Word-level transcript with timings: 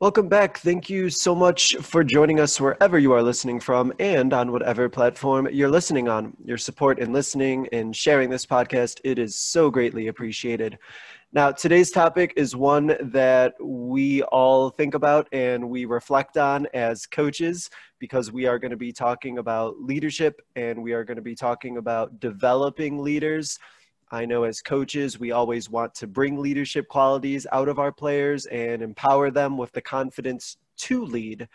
Welcome 0.00 0.28
back. 0.28 0.58
Thank 0.58 0.88
you 0.88 1.10
so 1.10 1.34
much 1.34 1.74
for 1.78 2.04
joining 2.04 2.38
us 2.38 2.60
wherever 2.60 3.00
you 3.00 3.12
are 3.14 3.20
listening 3.20 3.58
from 3.58 3.92
and 3.98 4.32
on 4.32 4.52
whatever 4.52 4.88
platform 4.88 5.48
you're 5.50 5.68
listening 5.68 6.08
on. 6.08 6.36
Your 6.44 6.56
support 6.56 7.00
in 7.00 7.12
listening 7.12 7.68
and 7.72 7.96
sharing 7.96 8.30
this 8.30 8.46
podcast, 8.46 9.00
it 9.02 9.18
is 9.18 9.34
so 9.34 9.72
greatly 9.72 10.06
appreciated. 10.06 10.78
Now, 11.32 11.50
today's 11.50 11.90
topic 11.90 12.32
is 12.36 12.54
one 12.54 12.96
that 13.10 13.54
we 13.60 14.22
all 14.22 14.70
think 14.70 14.94
about 14.94 15.26
and 15.32 15.68
we 15.68 15.84
reflect 15.84 16.36
on 16.36 16.68
as 16.74 17.04
coaches 17.04 17.68
because 17.98 18.30
we 18.30 18.46
are 18.46 18.60
going 18.60 18.70
to 18.70 18.76
be 18.76 18.92
talking 18.92 19.38
about 19.38 19.80
leadership 19.80 20.40
and 20.54 20.80
we 20.80 20.92
are 20.92 21.02
going 21.02 21.16
to 21.16 21.22
be 21.22 21.34
talking 21.34 21.76
about 21.76 22.20
developing 22.20 23.02
leaders 23.02 23.58
I 24.10 24.24
know 24.24 24.44
as 24.44 24.60
coaches, 24.60 25.18
we 25.18 25.32
always 25.32 25.68
want 25.68 25.94
to 25.96 26.06
bring 26.06 26.38
leadership 26.38 26.88
qualities 26.88 27.46
out 27.52 27.68
of 27.68 27.78
our 27.78 27.92
players 27.92 28.46
and 28.46 28.82
empower 28.82 29.30
them 29.30 29.56
with 29.56 29.72
the 29.72 29.82
confidence 29.82 30.56
to 30.78 31.04
lead. 31.04 31.48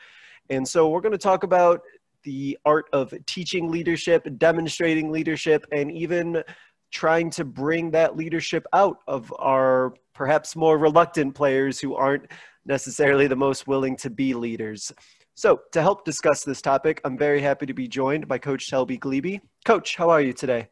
And 0.50 0.68
so 0.68 0.90
we're 0.90 1.02
going 1.02 1.14
to 1.14 1.18
talk 1.18 1.44
about 1.44 1.82
the 2.24 2.58
art 2.66 2.86
of 2.94 3.14
teaching 3.26 3.72
leadership, 3.72 4.28
demonstrating 4.38 5.12
leadership, 5.12 5.66
and 5.72 5.92
even 5.92 6.44
trying 6.92 7.30
to 7.32 7.44
bring 7.44 7.92
that 7.92 8.16
leadership 8.16 8.66
out 8.74 8.98
of 9.08 9.34
our 9.40 9.94
perhaps 10.14 10.56
more 10.56 10.78
reluctant 10.78 11.34
players 11.34 11.80
who 11.80 11.96
aren't 11.96 12.28
necessarily 12.66 13.28
the 13.28 13.36
most 13.36 13.68
willing 13.68 13.98
to 13.98 14.10
be 14.10 14.34
leaders. 14.34 14.92
So, 15.36 15.62
to 15.72 15.82
help 15.82 16.06
discuss 16.06 16.44
this 16.44 16.62
topic, 16.62 17.02
I'm 17.04 17.18
very 17.18 17.42
happy 17.42 17.66
to 17.66 17.74
be 17.74 17.88
joined 17.88 18.28
by 18.28 18.38
Coach 18.38 18.62
Shelby 18.62 19.00
Gliebe. 19.00 19.42
Coach, 19.66 19.96
how 19.96 20.10
are 20.10 20.22
you 20.22 20.32
today? 20.32 20.68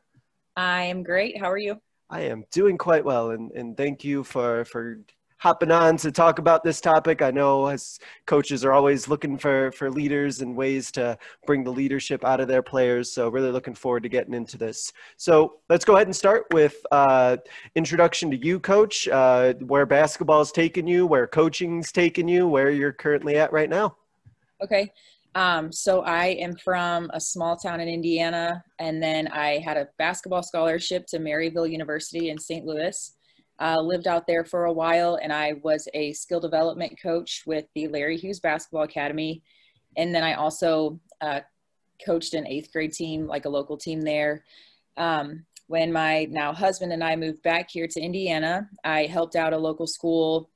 I 0.56 0.84
am 0.84 1.04
great. 1.04 1.40
How 1.40 1.50
are 1.50 1.58
you? 1.58 1.82
I 2.10 2.22
am 2.22 2.44
doing 2.52 2.78
quite 2.78 3.06
well, 3.06 3.32
and, 3.32 3.52
and 3.52 3.78
thank 3.78 4.04
you 4.04 4.24
for, 4.24 4.66
for 4.66 5.00
hopping 5.38 5.72
on 5.72 5.98
to 5.98 6.12
talk 6.12 6.38
about 6.38 6.64
this 6.64 6.80
topic. 6.80 7.24
I 7.24 7.32
know 7.32 7.66
as 7.66 8.00
coaches 8.28 8.64
are 8.64 8.74
always 8.74 9.08
looking 9.08 9.40
for, 9.40 9.72
for 9.72 9.90
leaders 9.90 10.42
and 10.42 10.56
ways 10.56 10.92
to 10.92 11.18
bring 11.48 11.64
the 11.64 11.72
leadership 11.72 12.24
out 12.24 12.40
of 12.40 12.48
their 12.48 12.62
players. 12.62 13.12
So 13.12 13.28
really 13.30 13.50
looking 13.50 13.74
forward 13.74 14.04
to 14.04 14.10
getting 14.10 14.36
into 14.36 14.58
this. 14.58 14.94
So 15.18 15.56
let's 15.68 15.84
go 15.84 15.96
ahead 15.96 16.06
and 16.06 16.16
start 16.16 16.46
with 16.52 16.76
uh, 16.92 17.38
introduction 17.74 18.30
to 18.30 18.38
you, 18.38 18.60
coach, 18.60 19.08
uh, 19.08 19.54
where 19.66 19.88
basketball's 19.88 20.52
taken 20.52 20.86
you, 20.86 21.08
where 21.08 21.26
coaching's 21.26 21.92
taken 21.92 22.28
you, 22.28 22.48
where 22.48 22.70
you're 22.70 22.94
currently 22.94 23.38
at 23.38 23.52
right 23.52 23.70
now. 23.70 23.96
Okay. 24.62 24.92
Um, 25.34 25.72
so 25.72 26.02
I 26.02 26.28
am 26.28 26.56
from 26.58 27.10
a 27.14 27.22
small 27.22 27.56
town 27.56 27.80
in 27.80 27.88
Indiana, 27.88 28.64
and 28.80 29.02
then 29.02 29.28
I 29.30 29.60
had 29.60 29.78
a 29.78 29.88
basketball 29.98 30.44
scholarship 30.44 31.06
to 31.08 31.20
Maryville 31.20 31.72
University 31.72 32.30
in 32.30 32.38
St. 32.38 32.66
Louis. 32.66 33.14
Uh, 33.60 33.80
lived 33.80 34.08
out 34.08 34.26
there 34.28 34.44
for 34.44 34.66
a 34.66 34.73
while, 34.73 35.20
and 35.22 35.32
I 35.32 35.54
was 35.64 35.88
a 35.94 36.14
skill 36.14 36.40
development 36.40 37.00
coach 37.02 37.44
with 37.46 37.66
the 37.76 37.88
Larry 37.88 38.18
Hughes 38.18 38.40
Basketball 38.40 38.84
Academy. 38.84 39.44
And 39.98 40.14
then 40.14 40.23
I 40.23 40.34
also 40.34 41.00
uh, 41.22 41.42
coached 42.04 42.34
an 42.34 42.48
eighth 42.48 42.73
grade 42.73 42.94
team, 42.94 43.28
like 43.28 43.45
a 43.45 43.50
local 43.50 43.78
team 43.78 44.02
there. 44.02 44.44
Um, 44.98 45.45
when 45.67 45.94
my 45.94 46.28
now 46.30 46.54
husband 46.54 46.92
and 46.92 47.04
I 47.04 47.16
moved 47.16 47.44
back 47.44 47.70
here 47.70 47.88
to 47.88 48.02
Indiana, 48.02 48.67
I 48.84 49.05
helped 49.05 49.36
out 49.36 49.54
a 49.54 49.58
local 49.58 49.88
school 49.88 50.50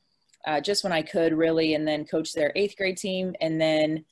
uh, 0.45 0.59
just 0.59 0.83
when 0.83 0.91
I 0.91 1.01
could, 1.01 1.33
really, 1.33 1.75
and 1.75 1.87
then 1.87 2.05
coached 2.05 2.35
their 2.35 2.51
eighth 2.55 2.75
grade 2.75 2.97
team. 2.97 3.35
And 3.39 3.61
then 3.61 4.03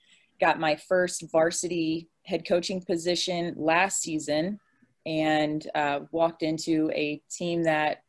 got 0.44 0.60
my 0.60 0.76
first 0.76 1.24
varsity 1.32 2.10
head 2.26 2.46
coaching 2.46 2.82
position 2.82 3.54
last 3.58 4.02
season 4.02 4.60
and 5.06 5.70
uh, 5.74 6.02
walked 6.12 6.44
into 6.44 6.92
a 6.94 7.22
team 7.32 7.64
that 7.64 8.04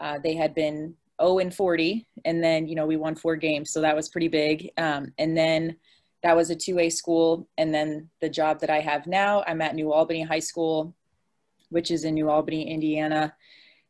uh, 0.00 0.18
they 0.22 0.34
had 0.34 0.54
been 0.54 0.94
0 1.22 1.38
and 1.38 1.54
40 1.54 2.04
and 2.24 2.42
then 2.42 2.66
you 2.66 2.74
know 2.74 2.86
we 2.86 2.96
won 2.96 3.14
four 3.14 3.36
games. 3.36 3.70
So 3.70 3.80
that 3.80 3.94
was 3.94 4.08
pretty 4.08 4.28
big. 4.28 4.70
Um, 4.76 5.12
and 5.18 5.36
then 5.36 5.76
that 6.24 6.36
was 6.36 6.50
a 6.50 6.56
2a 6.56 6.92
school 6.92 7.48
and 7.58 7.72
then 7.72 8.10
the 8.20 8.28
job 8.28 8.58
that 8.58 8.70
i 8.70 8.80
have 8.80 9.06
now 9.06 9.44
i'm 9.46 9.62
at 9.62 9.76
new 9.76 9.92
albany 9.92 10.20
high 10.20 10.40
school 10.40 10.92
which 11.68 11.92
is 11.92 12.02
in 12.02 12.14
new 12.14 12.28
albany 12.28 12.68
indiana 12.68 13.32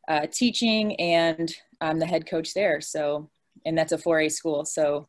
uh, 0.07 0.27
teaching 0.31 0.95
and 0.97 1.55
i'm 1.81 1.97
the 1.97 2.05
head 2.05 2.27
coach 2.27 2.53
there. 2.53 2.81
So 2.81 3.29
and 3.65 3.77
that's 3.77 3.91
a 3.91 3.97
4a 3.97 4.31
school. 4.31 4.65
So 4.65 5.07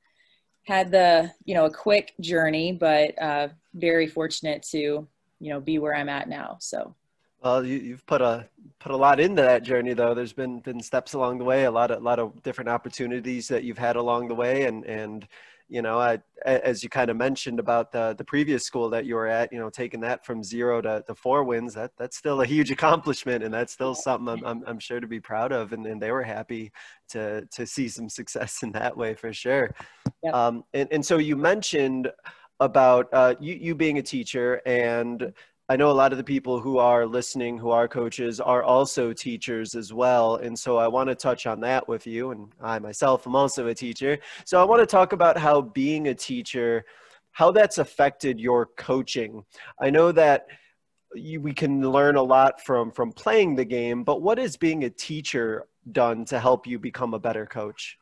had 0.65 0.91
the 0.91 1.31
you 1.45 1.55
know 1.55 1.67
a 1.67 1.71
quick 1.71 2.15
journey 2.21 2.73
but 2.73 3.21
uh, 3.21 3.49
very 3.75 4.07
fortunate 4.07 4.63
to 4.63 5.07
you 5.39 5.51
know 5.51 5.61
be 5.61 5.79
where 5.79 5.95
i'm 5.95 6.09
at 6.09 6.29
now 6.29 6.57
so. 6.61 6.95
Well 7.43 7.65
you, 7.65 7.93
have 7.93 8.05
put 8.05 8.21
a 8.21 8.47
put 8.81 8.93
a 8.93 8.97
lot 8.97 9.19
into 9.19 9.41
that 9.41 9.63
journey 9.63 9.95
though. 9.95 10.13
There's 10.13 10.35
been 10.35 10.61
been 10.61 10.81
steps 10.81 11.15
along 11.15 11.39
the 11.39 11.45
way 11.45 11.65
a 11.65 11.71
lot 11.71 11.91
of 11.91 12.03
a 12.03 12.05
lot 12.05 12.19
of 12.19 12.43
different 12.43 12.69
opportunities 12.69 13.49
that 13.49 13.65
you've 13.65 13.79
had 13.79 13.97
along 13.97 14.29
the 14.29 14.35
way 14.35 14.65
and 14.65 14.85
and 14.85 15.27
you 15.71 15.83
know, 15.83 15.99
I, 15.99 16.19
as 16.45 16.83
you 16.83 16.89
kind 16.89 17.11
of 17.11 17.17
mentioned 17.17 17.61
about 17.61 17.93
the 17.93 18.15
the 18.19 18.25
previous 18.25 18.65
school 18.65 18.91
that 18.91 19.07
you 19.07 19.15
were 19.15 19.29
at, 19.29 19.53
you 19.53 19.59
know, 19.59 19.71
taking 19.71 20.01
that 20.01 20.27
from 20.27 20.43
zero 20.43 20.81
to, 20.81 21.03
to 21.07 21.15
four 21.15 21.45
wins, 21.45 21.75
that 21.75 21.93
that's 21.97 22.17
still 22.17 22.41
a 22.41 22.47
huge 22.47 22.71
accomplishment, 22.77 23.45
and 23.45 23.55
that's 23.55 23.73
still 23.73 23.95
something 23.95 24.29
I'm 24.29 24.45
I'm, 24.45 24.65
I'm 24.67 24.79
sure 24.81 25.01
to 25.01 25.07
be 25.07 25.21
proud 25.21 25.53
of, 25.53 25.73
and, 25.73 25.87
and 25.87 26.03
they 26.03 26.11
were 26.11 26.25
happy 26.25 26.73
to 27.11 27.47
to 27.47 27.67
see 27.67 27.89
some 27.89 28.09
success 28.09 28.63
in 28.63 28.73
that 28.73 28.97
way 28.97 29.15
for 29.15 29.33
sure. 29.33 29.75
Yep. 30.23 30.35
Um, 30.35 30.65
and 30.75 30.89
and 30.91 31.07
so 31.07 31.19
you 31.19 31.37
mentioned 31.37 32.11
about 32.59 33.09
uh, 33.13 33.35
you 33.41 33.55
you 33.55 33.75
being 33.75 33.99
a 33.99 34.03
teacher 34.03 34.61
and 34.67 35.33
I 35.71 35.77
know 35.77 35.89
a 35.89 35.93
lot 35.93 36.11
of 36.11 36.19
the 36.19 36.25
people 36.25 36.59
who 36.59 36.79
are 36.79 37.07
listening, 37.07 37.57
who 37.57 37.71
are 37.71 37.87
coaches, 37.87 38.41
are 38.41 38.65
also 38.65 39.13
teachers 39.13 39.77
as 39.77 39.93
well. 39.93 40.35
And 40.35 40.59
so 40.59 40.79
I 40.79 40.89
want 40.89 41.11
to 41.11 41.15
touch 41.15 41.47
on 41.47 41.61
that 41.61 41.87
with 41.87 42.09
you. 42.09 42.33
And 42.33 42.49
I 42.61 42.81
myself 42.81 43.25
am 43.25 43.37
also 43.37 43.69
a 43.69 43.75
teacher. 43.75 44.19
So 44.45 44.61
I 44.61 44.65
want 44.65 44.81
to 44.81 44.87
talk 44.87 45.13
about 45.13 45.39
how 45.39 45.61
being 45.61 46.09
a 46.09 46.15
teacher, 46.15 46.85
how 47.31 47.53
that's 47.53 47.79
affected 47.79 48.41
your 48.41 48.67
coaching. 48.77 49.45
I 49.81 49.91
know 49.91 50.11
that 50.11 50.49
you, 51.15 51.41
we 51.41 51.55
can 51.55 51.89
learn 51.89 52.17
a 52.17 52.23
lot 52.23 52.61
from 52.61 52.91
from 52.91 53.13
playing 53.13 53.55
the 53.55 53.65
game, 53.65 54.03
but 54.03 54.23
what 54.23 54.39
has 54.39 54.57
being 54.57 54.83
a 54.83 54.91
teacher 54.91 55.69
done 55.93 56.25
to 56.25 56.41
help 56.41 56.67
you 56.67 56.81
become 56.81 57.15
a 57.15 57.21
better 57.21 57.47
coach? 57.47 57.97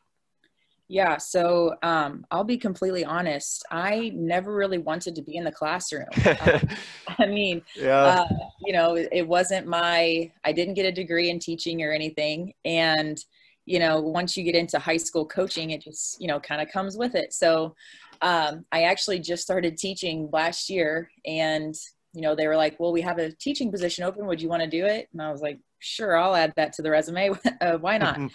Yeah, 0.91 1.17
so 1.17 1.75
um, 1.83 2.25
I'll 2.31 2.43
be 2.43 2.57
completely 2.57 3.05
honest. 3.05 3.63
I 3.69 4.11
never 4.15 4.55
really 4.55 4.79
wanted 4.79 5.13
to 5.15 5.21
be 5.21 5.35
in 5.37 5.43
the 5.43 5.51
classroom. 5.51 6.07
um, 6.25 6.61
I 7.19 7.27
mean, 7.27 7.61
yeah. 7.75 8.25
uh, 8.27 8.27
you 8.65 8.73
know, 8.73 8.95
it 8.95 9.27
wasn't 9.27 9.67
my, 9.67 10.31
I 10.43 10.51
didn't 10.51 10.73
get 10.73 10.87
a 10.87 10.91
degree 10.91 11.29
in 11.29 11.37
teaching 11.37 11.83
or 11.83 11.91
anything. 11.91 12.53
And, 12.65 13.23
you 13.65 13.77
know, 13.77 14.01
once 14.01 14.35
you 14.35 14.43
get 14.43 14.55
into 14.55 14.79
high 14.79 14.97
school 14.97 15.27
coaching, 15.27 15.69
it 15.69 15.83
just, 15.83 16.19
you 16.19 16.27
know, 16.27 16.39
kind 16.39 16.59
of 16.59 16.69
comes 16.69 16.97
with 16.97 17.13
it. 17.13 17.33
So 17.33 17.75
um, 18.23 18.65
I 18.71 18.83
actually 18.83 19.19
just 19.19 19.43
started 19.43 19.77
teaching 19.77 20.27
last 20.33 20.71
year 20.71 21.11
and, 21.23 21.75
you 22.13 22.21
know, 22.21 22.33
they 22.33 22.47
were 22.47 22.57
like, 22.57 22.79
well, 22.79 22.91
we 22.91 23.01
have 23.01 23.19
a 23.19 23.31
teaching 23.31 23.71
position 23.71 24.05
open. 24.05 24.25
Would 24.25 24.41
you 24.41 24.49
want 24.49 24.63
to 24.63 24.69
do 24.69 24.87
it? 24.87 25.07
And 25.13 25.21
I 25.21 25.31
was 25.31 25.41
like, 25.41 25.59
sure, 25.77 26.17
I'll 26.17 26.35
add 26.35 26.53
that 26.55 26.73
to 26.73 26.81
the 26.81 26.89
resume. 26.89 27.29
uh, 27.61 27.77
why 27.77 27.99
not? 27.99 28.19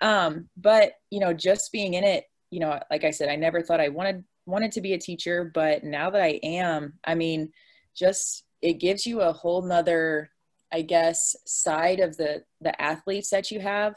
Um, 0.00 0.48
but 0.56 0.92
you 1.10 1.20
know, 1.20 1.32
just 1.32 1.72
being 1.72 1.94
in 1.94 2.04
it, 2.04 2.24
you 2.50 2.60
know, 2.60 2.78
like 2.90 3.04
I 3.04 3.10
said, 3.10 3.28
I 3.28 3.36
never 3.36 3.62
thought 3.62 3.80
I 3.80 3.88
wanted 3.88 4.24
wanted 4.46 4.72
to 4.72 4.80
be 4.80 4.94
a 4.94 4.98
teacher, 4.98 5.50
but 5.52 5.84
now 5.84 6.10
that 6.10 6.22
I 6.22 6.40
am, 6.42 6.94
I 7.04 7.14
mean, 7.14 7.52
just 7.94 8.44
it 8.62 8.74
gives 8.74 9.06
you 9.06 9.20
a 9.20 9.32
whole 9.32 9.62
nother, 9.62 10.30
I 10.72 10.82
guess, 10.82 11.36
side 11.46 12.00
of 12.00 12.16
the 12.16 12.44
the 12.60 12.80
athletes 12.80 13.30
that 13.30 13.50
you 13.50 13.60
have, 13.60 13.94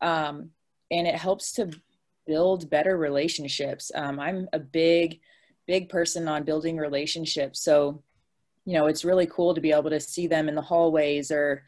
um, 0.00 0.50
and 0.90 1.06
it 1.06 1.16
helps 1.16 1.52
to 1.52 1.70
build 2.26 2.70
better 2.70 2.96
relationships. 2.96 3.90
Um, 3.94 4.20
I'm 4.20 4.48
a 4.52 4.58
big, 4.58 5.20
big 5.66 5.88
person 5.88 6.28
on 6.28 6.44
building 6.44 6.76
relationships, 6.76 7.62
so 7.62 8.02
you 8.64 8.74
know, 8.74 8.86
it's 8.86 9.04
really 9.04 9.26
cool 9.26 9.54
to 9.54 9.60
be 9.60 9.72
able 9.72 9.90
to 9.90 10.00
see 10.00 10.26
them 10.26 10.48
in 10.48 10.54
the 10.54 10.62
hallways 10.62 11.30
or, 11.30 11.64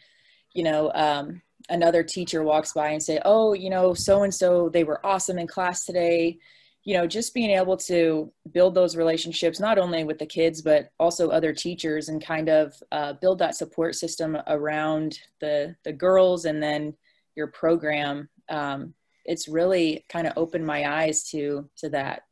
you 0.53 0.63
know, 0.63 0.93
um, 0.95 1.43
another 1.69 2.03
teacher 2.03 2.43
walks 2.43 2.73
by 2.73 2.89
and 2.89 3.03
say, 3.03 3.21
"Oh, 3.25 3.53
you 3.53 3.71
know, 3.71 3.95
so 3.95 4.23
and 4.23 4.35
so 4.35 4.69
they 4.69 4.85
were 4.85 5.05
awesome 5.05 5.39
in 5.39 5.47
class 5.47 5.85
today." 5.85 6.39
You 6.85 6.95
know, 6.99 7.07
just 7.07 7.33
being 7.33 7.51
able 7.51 7.79
to 7.79 8.31
build 8.53 8.75
those 8.75 8.95
relationships 8.95 9.59
not 9.59 9.79
only 9.79 10.05
with 10.05 10.19
the 10.19 10.27
kids 10.27 10.61
but 10.61 10.91
also 11.01 11.31
other 11.31 11.55
teachers 11.55 12.11
and 12.11 12.23
kind 12.23 12.51
of 12.51 12.75
uh, 12.93 13.15
build 13.15 13.39
that 13.39 13.57
support 13.57 13.95
system 13.95 14.37
around 14.47 15.19
the 15.41 15.75
the 15.85 15.93
girls 15.93 16.45
and 16.45 16.63
then 16.63 16.95
your 17.37 17.47
program. 17.49 18.29
Um, 18.49 18.95
it's 19.25 19.49
really 19.49 20.05
kind 20.09 20.27
of 20.27 20.35
opened 20.37 20.67
my 20.67 21.03
eyes 21.03 21.25
to 21.31 21.69
to 21.79 21.89
that. 21.91 22.23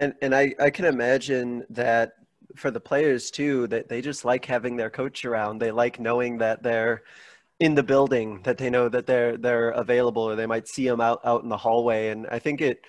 And 0.00 0.14
and 0.22 0.34
I 0.34 0.54
I 0.58 0.70
can 0.70 0.86
imagine 0.86 1.64
that 1.70 2.12
for 2.56 2.70
the 2.70 2.80
players 2.80 3.30
too 3.30 3.66
that 3.68 3.88
they 3.88 4.00
just 4.00 4.24
like 4.24 4.44
having 4.44 4.76
their 4.76 4.90
coach 4.90 5.24
around. 5.24 5.58
They 5.58 5.70
like 5.70 5.98
knowing 6.00 6.38
that 6.38 6.62
they're 6.62 7.02
in 7.60 7.74
the 7.74 7.82
building, 7.82 8.40
that 8.44 8.58
they 8.58 8.70
know 8.70 8.88
that 8.88 9.06
they're 9.06 9.36
they're 9.36 9.70
available, 9.70 10.22
or 10.22 10.36
they 10.36 10.46
might 10.46 10.68
see 10.68 10.86
them 10.88 11.00
out 11.00 11.20
out 11.24 11.42
in 11.42 11.48
the 11.48 11.56
hallway. 11.56 12.08
And 12.08 12.26
I 12.28 12.38
think 12.38 12.60
it 12.60 12.80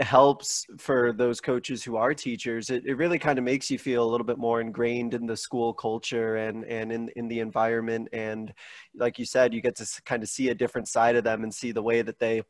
helps 0.00 0.66
for 0.78 1.12
those 1.12 1.40
coaches 1.40 1.84
who 1.84 1.96
are 1.96 2.14
teachers 2.14 2.70
it, 2.70 2.84
it 2.86 2.94
really 2.94 3.18
kind 3.18 3.38
of 3.38 3.44
makes 3.44 3.70
you 3.70 3.78
feel 3.78 4.02
a 4.02 4.10
little 4.10 4.24
bit 4.24 4.38
more 4.38 4.60
ingrained 4.60 5.12
in 5.12 5.26
the 5.26 5.36
school 5.36 5.74
culture 5.74 6.36
and 6.36 6.64
and 6.64 6.90
in, 6.90 7.10
in 7.16 7.28
the 7.28 7.40
environment 7.40 8.08
and 8.12 8.52
like 8.94 9.18
you 9.18 9.26
said 9.26 9.52
you 9.52 9.60
get 9.60 9.76
to 9.76 9.86
kind 10.06 10.22
of 10.22 10.28
see 10.28 10.48
a 10.48 10.54
different 10.54 10.88
side 10.88 11.16
of 11.16 11.24
them 11.24 11.42
and 11.42 11.54
see 11.54 11.70
the 11.70 11.82
way 11.82 12.00
that 12.00 12.18
they 12.18 12.42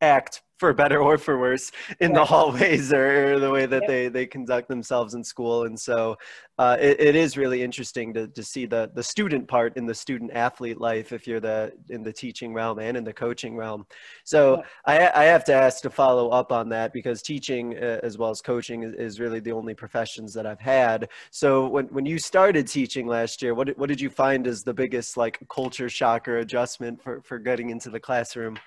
act 0.00 0.42
for 0.58 0.72
better 0.72 1.00
or 1.00 1.16
for 1.16 1.38
worse 1.38 1.70
in 2.00 2.12
the 2.12 2.24
hallways 2.24 2.92
or, 2.92 3.38
the 3.38 3.50
way 3.50 3.66
that 3.66 3.82
yep. 3.82 3.88
they, 3.88 4.08
they 4.08 4.26
conduct 4.26 4.68
themselves 4.68 5.14
in 5.14 5.22
school. 5.22 5.64
And 5.64 5.78
so 5.78 6.16
uh, 6.58 6.76
it, 6.80 7.00
it 7.00 7.14
is 7.14 7.36
really 7.36 7.62
interesting 7.62 8.12
to, 8.14 8.26
to 8.26 8.42
see 8.42 8.66
the, 8.66 8.90
the 8.94 9.02
student 9.02 9.46
part 9.46 9.76
in 9.76 9.86
the 9.86 9.94
student 9.94 10.32
athlete 10.32 10.80
life 10.80 11.12
if 11.12 11.28
you're 11.28 11.38
the 11.38 11.72
in 11.90 12.02
the 12.02 12.12
teaching 12.12 12.52
realm 12.52 12.80
and 12.80 12.96
in 12.96 13.04
the 13.04 13.12
coaching 13.12 13.56
realm. 13.56 13.86
So 14.24 14.64
I, 14.84 15.10
I 15.14 15.24
have 15.24 15.44
to 15.44 15.54
ask 15.54 15.80
to 15.82 15.90
follow 15.90 16.30
up 16.30 16.50
on 16.50 16.68
that 16.70 16.92
because 16.92 17.22
teaching 17.22 17.76
uh, 17.76 18.00
as 18.02 18.18
well 18.18 18.30
as 18.30 18.40
coaching 18.40 18.82
is, 18.82 18.94
is 18.94 19.20
really 19.20 19.40
the 19.40 19.52
only 19.52 19.74
professions 19.74 20.34
that 20.34 20.46
I've 20.46 20.60
had. 20.60 21.08
So 21.30 21.68
when, 21.68 21.86
when 21.86 22.04
you 22.04 22.18
started 22.18 22.66
teaching 22.66 23.06
last 23.06 23.42
year, 23.42 23.54
what, 23.54 23.78
what 23.78 23.88
did 23.88 24.00
you 24.00 24.10
find 24.10 24.48
as 24.48 24.64
the 24.64 24.74
biggest 24.74 25.16
like 25.16 25.38
culture 25.48 25.88
shock 25.88 26.26
or 26.26 26.38
adjustment 26.38 27.00
for, 27.00 27.22
for 27.22 27.38
getting 27.38 27.70
into 27.70 27.90
the 27.90 28.00
classroom? 28.00 28.58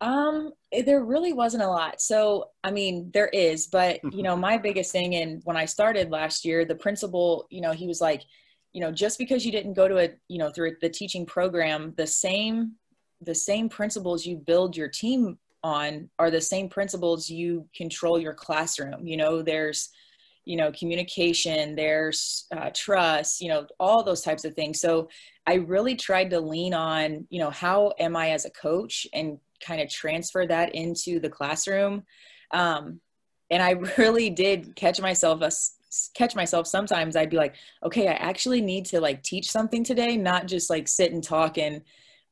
Um, 0.00 0.52
eh, 0.72 0.82
there 0.82 1.04
really 1.04 1.32
wasn't 1.32 1.62
a 1.62 1.68
lot. 1.68 2.00
So, 2.00 2.50
I 2.64 2.70
mean, 2.70 3.10
there 3.12 3.28
is, 3.28 3.66
but 3.66 4.00
you 4.12 4.22
know, 4.22 4.36
my 4.48 4.58
biggest 4.58 4.92
thing, 4.92 5.14
and 5.16 5.40
when 5.44 5.56
I 5.56 5.64
started 5.64 6.10
last 6.10 6.44
year, 6.44 6.64
the 6.64 6.74
principal, 6.74 7.46
you 7.50 7.60
know, 7.60 7.72
he 7.72 7.86
was 7.86 8.00
like, 8.00 8.22
you 8.72 8.80
know, 8.80 8.92
just 8.92 9.18
because 9.18 9.46
you 9.46 9.52
didn't 9.52 9.74
go 9.74 9.88
to 9.88 9.98
a, 9.98 10.10
you 10.28 10.38
know, 10.38 10.50
through 10.50 10.76
the 10.80 10.88
teaching 10.88 11.24
program, 11.24 11.94
the 11.96 12.06
same, 12.06 12.72
the 13.22 13.34
same 13.34 13.68
principles 13.68 14.26
you 14.26 14.36
build 14.36 14.76
your 14.76 14.88
team 14.88 15.38
on 15.64 16.10
are 16.18 16.30
the 16.30 16.40
same 16.40 16.68
principles 16.68 17.30
you 17.30 17.66
control 17.74 18.20
your 18.20 18.34
classroom. 18.34 19.06
You 19.06 19.16
know, 19.16 19.42
there's, 19.42 19.88
you 20.44 20.56
know, 20.56 20.70
communication, 20.72 21.74
there's 21.74 22.46
uh, 22.56 22.70
trust, 22.74 23.40
you 23.40 23.48
know, 23.48 23.66
all 23.80 24.04
those 24.04 24.22
types 24.22 24.44
of 24.44 24.54
things. 24.54 24.80
So 24.80 25.08
I 25.46 25.54
really 25.54 25.96
tried 25.96 26.30
to 26.30 26.40
lean 26.40 26.74
on, 26.74 27.26
you 27.30 27.40
know, 27.40 27.50
how 27.50 27.92
am 27.98 28.14
I 28.14 28.30
as 28.30 28.44
a 28.44 28.50
coach 28.50 29.06
and 29.12 29.38
kind 29.60 29.80
of 29.80 29.88
transfer 29.88 30.46
that 30.46 30.74
into 30.74 31.20
the 31.20 31.30
classroom. 31.30 32.04
Um, 32.52 33.00
and 33.50 33.62
I 33.62 33.70
really 33.98 34.30
did 34.30 34.74
catch 34.76 35.00
myself 35.00 35.40
a, 35.42 35.50
catch 36.14 36.34
myself 36.34 36.66
sometimes 36.66 37.16
I'd 37.16 37.30
be 37.30 37.36
like, 37.36 37.54
okay, 37.84 38.08
I 38.08 38.12
actually 38.12 38.60
need 38.60 38.86
to 38.86 39.00
like 39.00 39.22
teach 39.22 39.50
something 39.50 39.84
today, 39.84 40.16
not 40.16 40.46
just 40.46 40.70
like 40.70 40.88
sit 40.88 41.12
and 41.12 41.22
talk 41.22 41.58
and 41.58 41.82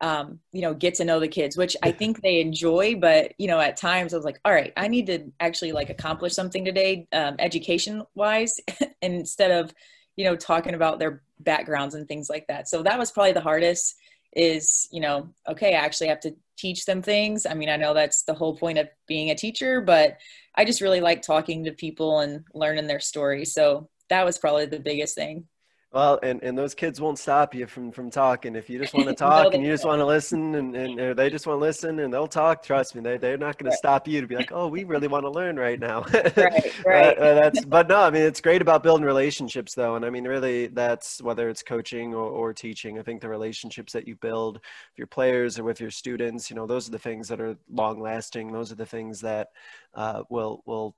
um, 0.00 0.40
you 0.52 0.60
know, 0.60 0.74
get 0.74 0.94
to 0.94 1.04
know 1.04 1.20
the 1.20 1.28
kids, 1.28 1.56
which 1.56 1.76
I 1.82 1.90
think 1.90 2.20
they 2.20 2.40
enjoy. 2.40 2.96
But 2.96 3.32
you 3.38 3.46
know, 3.46 3.60
at 3.60 3.76
times 3.76 4.12
I 4.12 4.16
was 4.16 4.24
like, 4.24 4.40
all 4.44 4.52
right, 4.52 4.72
I 4.76 4.88
need 4.88 5.06
to 5.06 5.32
actually 5.40 5.72
like 5.72 5.88
accomplish 5.88 6.34
something 6.34 6.64
today, 6.64 7.06
um, 7.12 7.36
education 7.38 8.02
wise, 8.14 8.52
instead 9.02 9.50
of 9.50 9.72
you 10.16 10.24
know 10.24 10.36
talking 10.36 10.74
about 10.74 10.98
their 10.98 11.22
backgrounds 11.40 11.94
and 11.94 12.06
things 12.06 12.28
like 12.28 12.46
that. 12.48 12.68
So 12.68 12.82
that 12.82 12.98
was 12.98 13.12
probably 13.12 13.32
the 13.32 13.40
hardest. 13.40 13.94
Is 14.36 14.88
you 14.90 15.00
know, 15.00 15.28
okay, 15.48 15.74
I 15.74 15.78
actually 15.78 16.08
have 16.08 16.20
to 16.20 16.34
teach 16.56 16.84
them 16.84 17.02
things. 17.02 17.46
I 17.46 17.54
mean, 17.54 17.68
I 17.68 17.76
know 17.76 17.94
that's 17.94 18.22
the 18.22 18.34
whole 18.34 18.56
point 18.56 18.78
of 18.78 18.88
being 19.06 19.30
a 19.30 19.34
teacher, 19.34 19.80
but 19.80 20.18
I 20.54 20.64
just 20.64 20.80
really 20.80 21.00
like 21.00 21.22
talking 21.22 21.64
to 21.64 21.72
people 21.72 22.20
and 22.20 22.44
learning 22.54 22.86
their 22.86 23.00
stories. 23.00 23.52
So 23.52 23.88
that 24.08 24.24
was 24.24 24.38
probably 24.38 24.66
the 24.66 24.78
biggest 24.80 25.14
thing. 25.14 25.46
Well, 25.94 26.18
and, 26.24 26.42
and 26.42 26.58
those 26.58 26.74
kids 26.74 27.00
won't 27.00 27.20
stop 27.20 27.54
you 27.54 27.68
from, 27.68 27.92
from 27.92 28.10
talking. 28.10 28.56
If 28.56 28.68
you 28.68 28.80
just 28.80 28.94
want 28.94 29.06
to 29.06 29.14
talk 29.14 29.44
no, 29.44 29.50
and 29.50 29.62
you 29.62 29.70
just 29.70 29.84
want 29.84 30.00
to 30.00 30.04
listen 30.04 30.56
and, 30.56 30.74
and 30.74 31.16
they 31.16 31.30
just 31.30 31.46
want 31.46 31.58
to 31.58 31.60
listen 31.60 32.00
and 32.00 32.12
they'll 32.12 32.26
talk, 32.26 32.64
trust 32.64 32.96
me, 32.96 33.00
they, 33.00 33.16
they're 33.16 33.38
not 33.38 33.58
going 33.58 33.66
right. 33.66 33.74
to 33.74 33.76
stop 33.76 34.08
you 34.08 34.20
to 34.20 34.26
be 34.26 34.34
like, 34.34 34.50
oh, 34.50 34.66
we 34.66 34.82
really 34.82 35.06
want 35.06 35.24
to 35.24 35.30
learn 35.30 35.54
right 35.54 35.78
now. 35.78 36.00
right, 36.36 36.84
right. 36.84 37.16
uh, 37.16 37.34
that's, 37.34 37.64
but 37.64 37.86
no, 37.88 38.00
I 38.00 38.10
mean, 38.10 38.22
it's 38.22 38.40
great 38.40 38.60
about 38.60 38.82
building 38.82 39.06
relationships 39.06 39.72
though. 39.72 39.94
And 39.94 40.04
I 40.04 40.10
mean, 40.10 40.24
really 40.24 40.66
that's 40.66 41.22
whether 41.22 41.48
it's 41.48 41.62
coaching 41.62 42.12
or, 42.12 42.26
or 42.28 42.52
teaching, 42.52 42.98
I 42.98 43.02
think 43.02 43.20
the 43.20 43.28
relationships 43.28 43.92
that 43.92 44.08
you 44.08 44.16
build 44.16 44.54
with 44.54 44.98
your 44.98 45.06
players 45.06 45.60
or 45.60 45.62
with 45.62 45.80
your 45.80 45.92
students, 45.92 46.50
you 46.50 46.56
know, 46.56 46.66
those 46.66 46.88
are 46.88 46.92
the 46.92 46.98
things 46.98 47.28
that 47.28 47.40
are 47.40 47.56
long 47.72 48.00
lasting. 48.00 48.50
Those 48.50 48.72
are 48.72 48.76
the 48.76 48.84
things 48.84 49.20
that 49.20 49.50
uh, 49.94 50.24
will, 50.28 50.64
will 50.66 50.96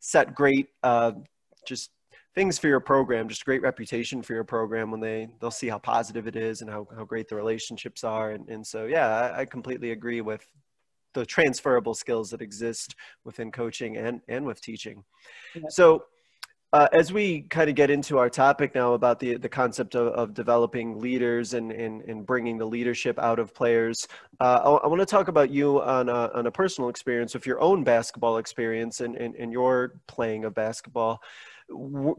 set 0.00 0.34
great, 0.34 0.68
uh, 0.82 1.12
just 1.66 1.90
things 2.38 2.56
for 2.56 2.68
your 2.68 2.78
program, 2.78 3.28
just 3.28 3.42
a 3.42 3.44
great 3.44 3.62
reputation 3.62 4.22
for 4.22 4.32
your 4.32 4.44
program 4.44 4.92
when 4.92 5.00
they 5.00 5.26
they'll 5.40 5.50
see 5.50 5.66
how 5.66 5.76
positive 5.76 6.28
it 6.28 6.36
is 6.36 6.62
and 6.62 6.70
how, 6.70 6.86
how 6.96 7.04
great 7.04 7.26
the 7.28 7.34
relationships 7.34 8.04
are. 8.04 8.30
And, 8.30 8.48
and 8.48 8.64
so, 8.64 8.86
yeah, 8.86 9.08
I, 9.08 9.40
I 9.40 9.44
completely 9.44 9.90
agree 9.90 10.20
with 10.20 10.46
the 11.14 11.26
transferable 11.26 11.94
skills 11.94 12.30
that 12.30 12.40
exist 12.40 12.94
within 13.24 13.50
coaching 13.50 13.96
and, 13.96 14.20
and 14.28 14.46
with 14.46 14.60
teaching. 14.60 15.02
Yeah. 15.56 15.62
So, 15.70 16.04
uh, 16.72 16.86
as 16.92 17.12
we 17.12 17.42
kind 17.42 17.68
of 17.68 17.74
get 17.74 17.90
into 17.90 18.18
our 18.18 18.30
topic 18.30 18.72
now 18.72 18.92
about 18.92 19.18
the, 19.18 19.36
the 19.38 19.48
concept 19.48 19.96
of, 19.96 20.08
of 20.08 20.32
developing 20.34 21.00
leaders 21.00 21.54
and, 21.54 21.72
and, 21.72 22.02
and 22.02 22.24
bringing 22.24 22.56
the 22.56 22.66
leadership 22.66 23.18
out 23.18 23.40
of 23.40 23.52
players, 23.52 24.06
uh, 24.38 24.60
I, 24.62 24.84
I 24.84 24.86
want 24.86 25.00
to 25.00 25.06
talk 25.06 25.26
about 25.26 25.50
you 25.50 25.82
on 25.82 26.08
a, 26.08 26.30
on 26.34 26.46
a 26.46 26.52
personal 26.52 26.88
experience 26.88 27.34
with 27.34 27.46
your 27.46 27.58
own 27.60 27.82
basketball 27.82 28.36
experience 28.36 29.00
and, 29.00 29.16
and, 29.16 29.34
and 29.34 29.50
your 29.50 29.94
playing 30.06 30.44
of 30.44 30.54
basketball 30.54 31.20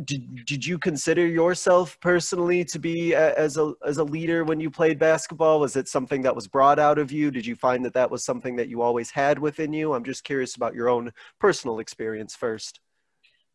did, 0.05 0.45
did 0.45 0.65
you 0.65 0.77
consider 0.77 1.25
yourself 1.25 1.99
personally 1.99 2.63
to 2.65 2.79
be 2.79 3.13
a, 3.13 3.33
as 3.35 3.57
a 3.57 3.73
as 3.85 3.97
a 3.97 4.03
leader 4.03 4.43
when 4.43 4.59
you 4.59 4.69
played 4.69 4.99
basketball? 4.99 5.59
Was 5.59 5.75
it 5.75 5.87
something 5.87 6.21
that 6.21 6.35
was 6.35 6.47
brought 6.47 6.79
out 6.79 6.99
of 6.99 7.11
you? 7.11 7.31
Did 7.31 7.45
you 7.45 7.55
find 7.55 7.83
that 7.85 7.93
that 7.93 8.11
was 8.11 8.23
something 8.23 8.55
that 8.57 8.69
you 8.69 8.81
always 8.81 9.09
had 9.09 9.39
within 9.39 9.73
you? 9.73 9.93
I'm 9.93 10.03
just 10.03 10.23
curious 10.23 10.55
about 10.55 10.75
your 10.75 10.89
own 10.89 11.11
personal 11.39 11.79
experience 11.79 12.35
first. 12.35 12.79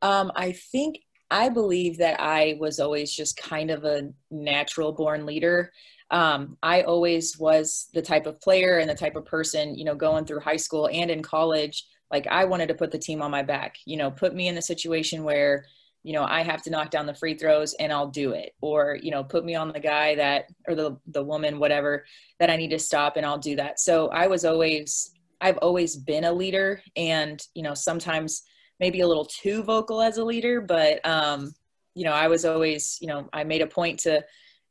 Um, 0.02 0.32
i 0.36 0.52
think 0.52 0.98
i 1.30 1.48
believe 1.48 1.96
that 1.98 2.20
i 2.20 2.56
was 2.60 2.78
always 2.78 3.10
just 3.10 3.36
kind 3.36 3.70
of 3.70 3.84
a 3.84 4.10
natural 4.30 4.92
born 4.92 5.24
leader. 5.24 5.72
Um, 6.10 6.58
i 6.62 6.82
always 6.82 7.38
was 7.38 7.88
the 7.94 8.02
type 8.02 8.26
of 8.26 8.40
player 8.40 8.78
and 8.78 8.90
the 8.90 8.94
type 8.94 9.16
of 9.16 9.24
person 9.24 9.74
you 9.74 9.84
know 9.84 9.94
going 9.94 10.26
through 10.26 10.40
high 10.40 10.58
school 10.58 10.88
and 10.92 11.10
in 11.10 11.22
college 11.22 11.86
like 12.10 12.26
i 12.26 12.44
wanted 12.44 12.68
to 12.68 12.74
put 12.74 12.90
the 12.90 12.98
team 12.98 13.22
on 13.22 13.30
my 13.30 13.42
back 13.42 13.76
you 13.86 13.96
know 13.96 14.10
put 14.10 14.34
me 14.34 14.48
in 14.48 14.58
a 14.58 14.62
situation 14.62 15.24
where 15.24 15.64
you 16.04 16.12
know 16.12 16.24
i 16.28 16.42
have 16.42 16.62
to 16.62 16.70
knock 16.70 16.90
down 16.90 17.06
the 17.06 17.14
free 17.14 17.34
throws 17.34 17.74
and 17.80 17.92
i'll 17.92 18.06
do 18.06 18.30
it. 18.32 18.54
Or 18.60 18.96
you 19.02 19.10
know 19.10 19.24
put 19.24 19.44
me 19.44 19.56
on 19.56 19.72
the 19.72 19.80
guy 19.80 20.14
that 20.14 20.46
or 20.68 20.76
the 20.76 20.96
the 21.08 21.24
woman 21.24 21.58
whatever 21.58 22.04
that 22.38 22.50
i 22.50 22.56
need 22.56 22.70
to 22.70 22.78
stop 22.78 23.16
and 23.16 23.26
i'll 23.26 23.38
do 23.38 23.56
that. 23.56 23.80
So 23.80 24.08
i 24.08 24.28
was 24.28 24.44
always 24.44 25.12
i've 25.40 25.58
always 25.58 25.96
been 25.96 26.24
a 26.24 26.32
leader 26.32 26.80
and 26.94 27.44
you 27.54 27.62
know 27.62 27.74
sometimes 27.74 28.42
maybe 28.78 29.00
a 29.00 29.08
little 29.08 29.24
too 29.24 29.62
vocal 29.62 30.00
as 30.00 30.18
a 30.18 30.24
leader 30.24 30.60
but 30.60 31.04
um 31.06 31.52
you 31.94 32.04
know 32.04 32.12
i 32.12 32.28
was 32.28 32.44
always 32.44 32.98
you 33.00 33.08
know 33.08 33.28
i 33.32 33.42
made 33.42 33.62
a 33.62 33.66
point 33.66 33.98
to 34.00 34.22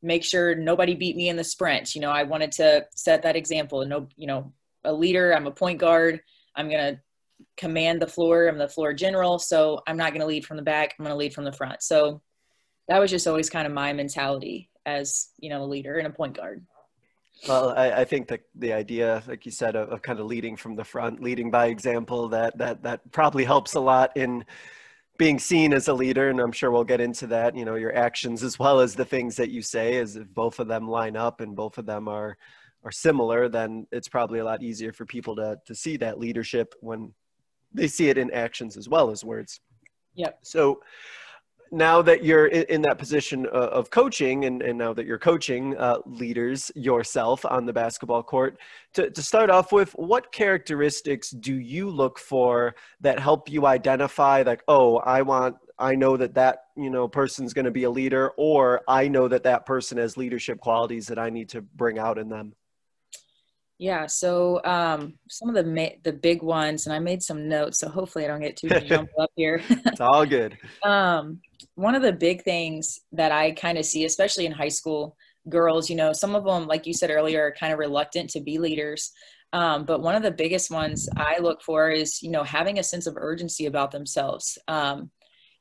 make 0.01 0.23
sure 0.23 0.53
nobody 0.53 0.95
beat 0.95 1.15
me 1.15 1.29
in 1.29 1.37
the 1.37 1.43
sprint. 1.43 1.95
You 1.95 2.01
know 2.01 2.11
i 2.11 2.23
wanted 2.23 2.51
to 2.53 2.85
set 2.95 3.23
that 3.23 3.35
example. 3.35 3.85
No 3.85 4.07
you 4.15 4.27
know 4.27 4.53
a 4.83 4.93
leader 4.93 5.35
i'm 5.35 5.47
a 5.47 5.51
point 5.51 5.79
guard. 5.79 6.21
I'm 6.55 6.69
going 6.69 6.95
to 6.95 7.01
command 7.57 8.01
the 8.01 8.07
floor. 8.07 8.47
I'm 8.47 8.57
the 8.57 8.67
floor 8.67 8.93
general, 8.93 9.39
so 9.39 9.81
I'm 9.87 9.97
not 9.97 10.11
going 10.11 10.21
to 10.21 10.27
lead 10.27 10.45
from 10.45 10.57
the 10.57 10.63
back. 10.63 10.95
I'm 10.97 11.05
going 11.05 11.13
to 11.13 11.17
lead 11.17 11.33
from 11.33 11.45
the 11.45 11.51
front. 11.51 11.83
So 11.83 12.21
that 12.87 12.99
was 12.99 13.11
just 13.11 13.27
always 13.27 13.49
kind 13.49 13.65
of 13.65 13.73
my 13.73 13.93
mentality 13.93 14.69
as 14.85 15.29
you 15.39 15.49
know 15.49 15.63
a 15.63 15.65
leader 15.65 15.97
and 15.97 16.07
a 16.07 16.11
point 16.11 16.35
guard. 16.37 16.65
Well, 17.47 17.73
I, 17.75 17.91
I 17.91 18.05
think 18.05 18.29
that 18.29 18.41
the 18.55 18.73
idea, 18.73 19.21
like 19.27 19.45
you 19.45 19.51
said, 19.51 19.75
of, 19.75 19.89
of, 19.89 20.01
kind 20.01 20.19
of 20.19 20.27
leading 20.27 20.55
from 20.55 20.75
the 20.75 20.83
front, 20.83 21.21
leading 21.21 21.51
by 21.51 21.67
example, 21.67 22.29
that 22.29 22.57
that 22.57 22.83
that 22.83 23.11
probably 23.11 23.43
helps 23.43 23.73
a 23.73 23.79
lot 23.79 24.15
in 24.15 24.45
being 25.17 25.39
seen 25.39 25.73
as 25.73 25.87
a 25.87 25.93
leader. 25.93 26.29
And 26.29 26.39
I'm 26.39 26.51
sure 26.51 26.71
we'll 26.71 26.83
get 26.83 27.01
into 27.01 27.27
that. 27.27 27.55
You 27.55 27.65
know, 27.65 27.75
your 27.75 27.95
actions 27.95 28.43
as 28.43 28.57
well 28.57 28.79
as 28.79 28.95
the 28.95 29.05
things 29.05 29.35
that 29.37 29.49
you 29.49 29.61
say, 29.61 29.97
as 29.97 30.15
if 30.15 30.27
both 30.29 30.59
of 30.59 30.67
them 30.67 30.87
line 30.87 31.17
up 31.17 31.41
and 31.41 31.55
both 31.55 31.77
of 31.77 31.85
them 31.85 32.07
are 32.07 32.37
are 32.83 32.91
similar, 32.91 33.47
then 33.49 33.87
it's 33.91 34.09
probably 34.09 34.39
a 34.39 34.45
lot 34.45 34.61
easier 34.63 34.93
for 34.93 35.05
people 35.05 35.35
to 35.37 35.57
to 35.65 35.75
see 35.75 35.97
that 35.97 36.19
leadership 36.19 36.73
when 36.79 37.13
they 37.73 37.87
see 37.87 38.09
it 38.09 38.17
in 38.17 38.31
actions 38.31 38.77
as 38.77 38.87
well 38.87 39.09
as 39.09 39.23
words. 39.23 39.59
Yep. 40.15 40.39
So 40.43 40.79
now 41.73 42.03
that 42.03 42.23
you're 42.23 42.47
in, 42.47 42.83
that 42.83 42.99
position 42.99 43.47
uh, 43.47 43.49
of 43.49 43.89
coaching 43.89 44.45
and, 44.45 44.61
and 44.61 44.77
now 44.77 44.93
that 44.93 45.07
you're 45.07 45.17
coaching 45.17 45.75
uh, 45.77 45.97
leaders 46.05 46.71
yourself 46.75 47.43
on 47.45 47.65
the 47.65 47.73
basketball 47.73 48.21
court 48.21 48.59
to, 48.93 49.09
to 49.09 49.23
start 49.23 49.49
off 49.49 49.71
with 49.71 49.91
what 49.93 50.31
characteristics 50.31 51.31
do 51.31 51.55
you 51.55 51.89
look 51.89 52.19
for 52.19 52.75
that 53.01 53.19
help 53.19 53.49
you 53.49 53.65
identify 53.65 54.43
like 54.45 54.61
oh 54.67 54.97
i 54.97 55.21
want 55.21 55.55
i 55.79 55.95
know 55.95 56.15
that 56.15 56.35
that 56.35 56.59
you 56.77 56.91
know 56.91 57.07
person's 57.07 57.53
going 57.53 57.65
to 57.65 57.71
be 57.71 57.85
a 57.85 57.89
leader 57.89 58.31
or 58.37 58.81
i 58.87 59.07
know 59.07 59.27
that 59.27 59.43
that 59.43 59.65
person 59.65 59.97
has 59.97 60.15
leadership 60.15 60.59
qualities 60.59 61.07
that 61.07 61.17
i 61.17 61.29
need 61.29 61.49
to 61.49 61.61
bring 61.61 61.97
out 61.97 62.19
in 62.19 62.29
them 62.29 62.53
Yeah, 63.79 64.05
so 64.05 64.63
um, 64.63 65.15
some 65.29 65.49
of 65.49 65.55
the 65.55 65.63
ma- 65.63 65.97
the 66.03 66.13
big 66.13 66.41
ones, 66.41 66.85
and 66.85 66.93
I 66.93 66.99
made 66.99 67.23
some 67.23 67.49
notes, 67.49 67.79
so 67.79 67.89
hopefully 67.89 68.23
I 68.23 68.27
don't 68.27 68.39
get 68.39 68.55
too 68.55 68.69
jumbled 68.85 69.09
up 69.19 69.31
here. 69.35 69.61
it's 69.69 69.99
all 70.01 70.25
good. 70.25 70.57
um, 70.83 71.41
one 71.75 71.95
of 71.95 72.01
the 72.01 72.13
big 72.13 72.43
things 72.43 72.99
that 73.11 73.31
I 73.31 73.51
kind 73.51 73.77
of 73.77 73.85
see, 73.85 74.05
especially 74.05 74.45
in 74.45 74.51
high 74.51 74.69
school 74.69 75.17
girls, 75.49 75.89
you 75.89 75.95
know, 75.95 76.13
some 76.13 76.35
of 76.35 76.45
them, 76.45 76.67
like 76.67 76.85
you 76.85 76.93
said 76.93 77.09
earlier, 77.09 77.43
are 77.43 77.51
kind 77.51 77.73
of 77.73 77.79
reluctant 77.79 78.29
to 78.31 78.41
be 78.41 78.57
leaders. 78.57 79.11
Um, 79.53 79.85
but 79.85 80.01
one 80.01 80.15
of 80.15 80.23
the 80.23 80.31
biggest 80.31 80.71
ones 80.71 81.07
I 81.15 81.37
look 81.39 81.61
for 81.61 81.89
is, 81.89 82.21
you 82.23 82.31
know, 82.31 82.43
having 82.43 82.79
a 82.79 82.83
sense 82.83 83.05
of 83.05 83.15
urgency 83.17 83.67
about 83.67 83.91
themselves. 83.91 84.57
Um, 84.67 85.11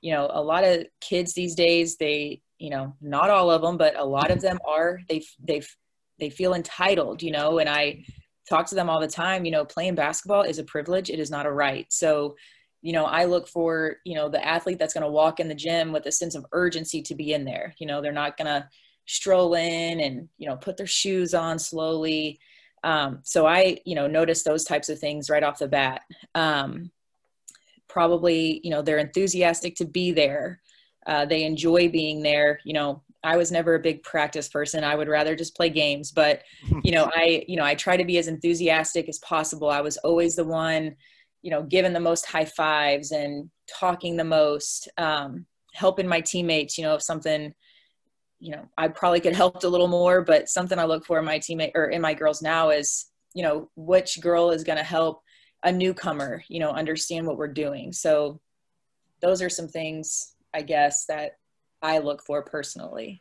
you 0.00 0.12
know, 0.12 0.30
a 0.32 0.42
lot 0.42 0.64
of 0.64 0.86
kids 1.00 1.34
these 1.34 1.54
days, 1.54 1.96
they, 1.96 2.40
you 2.58 2.70
know, 2.70 2.94
not 3.00 3.30
all 3.30 3.50
of 3.50 3.62
them, 3.62 3.76
but 3.76 3.98
a 3.98 4.04
lot 4.04 4.30
of 4.30 4.40
them 4.40 4.58
are, 4.66 4.98
they, 5.08 5.22
they, 5.46 5.62
they 6.18 6.30
feel 6.30 6.54
entitled, 6.54 7.22
you 7.22 7.30
know, 7.30 7.58
and 7.58 7.68
I 7.68 8.04
talk 8.48 8.66
to 8.68 8.74
them 8.74 8.90
all 8.90 9.00
the 9.00 9.06
time, 9.06 9.44
you 9.44 9.50
know, 9.50 9.64
playing 9.64 9.94
basketball 9.94 10.42
is 10.42 10.58
a 10.58 10.64
privilege. 10.64 11.10
It 11.10 11.18
is 11.18 11.30
not 11.30 11.46
a 11.46 11.52
right. 11.52 11.86
So, 11.90 12.36
you 12.82 12.92
know, 12.92 13.04
I 13.04 13.24
look 13.24 13.48
for, 13.48 13.96
you 14.04 14.14
know, 14.14 14.28
the 14.28 14.44
athlete 14.44 14.78
that's 14.78 14.94
going 14.94 15.04
to 15.04 15.10
walk 15.10 15.40
in 15.40 15.48
the 15.48 15.54
gym 15.54 15.92
with 15.92 16.06
a 16.06 16.12
sense 16.12 16.34
of 16.34 16.46
urgency 16.52 17.00
to 17.02 17.14
be 17.14 17.32
in 17.32 17.44
there. 17.44 17.74
You 17.78 17.86
know, 17.86 18.00
they're 18.00 18.12
not 18.12 18.36
going 18.36 18.48
to 18.48 18.68
stroll 19.06 19.54
in 19.54 20.00
and, 20.00 20.28
you 20.38 20.48
know, 20.48 20.56
put 20.56 20.76
their 20.76 20.86
shoes 20.86 21.34
on 21.34 21.58
slowly. 21.58 22.40
Um, 22.84 23.20
so 23.22 23.46
I, 23.46 23.78
you 23.84 23.94
know, 23.94 24.08
notice 24.08 24.42
those 24.42 24.64
types 24.64 24.88
of 24.88 24.98
things 24.98 25.30
right 25.30 25.44
off 25.44 25.60
the 25.60 25.68
bat. 25.68 26.02
Um, 26.34 26.90
probably, 27.88 28.60
you 28.64 28.70
know, 28.70 28.82
they're 28.82 28.98
enthusiastic 28.98 29.76
to 29.76 29.84
be 29.84 30.12
there. 30.12 30.60
Uh, 31.06 31.24
they 31.24 31.44
enjoy 31.44 31.88
being 31.88 32.22
there. 32.22 32.60
You 32.64 32.74
know, 32.74 33.02
I 33.24 33.36
was 33.36 33.52
never 33.52 33.74
a 33.74 33.80
big 33.80 34.02
practice 34.02 34.48
person. 34.48 34.84
I 34.84 34.94
would 34.94 35.08
rather 35.08 35.36
just 35.36 35.56
play 35.56 35.70
games, 35.70 36.10
but 36.10 36.42
you 36.82 36.92
know, 36.92 37.10
I, 37.14 37.44
you 37.48 37.56
know, 37.56 37.64
I 37.64 37.74
try 37.74 37.96
to 37.96 38.04
be 38.04 38.18
as 38.18 38.28
enthusiastic 38.28 39.08
as 39.08 39.18
possible. 39.18 39.70
I 39.70 39.80
was 39.80 39.96
always 39.98 40.36
the 40.36 40.44
one, 40.44 40.96
you 41.42 41.50
know, 41.50 41.62
giving 41.62 41.92
the 41.92 42.00
most 42.00 42.26
high 42.26 42.44
fives 42.44 43.12
and 43.12 43.50
talking 43.68 44.16
the 44.16 44.24
most, 44.24 44.88
um, 44.98 45.46
helping 45.74 46.06
my 46.06 46.20
teammates, 46.20 46.76
you 46.76 46.84
know, 46.84 46.94
if 46.94 47.02
something, 47.02 47.54
you 48.38 48.50
know, 48.50 48.68
I 48.76 48.88
probably 48.88 49.20
could 49.20 49.36
help 49.36 49.62
a 49.62 49.68
little 49.68 49.88
more, 49.88 50.22
but 50.22 50.48
something 50.48 50.78
I 50.78 50.84
look 50.84 51.06
for 51.06 51.18
in 51.18 51.24
my 51.24 51.38
teammate 51.38 51.72
or 51.74 51.86
in 51.86 52.02
my 52.02 52.14
girls 52.14 52.42
now 52.42 52.70
is, 52.70 53.06
you 53.34 53.42
know, 53.42 53.70
which 53.76 54.20
girl 54.20 54.50
is 54.50 54.64
going 54.64 54.78
to 54.78 54.84
help 54.84 55.22
a 55.62 55.72
newcomer, 55.72 56.42
you 56.48 56.58
know, 56.60 56.70
understand 56.70 57.26
what 57.26 57.38
we're 57.38 57.48
doing. 57.48 57.92
So 57.92 58.40
those 59.20 59.40
are 59.40 59.48
some 59.48 59.68
things 59.68 60.34
I 60.52 60.62
guess 60.62 61.06
that 61.06 61.36
I 61.82 61.98
look 61.98 62.22
for 62.22 62.42
personally. 62.42 63.20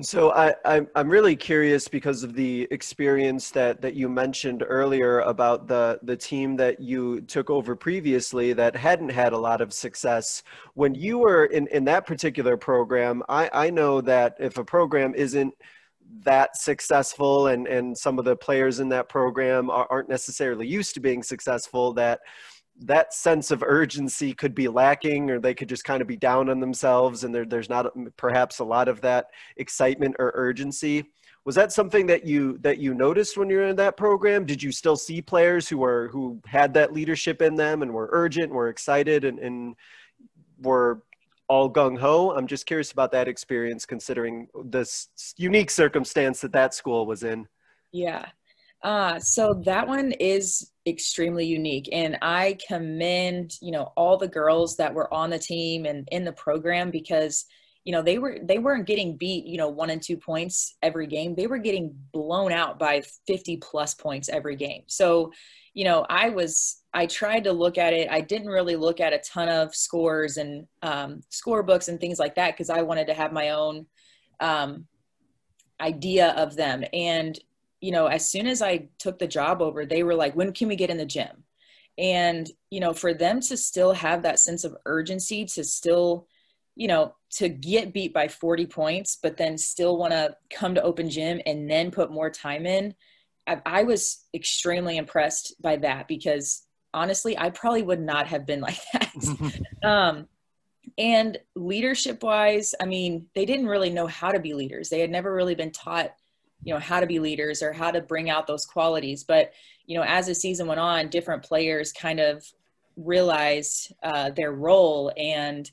So 0.00 0.32
I, 0.32 0.54
I 0.64 0.86
am 0.96 1.08
really 1.08 1.36
curious 1.36 1.86
because 1.86 2.24
of 2.24 2.34
the 2.34 2.66
experience 2.72 3.52
that 3.52 3.80
that 3.80 3.94
you 3.94 4.08
mentioned 4.08 4.64
earlier 4.66 5.20
about 5.20 5.68
the 5.68 6.00
the 6.02 6.16
team 6.16 6.56
that 6.56 6.80
you 6.80 7.20
took 7.20 7.48
over 7.48 7.76
previously 7.76 8.52
that 8.54 8.74
hadn't 8.74 9.10
had 9.10 9.32
a 9.32 9.38
lot 9.38 9.60
of 9.60 9.72
success. 9.72 10.42
When 10.74 10.96
you 10.96 11.18
were 11.18 11.44
in 11.44 11.68
in 11.68 11.84
that 11.84 12.08
particular 12.08 12.56
program, 12.56 13.22
I 13.28 13.48
I 13.52 13.70
know 13.70 14.00
that 14.00 14.34
if 14.40 14.58
a 14.58 14.64
program 14.64 15.14
isn't 15.14 15.54
that 16.24 16.56
successful 16.56 17.46
and 17.46 17.68
and 17.68 17.96
some 17.96 18.18
of 18.18 18.24
the 18.24 18.34
players 18.34 18.80
in 18.80 18.88
that 18.88 19.08
program 19.08 19.70
aren't 19.70 20.08
necessarily 20.08 20.66
used 20.66 20.94
to 20.94 21.00
being 21.00 21.22
successful 21.22 21.92
that 21.92 22.18
that 22.80 23.14
sense 23.14 23.50
of 23.50 23.62
urgency 23.62 24.34
could 24.34 24.54
be 24.54 24.68
lacking 24.68 25.30
or 25.30 25.38
they 25.38 25.54
could 25.54 25.68
just 25.68 25.84
kind 25.84 26.02
of 26.02 26.08
be 26.08 26.16
down 26.16 26.48
on 26.50 26.60
themselves 26.60 27.24
and 27.24 27.34
there, 27.34 27.44
there's 27.44 27.68
not 27.68 27.86
perhaps 28.16 28.58
a 28.58 28.64
lot 28.64 28.88
of 28.88 29.00
that 29.00 29.30
excitement 29.56 30.16
or 30.18 30.32
urgency. 30.34 31.04
Was 31.44 31.54
that 31.54 31.72
something 31.72 32.06
that 32.06 32.24
you 32.24 32.58
that 32.62 32.78
you 32.78 32.94
noticed 32.94 33.36
when 33.36 33.50
you 33.50 33.58
were 33.58 33.66
in 33.66 33.76
that 33.76 33.98
program? 33.98 34.46
Did 34.46 34.62
you 34.62 34.72
still 34.72 34.96
see 34.96 35.20
players 35.20 35.68
who 35.68 35.78
were 35.78 36.08
who 36.08 36.40
had 36.46 36.72
that 36.74 36.92
leadership 36.92 37.42
in 37.42 37.54
them 37.54 37.82
and 37.82 37.92
were 37.92 38.08
urgent 38.12 38.50
were 38.50 38.70
excited 38.70 39.24
and, 39.24 39.38
and 39.38 39.76
were 40.62 41.02
all 41.46 41.70
gung-ho? 41.70 42.34
I'm 42.34 42.46
just 42.46 42.64
curious 42.64 42.92
about 42.92 43.12
that 43.12 43.28
experience 43.28 43.84
considering 43.84 44.48
this 44.64 45.08
unique 45.36 45.70
circumstance 45.70 46.40
that 46.40 46.52
that 46.52 46.72
school 46.72 47.04
was 47.06 47.22
in. 47.22 47.46
Yeah. 47.92 48.26
Uh, 48.82 49.18
so 49.18 49.54
that 49.64 49.86
one 49.86 50.12
is 50.12 50.70
extremely 50.86 51.46
unique 51.46 51.88
and 51.92 52.18
i 52.20 52.56
commend 52.68 53.54
you 53.62 53.72
know 53.72 53.92
all 53.96 54.18
the 54.18 54.28
girls 54.28 54.76
that 54.76 54.92
were 54.92 55.12
on 55.12 55.30
the 55.30 55.38
team 55.38 55.86
and 55.86 56.06
in 56.12 56.24
the 56.24 56.32
program 56.32 56.90
because 56.90 57.46
you 57.84 57.92
know 57.92 58.02
they 58.02 58.18
were 58.18 58.38
they 58.42 58.58
weren't 58.58 58.86
getting 58.86 59.16
beat 59.16 59.46
you 59.46 59.58
know 59.58 59.68
one 59.68 59.90
and 59.90 60.02
two 60.02 60.16
points 60.16 60.76
every 60.82 61.06
game. 61.06 61.34
They 61.34 61.46
were 61.46 61.58
getting 61.58 61.94
blown 62.12 62.50
out 62.50 62.78
by 62.78 63.02
50 63.26 63.58
plus 63.58 63.94
points 63.94 64.28
every 64.28 64.56
game. 64.56 64.82
So 64.86 65.32
you 65.74 65.84
know 65.84 66.06
i 66.08 66.30
was 66.30 66.82
i 66.94 67.04
tried 67.04 67.44
to 67.44 67.52
look 67.52 67.78
at 67.78 67.92
it. 67.92 68.08
I 68.10 68.20
didn't 68.20 68.48
really 68.48 68.76
look 68.76 69.00
at 69.00 69.12
a 69.12 69.18
ton 69.18 69.48
of 69.48 69.74
scores 69.74 70.38
and 70.38 70.66
um, 70.82 71.20
score 71.28 71.62
books 71.62 71.88
and 71.88 72.00
things 72.00 72.18
like 72.18 72.34
that 72.36 72.52
because 72.52 72.70
i 72.70 72.80
wanted 72.80 73.06
to 73.08 73.14
have 73.14 73.32
my 73.32 73.50
own 73.50 73.86
um, 74.40 74.86
idea 75.80 76.30
of 76.36 76.56
them. 76.56 76.84
And 76.92 77.38
you 77.84 77.90
know, 77.90 78.06
as 78.06 78.26
soon 78.26 78.46
as 78.46 78.62
I 78.62 78.88
took 78.98 79.18
the 79.18 79.26
job 79.26 79.60
over, 79.60 79.84
they 79.84 80.02
were 80.02 80.14
like, 80.14 80.34
when 80.34 80.54
can 80.54 80.68
we 80.68 80.74
get 80.74 80.88
in 80.88 80.96
the 80.96 81.04
gym? 81.04 81.44
And, 81.98 82.50
you 82.70 82.80
know, 82.80 82.94
for 82.94 83.12
them 83.12 83.40
to 83.42 83.58
still 83.58 83.92
have 83.92 84.22
that 84.22 84.38
sense 84.38 84.64
of 84.64 84.74
urgency 84.86 85.44
to 85.44 85.62
still, 85.62 86.26
you 86.76 86.88
know, 86.88 87.14
to 87.32 87.50
get 87.50 87.92
beat 87.92 88.14
by 88.14 88.26
40 88.26 88.64
points, 88.66 89.18
but 89.22 89.36
then 89.36 89.58
still 89.58 89.98
want 89.98 90.12
to 90.14 90.34
come 90.50 90.74
to 90.74 90.82
open 90.82 91.10
gym 91.10 91.42
and 91.44 91.70
then 91.70 91.90
put 91.90 92.10
more 92.10 92.30
time 92.30 92.64
in. 92.64 92.94
I, 93.46 93.60
I 93.66 93.82
was 93.82 94.24
extremely 94.32 94.96
impressed 94.96 95.54
by 95.60 95.76
that 95.76 96.08
because 96.08 96.62
honestly, 96.94 97.36
I 97.38 97.50
probably 97.50 97.82
would 97.82 98.00
not 98.00 98.26
have 98.28 98.46
been 98.46 98.60
like 98.62 98.80
that. 98.94 99.12
um, 99.84 100.26
and 100.96 101.36
leadership 101.54 102.22
wise, 102.22 102.74
I 102.80 102.86
mean, 102.86 103.26
they 103.34 103.44
didn't 103.44 103.66
really 103.66 103.90
know 103.90 104.06
how 104.06 104.30
to 104.30 104.40
be 104.40 104.54
leaders. 104.54 104.88
They 104.88 105.00
had 105.00 105.10
never 105.10 105.34
really 105.34 105.54
been 105.54 105.70
taught 105.70 106.14
you 106.64 106.72
know 106.72 106.80
how 106.80 107.00
to 107.00 107.06
be 107.06 107.18
leaders 107.18 107.62
or 107.62 107.72
how 107.72 107.90
to 107.90 108.00
bring 108.00 108.30
out 108.30 108.46
those 108.46 108.64
qualities. 108.64 109.24
But 109.24 109.52
you 109.86 109.96
know 109.96 110.04
as 110.04 110.26
the 110.26 110.34
season 110.34 110.66
went 110.66 110.80
on 110.80 111.08
different 111.08 111.42
players 111.42 111.92
kind 111.92 112.20
of 112.20 112.44
realized 112.96 113.92
uh, 114.02 114.30
their 114.30 114.52
role 114.52 115.12
and 115.16 115.70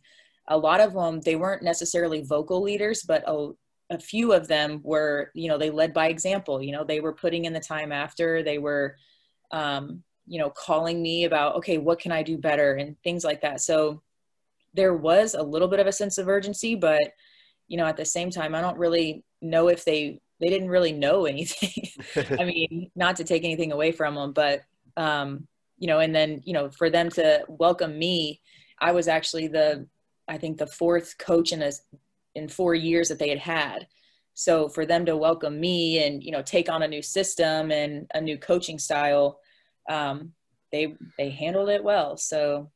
a 0.47 0.57
lot 0.57 0.81
of 0.81 0.93
them 0.93 1.21
they 1.21 1.35
weren't 1.35 1.63
necessarily 1.63 2.23
vocal 2.23 2.61
leaders 2.61 3.03
but 3.03 3.23
a, 3.27 3.51
a 3.91 3.99
few 3.99 4.33
of 4.33 4.47
them 4.47 4.81
were 4.83 5.31
you 5.33 5.47
know 5.47 5.57
they 5.57 5.69
led 5.69 5.93
by 5.93 6.07
example. 6.07 6.61
You 6.61 6.71
know 6.71 6.83
they 6.83 6.99
were 6.99 7.13
putting 7.13 7.45
in 7.45 7.53
the 7.53 7.59
time 7.59 7.91
after 7.91 8.43
they 8.43 8.57
were 8.57 8.95
um, 9.51 10.03
you 10.27 10.39
know 10.39 10.49
calling 10.49 11.01
me 11.01 11.25
about 11.25 11.55
okay 11.55 11.77
what 11.77 11.99
can 11.99 12.11
i 12.11 12.23
do 12.23 12.37
better? 12.37 12.75
and 12.75 12.95
things 13.03 13.23
like 13.23 13.41
that. 13.41 13.61
So 13.61 14.01
there 14.73 14.95
was 14.95 15.33
a 15.33 15.43
little 15.43 15.67
bit 15.67 15.79
of 15.79 15.87
a 15.87 15.91
sense 15.91 16.17
of 16.17 16.29
urgency 16.29 16.75
but 16.75 17.13
you 17.67 17.77
know 17.77 17.85
at 17.85 17.97
the 17.97 18.05
same 18.05 18.29
time 18.29 18.55
i 18.55 18.61
don't 18.61 18.77
really 18.77 19.23
know 19.41 19.67
if 19.67 19.83
they 19.83 20.19
they 20.41 20.49
didn't 20.49 20.69
really 20.69 20.91
know 20.91 21.25
anything. 21.25 21.89
I 22.37 22.43
mean, 22.45 22.91
not 22.95 23.15
to 23.17 23.23
take 23.23 23.45
anything 23.45 23.71
away 23.71 23.91
from 23.91 24.15
them, 24.15 24.33
but 24.33 24.63
um, 24.97 25.47
you 25.77 25.87
know, 25.87 25.99
and 25.99 26.13
then 26.13 26.41
you 26.43 26.53
know, 26.53 26.69
for 26.69 26.89
them 26.89 27.09
to 27.11 27.45
welcome 27.47 27.97
me, 27.97 28.41
I 28.79 28.91
was 28.91 29.07
actually 29.07 29.47
the, 29.47 29.87
I 30.27 30.37
think 30.37 30.57
the 30.57 30.67
fourth 30.67 31.17
coach 31.17 31.51
in 31.53 31.61
a 31.61 31.71
in 32.35 32.47
four 32.47 32.75
years 32.75 33.09
that 33.09 33.19
they 33.19 33.29
had 33.29 33.39
had. 33.39 33.87
So 34.33 34.69
for 34.69 34.85
them 34.85 35.05
to 35.05 35.17
welcome 35.17 35.59
me 35.59 36.03
and 36.03 36.23
you 36.23 36.31
know 36.31 36.41
take 36.41 36.69
on 36.69 36.83
a 36.83 36.87
new 36.87 37.01
system 37.01 37.71
and 37.71 38.09
a 38.13 38.21
new 38.21 38.37
coaching 38.37 38.79
style, 38.79 39.39
um, 39.89 40.33
they 40.71 40.95
they 41.17 41.29
handled 41.29 41.69
it 41.69 41.83
well. 41.83 42.17
So 42.17 42.71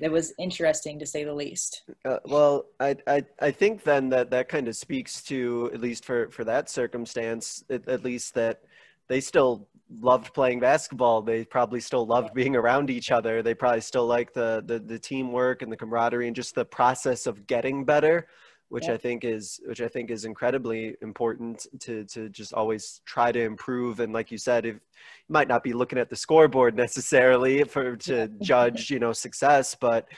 it 0.00 0.10
was 0.10 0.34
interesting 0.38 0.98
to 0.98 1.06
say 1.06 1.24
the 1.24 1.34
least. 1.34 1.82
Uh, 2.04 2.18
well, 2.26 2.66
I, 2.80 2.96
I 3.06 3.24
I 3.40 3.50
think 3.50 3.82
then 3.82 4.08
that 4.10 4.30
that 4.30 4.48
kind 4.48 4.68
of 4.68 4.76
speaks 4.76 5.22
to 5.24 5.70
at 5.72 5.80
least 5.80 6.04
for 6.04 6.30
for 6.30 6.44
that 6.44 6.68
circumstance, 6.68 7.64
at, 7.70 7.88
at 7.88 8.04
least 8.04 8.34
that 8.34 8.62
they 9.08 9.20
still 9.20 9.68
loved 10.00 10.34
playing 10.34 10.60
basketball. 10.60 11.22
They 11.22 11.44
probably 11.44 11.80
still 11.80 12.06
loved 12.06 12.34
being 12.34 12.56
around 12.56 12.90
each 12.90 13.10
other. 13.10 13.42
They 13.42 13.54
probably 13.54 13.80
still 13.80 14.06
like 14.06 14.32
the 14.32 14.62
the, 14.66 14.78
the 14.78 14.98
teamwork 14.98 15.62
and 15.62 15.72
the 15.72 15.76
camaraderie 15.76 16.26
and 16.26 16.36
just 16.36 16.54
the 16.54 16.64
process 16.64 17.26
of 17.26 17.46
getting 17.46 17.84
better 17.84 18.28
which 18.68 18.88
I 18.88 18.96
think 18.96 19.24
is 19.24 19.60
which 19.64 19.80
I 19.80 19.88
think 19.88 20.10
is 20.10 20.24
incredibly 20.24 20.96
important 21.00 21.66
to 21.80 22.04
to 22.04 22.28
just 22.28 22.52
always 22.52 23.00
try 23.04 23.30
to 23.30 23.40
improve. 23.40 24.00
And 24.00 24.12
like 24.12 24.30
you 24.30 24.38
said, 24.38 24.66
if 24.66 24.74
you 24.74 24.80
might 25.28 25.48
not 25.48 25.62
be 25.62 25.72
looking 25.72 25.98
at 25.98 26.10
the 26.10 26.16
scoreboard 26.16 26.76
necessarily 26.86 27.62
for 27.62 27.96
to 27.96 28.28
judge, 28.42 28.90
you 28.90 28.98
know, 28.98 29.12
success, 29.12 29.74
but 29.74 30.08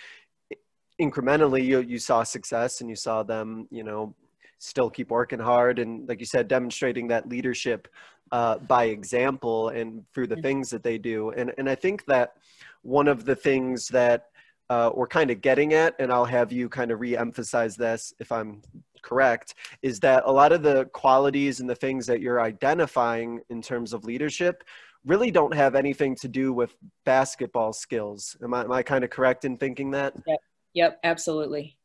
incrementally 1.00 1.64
you 1.64 1.80
you 1.80 1.98
saw 1.98 2.22
success 2.22 2.80
and 2.80 2.88
you 2.88 2.96
saw 2.96 3.22
them, 3.22 3.68
you 3.70 3.84
know, 3.84 4.14
still 4.58 4.88
keep 4.90 5.10
working 5.10 5.38
hard 5.38 5.78
and 5.78 6.08
like 6.08 6.20
you 6.20 6.26
said, 6.26 6.48
demonstrating 6.48 7.06
that 7.08 7.28
leadership 7.28 7.86
uh, 8.32 8.58
by 8.58 8.84
example 8.84 9.68
and 9.70 10.04
through 10.12 10.26
the 10.26 10.34
mm-hmm. 10.34 10.42
things 10.42 10.70
that 10.70 10.82
they 10.82 10.96
do. 10.96 11.30
And 11.30 11.52
and 11.58 11.68
I 11.68 11.74
think 11.74 12.06
that 12.06 12.34
one 12.80 13.08
of 13.08 13.26
the 13.26 13.36
things 13.36 13.88
that 13.88 14.28
uh, 14.70 14.90
we're 14.94 15.06
kind 15.06 15.30
of 15.30 15.40
getting 15.40 15.74
at, 15.74 15.94
and 15.98 16.12
I'll 16.12 16.24
have 16.24 16.52
you 16.52 16.68
kind 16.68 16.90
of 16.90 17.00
re-emphasize 17.00 17.76
this 17.76 18.12
if 18.18 18.30
I'm 18.30 18.62
correct, 19.02 19.54
is 19.82 20.00
that 20.00 20.24
a 20.26 20.32
lot 20.32 20.52
of 20.52 20.62
the 20.62 20.86
qualities 20.86 21.60
and 21.60 21.68
the 21.68 21.74
things 21.74 22.06
that 22.06 22.20
you're 22.20 22.40
identifying 22.40 23.40
in 23.48 23.62
terms 23.62 23.92
of 23.92 24.04
leadership 24.04 24.64
really 25.06 25.30
don't 25.30 25.54
have 25.54 25.74
anything 25.74 26.14
to 26.16 26.28
do 26.28 26.52
with 26.52 26.76
basketball 27.04 27.72
skills. 27.72 28.36
Am 28.42 28.52
I, 28.52 28.64
am 28.64 28.72
I 28.72 28.82
kind 28.82 29.04
of 29.04 29.10
correct 29.10 29.44
in 29.44 29.56
thinking 29.56 29.90
that? 29.92 30.14
Yep, 30.26 30.40
yep 30.74 31.00
absolutely. 31.04 31.78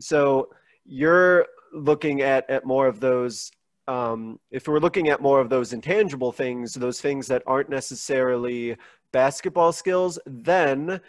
So 0.00 0.50
you're 0.84 1.46
looking 1.72 2.20
at, 2.22 2.48
at 2.50 2.66
more 2.66 2.86
of 2.86 3.00
those 3.00 3.50
um, 3.88 4.38
if 4.50 4.68
we're 4.68 4.80
looking 4.80 5.08
at 5.08 5.22
more 5.22 5.40
of 5.40 5.48
those 5.48 5.72
intangible 5.72 6.30
things, 6.30 6.74
those 6.74 7.00
things 7.00 7.26
that 7.28 7.42
aren't 7.46 7.70
necessarily 7.70 8.76
basketball 9.12 9.72
skills, 9.72 10.18
then 10.26 11.00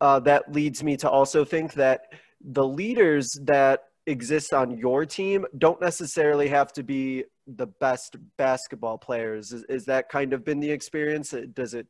uh, 0.00 0.20
that 0.20 0.52
leads 0.52 0.82
me 0.82 0.96
to 0.96 1.10
also 1.10 1.44
think 1.44 1.74
that 1.74 2.02
the 2.40 2.66
leaders 2.66 3.38
that 3.44 3.84
exist 4.06 4.52
on 4.52 4.76
your 4.76 5.04
team 5.04 5.44
don't 5.58 5.80
necessarily 5.80 6.48
have 6.48 6.72
to 6.72 6.82
be 6.82 7.24
the 7.46 7.66
best 7.66 8.16
basketball 8.36 8.98
players. 8.98 9.52
Is, 9.52 9.64
is 9.68 9.84
that 9.86 10.08
kind 10.08 10.32
of 10.32 10.44
been 10.44 10.60
the 10.60 10.70
experience? 10.70 11.34
Does 11.54 11.74
it, 11.74 11.86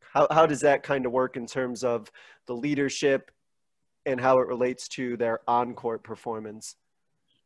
how, 0.00 0.26
how 0.30 0.46
does 0.46 0.60
that 0.60 0.82
kind 0.82 1.06
of 1.06 1.12
work 1.12 1.36
in 1.36 1.46
terms 1.46 1.84
of 1.84 2.10
the 2.46 2.54
leadership 2.54 3.30
and 4.06 4.20
how 4.20 4.38
it 4.38 4.48
relates 4.48 4.88
to 4.88 5.16
their 5.16 5.40
on 5.48 5.74
court 5.74 6.02
performance? 6.02 6.76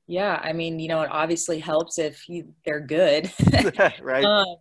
Yeah, 0.06 0.40
I 0.42 0.54
mean, 0.54 0.78
you 0.78 0.88
know, 0.88 1.02
it 1.02 1.10
obviously 1.12 1.58
helps 1.58 1.98
if 1.98 2.28
you 2.28 2.54
they're 2.64 2.80
good. 2.80 3.30
right. 4.02 4.24
Um, 4.24 4.56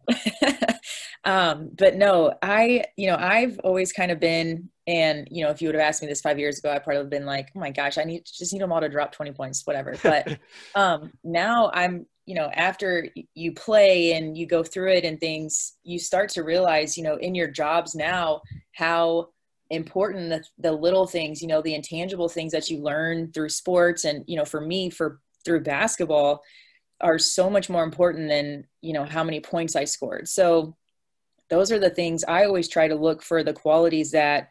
um, 1.24 1.72
but 1.78 1.96
no, 1.96 2.34
I, 2.42 2.84
you 2.98 3.08
know, 3.08 3.16
I've 3.18 3.58
always 3.60 3.94
kind 3.94 4.12
of 4.12 4.20
been, 4.20 4.70
and 4.88 5.28
you 5.30 5.44
know, 5.44 5.52
if 5.52 5.62
you 5.62 5.68
would 5.68 5.76
have 5.76 5.84
asked 5.84 6.02
me 6.02 6.08
this 6.08 6.22
five 6.22 6.40
years 6.40 6.58
ago, 6.58 6.72
I 6.72 6.80
probably 6.80 6.98
would 6.98 7.04
have 7.04 7.10
been 7.10 7.26
like, 7.26 7.50
oh 7.56 7.60
my 7.60 7.72
gosh, 7.72 7.98
I 7.98 8.04
need 8.04 8.24
just 8.26 8.54
need 8.54 8.62
them 8.62 8.72
all 8.72 8.82
to 8.82 8.90
drop 8.90 9.12
20 9.12 9.34
points, 9.34 9.66
whatever. 9.66 9.96
But 10.04 10.40
um, 10.76 11.12
now 11.24 11.70
I'm, 11.74 12.06
you 12.26 12.36
know, 12.36 12.50
after 12.54 13.08
you 13.36 13.52
play 13.54 14.14
and 14.14 14.38
you 14.38 14.48
go 14.48 14.64
through 14.64 14.94
it 14.94 15.04
and 15.04 15.20
things, 15.20 15.74
you 15.84 16.00
start 16.00 16.30
to 16.32 16.44
realize, 16.44 16.98
you 16.98 17.04
know, 17.04 17.18
in 17.18 17.36
your 17.36 17.48
jobs 17.48 17.96
now, 17.96 18.42
how 18.74 19.30
important 19.70 20.30
the, 20.30 20.44
the 20.58 20.72
little 20.72 21.06
things, 21.06 21.42
you 21.42 21.48
know, 21.48 21.62
the 21.62 21.76
intangible 21.76 22.30
things 22.30 22.54
that 22.54 22.70
you 22.70 22.82
learn 22.82 23.32
through 23.34 23.50
sports. 23.50 24.06
And, 24.06 24.24
you 24.28 24.38
know, 24.38 24.46
for 24.46 24.62
me, 24.62 24.90
for 24.90 25.20
through 25.44 25.62
basketball 25.62 26.44
are 27.00 27.20
so 27.20 27.50
much 27.50 27.70
more 27.70 27.84
important 27.84 28.28
than 28.30 28.66
you 28.82 28.92
know 28.92 29.06
how 29.06 29.24
many 29.24 29.40
points 29.40 29.76
i 29.76 29.86
scored 29.86 30.28
so 30.28 30.76
those 31.50 31.72
are 31.72 31.80
the 31.80 31.90
things 31.90 32.24
i 32.28 32.44
always 32.44 32.68
try 32.68 32.88
to 32.88 32.96
look 32.96 33.22
for 33.22 33.44
the 33.44 33.54
qualities 33.54 34.12
that 34.12 34.50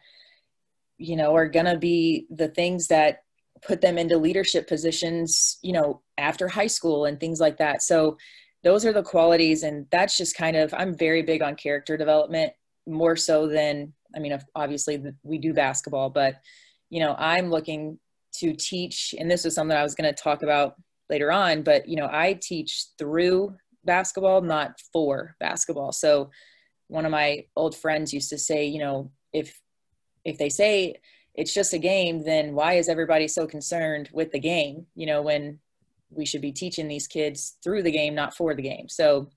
you 0.97 1.15
know 1.15 1.35
are 1.35 1.47
going 1.47 1.65
to 1.65 1.77
be 1.77 2.25
the 2.29 2.47
things 2.47 2.87
that 2.87 3.23
put 3.65 3.81
them 3.81 3.97
into 3.97 4.17
leadership 4.17 4.67
positions 4.67 5.57
you 5.61 5.73
know 5.73 6.01
after 6.17 6.47
high 6.47 6.67
school 6.67 7.05
and 7.05 7.19
things 7.19 7.39
like 7.39 7.57
that. 7.57 7.81
So 7.81 8.17
those 8.63 8.85
are 8.85 8.93
the 8.93 9.03
qualities 9.03 9.63
and 9.63 9.85
that's 9.91 10.17
just 10.17 10.35
kind 10.35 10.57
of 10.57 10.73
i'm 10.73 10.97
very 10.97 11.21
big 11.21 11.43
on 11.43 11.55
character 11.55 11.95
development 11.95 12.51
more 12.87 13.15
so 13.15 13.47
than 13.47 13.93
i 14.15 14.19
mean 14.19 14.37
obviously 14.55 15.01
we 15.23 15.37
do 15.37 15.53
basketball 15.53 16.09
but 16.09 16.41
you 16.89 16.99
know 16.99 17.15
i'm 17.19 17.51
looking 17.51 17.99
to 18.33 18.53
teach 18.55 19.13
and 19.19 19.29
this 19.29 19.45
was 19.45 19.53
something 19.53 19.77
i 19.77 19.83
was 19.83 19.93
going 19.93 20.11
to 20.11 20.23
talk 20.23 20.41
about 20.41 20.73
later 21.07 21.31
on 21.31 21.61
but 21.61 21.87
you 21.87 21.95
know 21.95 22.09
i 22.11 22.33
teach 22.41 22.87
through 22.97 23.55
basketball 23.87 24.41
not 24.41 24.79
for 24.93 25.35
basketball. 25.39 25.91
So 25.91 26.29
one 26.89 27.05
of 27.05 27.11
my 27.11 27.45
old 27.55 27.75
friends 27.75 28.13
used 28.13 28.29
to 28.29 28.37
say 28.37 28.67
you 28.67 28.79
know 28.79 29.11
if 29.33 29.59
if 30.27 30.37
they 30.37 30.49
say 30.49 30.95
it's 31.33 31.53
just 31.53 31.73
a 31.73 31.77
game 31.77 32.23
then 32.23 32.53
why 32.53 32.73
is 32.73 32.89
everybody 32.89 33.27
so 33.27 33.47
concerned 33.47 34.09
with 34.13 34.31
the 34.31 34.39
game 34.39 34.85
you 34.95 35.05
know 35.05 35.21
when 35.21 35.59
we 36.09 36.25
should 36.25 36.41
be 36.41 36.51
teaching 36.51 36.87
these 36.87 37.07
kids 37.07 37.57
through 37.63 37.81
the 37.83 37.91
game 37.91 38.13
not 38.13 38.35
for 38.35 38.53
the 38.53 38.61
game 38.61 38.87
so 38.87 39.29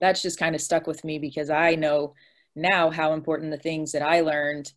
that's 0.00 0.22
just 0.22 0.38
kind 0.38 0.54
of 0.54 0.60
stuck 0.60 0.86
with 0.86 1.04
me 1.04 1.18
because 1.18 1.50
i 1.50 1.74
know 1.74 2.14
now 2.54 2.90
how 2.90 3.12
important 3.12 3.50
the 3.50 3.58
things 3.58 3.92
that 3.92 4.02
i 4.02 4.20
learned 4.20 4.72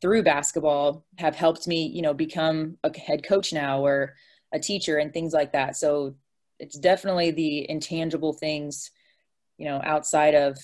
through 0.00 0.22
basketball 0.22 1.04
have 1.18 1.34
helped 1.34 1.66
me 1.66 1.86
you 1.86 2.02
know 2.02 2.14
become 2.14 2.76
a 2.84 2.98
head 2.98 3.22
coach 3.22 3.52
now 3.52 3.84
or 3.84 4.14
a 4.52 4.58
teacher 4.58 4.98
and 4.98 5.12
things 5.12 5.32
like 5.32 5.52
that. 5.52 5.76
So 5.76 6.14
it's 6.58 6.78
definitely 6.78 7.30
the 7.30 7.70
intangible 7.70 8.32
things, 8.32 8.90
you 9.58 9.66
know, 9.66 9.80
outside 9.84 10.34
of, 10.34 10.58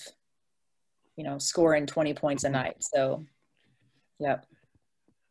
you 1.15 1.23
know, 1.23 1.37
scoring 1.37 1.85
20 1.85 2.13
points 2.13 2.43
a 2.43 2.49
night. 2.49 2.77
So, 2.79 3.25
yep. 4.19 4.45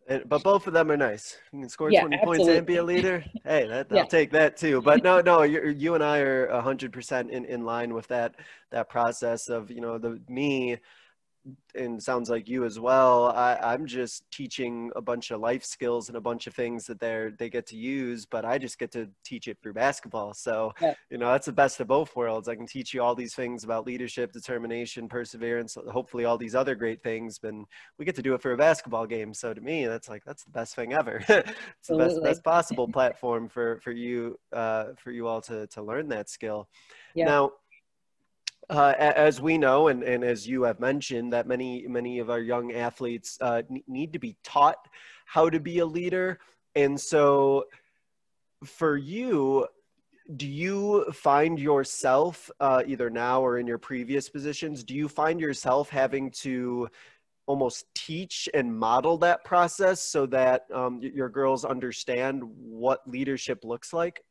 And, 0.07 0.29
but 0.29 0.43
both 0.43 0.67
of 0.67 0.75
them 0.75 0.91
are 0.91 0.97
nice. 0.97 1.39
You 1.53 1.61
can 1.61 1.69
score 1.69 1.91
yeah, 1.91 2.01
20 2.01 2.17
absolutely. 2.17 2.45
points 2.45 2.59
and 2.59 2.67
be 2.67 2.77
a 2.77 2.85
leader. 2.85 3.25
Hey, 3.45 3.67
that, 3.67 3.87
I'll 3.91 4.07
take 4.07 4.31
that 4.33 4.57
too. 4.57 4.83
But 4.83 5.03
no, 5.03 5.21
no, 5.21 5.43
you, 5.43 5.69
you 5.69 5.95
and 5.95 6.05
I 6.05 6.19
are 6.19 6.49
100% 6.49 7.31
in, 7.31 7.45
in 7.45 7.65
line 7.65 7.93
with 7.93 8.07
that 8.09 8.35
that 8.71 8.89
process 8.89 9.49
of, 9.49 9.71
you 9.71 9.81
know, 9.81 9.99
the 9.99 10.21
me– 10.29 10.79
and 11.75 12.03
sounds 12.03 12.31
like 12.31 12.49
you 12.49 12.65
as 12.65 12.81
well 12.81 13.27
I, 13.27 13.59
i'm 13.63 13.87
just 13.87 14.25
teaching 14.31 14.91
a 14.97 15.03
bunch 15.03 15.31
of 15.31 15.41
life 15.41 15.65
skills 15.65 16.09
and 16.09 16.17
a 16.17 16.21
bunch 16.21 16.47
of 16.47 16.55
things 16.55 16.87
that 16.87 17.01
they're 17.01 17.33
they 17.33 17.51
get 17.51 17.67
to 17.67 17.77
use 17.77 18.25
but 18.25 18.45
i 18.45 18.57
just 18.57 18.79
get 18.79 18.93
to 18.93 19.09
teach 19.25 19.49
it 19.49 19.59
through 19.63 19.73
basketball. 19.73 20.35
So 20.35 20.73
yeah. 20.81 20.95
you 21.11 21.19
know 21.19 21.31
that's 21.31 21.47
the 21.47 21.53
best 21.53 21.81
of 21.81 21.89
both 21.89 22.15
worlds. 22.17 22.49
I 22.49 22.55
can 22.55 22.67
teach 22.67 22.95
you 22.95 23.03
all 23.03 23.15
these 23.15 23.35
things 23.35 23.65
about 23.65 23.87
leadership 23.87 24.33
determination 24.33 25.09
perseverance 25.09 25.77
hopefully 25.91 26.25
all 26.25 26.39
these 26.39 26.55
other 26.55 26.75
great 26.75 27.03
things 27.03 27.39
but 27.39 27.55
we 27.99 28.05
get 28.05 28.15
to 28.17 28.23
do 28.23 28.35
it 28.35 28.43
for 28.43 28.53
a 28.53 28.57
basketball 28.57 29.07
game. 29.07 29.35
So 29.35 29.53
to 29.55 29.61
me 29.61 29.87
that's 29.87 30.09
like 30.09 30.23
that's 30.25 30.45
the 30.45 30.51
best 30.51 30.75
thing 30.75 30.93
ever. 30.93 31.23
It's 31.79 31.89
the 31.89 31.97
best, 31.97 32.23
best 32.23 32.45
possible 32.45 32.89
platform 32.89 33.49
for 33.49 33.79
for 33.81 33.93
you 33.93 34.39
uh, 34.53 34.87
for 34.97 35.11
you 35.11 35.27
all 35.27 35.41
to 35.43 35.67
to 35.69 35.83
learn 35.83 36.09
that 36.09 36.31
skill. 36.31 36.69
Yeah. 37.15 37.27
now 37.27 37.53
uh, 38.71 38.95
as 38.99 39.41
we 39.41 39.59
know, 39.59 39.89
and, 39.89 40.03
and 40.03 40.25
as 40.25 40.47
you 40.47 40.63
have 40.63 40.81
mentioned, 40.81 41.33
that 41.33 41.47
many 41.47 41.87
many 41.87 42.19
of 42.19 42.31
our 42.31 42.41
young 42.41 42.73
athletes 42.73 43.39
uh, 43.41 43.63
need 43.87 44.13
to 44.13 44.19
be 44.19 44.37
taught 44.43 44.89
how 45.27 45.51
to 45.51 45.61
be 45.61 45.79
a 45.81 45.87
leader. 45.87 46.39
And 46.75 47.01
so, 47.01 47.65
for 48.65 48.97
you, 48.97 49.67
do 50.37 50.47
you 50.47 51.05
find 51.13 51.59
yourself 51.59 52.51
uh, 52.61 52.83
either 52.87 53.11
now 53.11 53.43
or 53.43 53.59
in 53.59 53.67
your 53.67 53.79
previous 53.79 54.29
positions? 54.29 54.83
Do 54.83 54.95
you 54.95 55.09
find 55.09 55.41
yourself 55.41 55.91
having 55.91 56.31
to 56.43 56.89
almost 57.47 57.85
teach 57.95 58.49
and 58.55 58.75
model 58.75 59.19
that 59.19 59.45
process 59.45 60.03
so 60.03 60.25
that 60.27 60.67
um, 60.73 61.01
your 61.03 61.29
girls 61.29 61.65
understand 61.65 62.43
what 62.43 63.07
leadership 63.07 63.65
looks 63.65 63.93
like? 63.93 64.25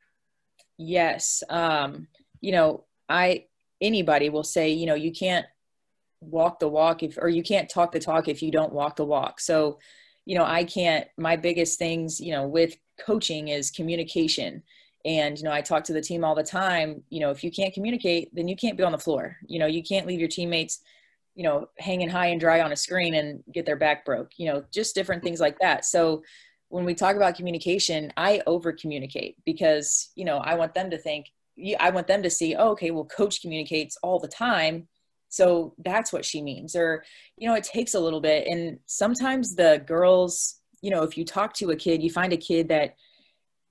Yes. 0.78 1.44
Um, 1.50 2.08
you 2.42 2.52
know, 2.52 2.86
I 3.08 3.46
anybody 3.84 4.30
will 4.30 4.44
say, 4.44 4.72
you 4.72 4.88
know, 4.88 4.96
you 4.96 5.12
can't 5.12 5.46
walk 6.22 6.60
the 6.60 6.68
walk 6.68 7.04
if, 7.04 7.18
or 7.18 7.30
you 7.30 7.44
can't 7.44 7.70
talk 7.70 7.92
the 7.92 8.00
talk 8.00 8.28
if 8.28 8.42
you 8.42 8.50
don't 8.50 8.74
walk 8.74 8.96
the 8.96 9.06
walk. 9.06 9.40
So, 9.40 9.78
you 10.26 10.38
know, 10.38 10.46
I 10.46 10.64
can't, 10.64 11.06
my 11.18 11.36
biggest 11.36 11.78
things, 11.78 12.20
you 12.20 12.32
know, 12.32 12.48
with 12.48 12.76
coaching 13.06 13.50
is 13.50 13.70
communication. 13.70 14.64
And, 15.06 15.38
you 15.38 15.44
know, 15.44 15.52
I 15.52 15.62
talk 15.62 15.84
to 15.86 15.94
the 15.94 16.02
team 16.02 16.24
all 16.24 16.34
the 16.34 16.44
time, 16.44 17.04
you 17.10 17.20
know, 17.20 17.30
if 17.30 17.44
you 17.44 17.52
can't 17.52 17.74
communicate, 17.74 18.34
then 18.34 18.48
you 18.48 18.56
can't 18.56 18.78
be 18.78 18.84
on 18.84 18.94
the 18.94 18.98
floor. 18.98 19.36
You 19.46 19.60
know, 19.60 19.66
you 19.66 19.84
can't 19.84 20.08
leave 20.08 20.20
your 20.20 20.30
teammates, 20.30 20.80
you 21.36 21.44
know, 21.44 21.68
hanging 21.78 22.08
high 22.08 22.28
and 22.28 22.40
dry 22.40 22.62
on 22.62 22.72
a 22.72 22.78
screen 22.78 23.16
and 23.16 23.44
get 23.54 23.66
their 23.66 23.76
back 23.76 24.06
broke, 24.06 24.32
you 24.38 24.46
know, 24.46 24.64
just 24.72 24.96
different 24.96 25.22
things 25.22 25.42
like 25.42 25.60
that. 25.60 25.84
So 25.84 26.24
when 26.70 26.86
we 26.86 26.96
talk 26.96 27.18
about 27.18 27.36
communication, 27.36 28.14
I 28.16 28.42
over 28.48 28.72
communicate 28.72 29.36
because, 29.46 30.10
you 30.16 30.24
know, 30.24 30.38
I 30.38 30.56
want 30.56 30.74
them 30.74 30.90
to 30.92 30.98
think, 30.98 31.26
I 31.80 31.90
want 31.92 32.08
them 32.08 32.24
to 32.24 32.30
see, 32.30 32.56
oh, 32.56 32.72
okay, 32.72 32.92
well, 32.92 33.06
coach 33.06 33.42
communicates 33.42 33.98
all 34.02 34.20
the 34.20 34.28
time. 34.28 34.88
So 35.30 35.74
that's 35.84 36.14
what 36.14 36.26
she 36.26 36.42
means. 36.42 36.76
Or, 36.76 37.04
you 37.38 37.48
know, 37.48 37.56
it 37.56 37.64
takes 37.64 37.94
a 37.94 38.00
little 38.00 38.22
bit. 38.22 38.48
And 38.48 38.80
sometimes 38.86 39.56
the 39.56 39.84
girls, 39.86 40.60
you 40.82 40.92
know, 40.92 41.04
if 41.04 41.18
you 41.18 41.26
talk 41.26 41.54
to 41.56 41.72
a 41.72 41.76
kid, 41.76 42.04
you 42.04 42.12
find 42.12 42.34
a 42.34 42.38
kid 42.38 42.70
that 42.70 42.96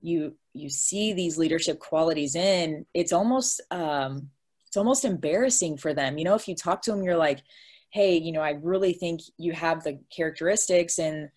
you 0.01 0.35
you 0.53 0.68
see 0.68 1.12
these 1.12 1.38
leadership 1.38 1.79
qualities 1.79 2.35
in, 2.35 2.85
it's 2.92 3.12
almost 3.12 3.61
um 3.71 4.29
it's 4.66 4.77
almost 4.77 5.05
embarrassing 5.05 5.77
for 5.77 5.95
them. 5.95 6.18
You 6.18 6.25
know, 6.25 6.35
if 6.35 6.49
you 6.49 6.55
talk 6.55 6.83
to 6.83 6.90
them, 6.90 7.03
you're 7.03 7.16
like, 7.16 7.42
hey, 7.90 8.16
you 8.16 8.33
know, 8.33 8.40
I 8.40 8.59
really 8.62 8.95
think 8.95 9.21
you 9.37 9.53
have 9.53 9.85
the 9.85 10.01
characteristics 10.14 10.99
and 10.99 11.29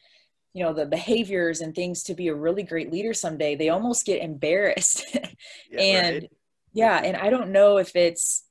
you 0.55 0.63
know 0.63 0.73
the 0.73 0.85
behaviors 0.85 1.59
and 1.59 1.75
things 1.75 2.01
to 2.01 2.15
be 2.15 2.29
a 2.29 2.33
really 2.33 2.63
great 2.63 2.89
leader 2.89 3.13
someday 3.13 3.55
they 3.55 3.69
almost 3.69 4.05
get 4.05 4.23
embarrassed. 4.23 5.05
Yeah, 5.69 5.81
and 5.81 6.15
right. 6.15 6.31
yeah 6.73 7.01
and 7.03 7.17
i 7.17 7.29
don't 7.29 7.51
know 7.51 7.77
if 7.77 7.95
it's 7.95 8.45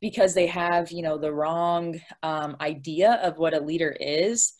because 0.00 0.34
they 0.34 0.46
have 0.46 0.90
you 0.90 1.02
know 1.02 1.16
the 1.16 1.32
wrong 1.32 2.00
um, 2.22 2.56
idea 2.60 3.18
of 3.22 3.38
what 3.38 3.54
a 3.54 3.60
leader 3.60 3.96
is 3.98 4.52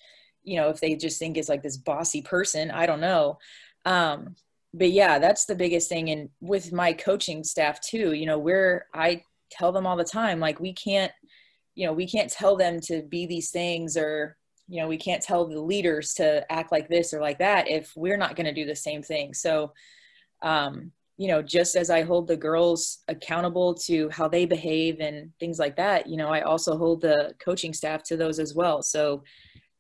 you 0.42 0.56
know 0.56 0.70
if 0.70 0.80
they 0.80 0.94
just 0.94 1.18
think 1.18 1.36
it's 1.36 1.48
like 1.48 1.62
this 1.62 1.76
bossy 1.76 2.22
person 2.22 2.70
i 2.70 2.86
don't 2.86 3.00
know. 3.00 3.38
Um, 3.84 4.36
but 4.72 4.90
yeah 4.90 5.18
that's 5.18 5.44
the 5.44 5.54
biggest 5.54 5.88
thing. 5.88 6.10
And 6.10 6.30
with 6.40 6.72
my 6.72 6.92
coaching 6.92 7.44
staff 7.44 7.80
too 7.80 8.12
you 8.12 8.26
know 8.26 8.38
where 8.38 8.86
i 8.94 9.22
tell 9.50 9.72
them 9.72 9.86
all 9.86 9.96
the 9.96 10.04
time 10.04 10.40
like 10.40 10.60
we 10.60 10.72
can't 10.72 11.12
you 11.74 11.86
know 11.86 11.92
we 11.92 12.06
can't 12.06 12.30
tell 12.30 12.56
them 12.56 12.80
to 12.80 13.02
be 13.02 13.26
these 13.26 13.50
things 13.50 13.96
or 13.96 14.36
you 14.70 14.80
know 14.80 14.88
we 14.88 14.96
can't 14.96 15.22
tell 15.22 15.46
the 15.46 15.60
leaders 15.60 16.14
to 16.14 16.50
act 16.50 16.70
like 16.70 16.88
this 16.88 17.12
or 17.12 17.20
like 17.20 17.38
that 17.40 17.68
if 17.68 17.92
we're 17.96 18.16
not 18.16 18.36
going 18.36 18.46
to 18.46 18.54
do 18.54 18.64
the 18.64 18.76
same 18.76 19.02
thing. 19.02 19.34
So 19.34 19.72
um, 20.42 20.92
you 21.18 21.28
know 21.28 21.42
just 21.42 21.76
as 21.76 21.90
i 21.90 22.00
hold 22.00 22.26
the 22.26 22.36
girls 22.36 23.00
accountable 23.08 23.74
to 23.74 24.08
how 24.08 24.26
they 24.26 24.46
behave 24.46 25.00
and 25.00 25.30
things 25.38 25.58
like 25.58 25.76
that 25.76 26.06
you 26.06 26.16
know 26.16 26.28
i 26.28 26.40
also 26.40 26.78
hold 26.78 27.02
the 27.02 27.34
coaching 27.38 27.74
staff 27.74 28.02
to 28.04 28.16
those 28.16 28.38
as 28.38 28.54
well. 28.54 28.80
So 28.82 29.22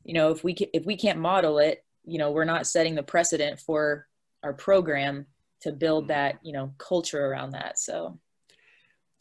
you 0.04 0.12
know 0.12 0.30
if 0.30 0.44
we 0.44 0.52
can, 0.52 0.66
if 0.74 0.84
we 0.84 0.96
can't 0.96 1.18
model 1.18 1.58
it 1.58 1.82
you 2.04 2.18
know 2.18 2.30
we're 2.30 2.44
not 2.44 2.66
setting 2.66 2.94
the 2.94 3.02
precedent 3.02 3.58
for 3.58 4.06
our 4.42 4.52
program 4.52 5.24
to 5.62 5.72
build 5.72 6.08
that 6.08 6.38
you 6.42 6.52
know 6.52 6.74
culture 6.76 7.24
around 7.26 7.52
that 7.52 7.78
so. 7.78 8.18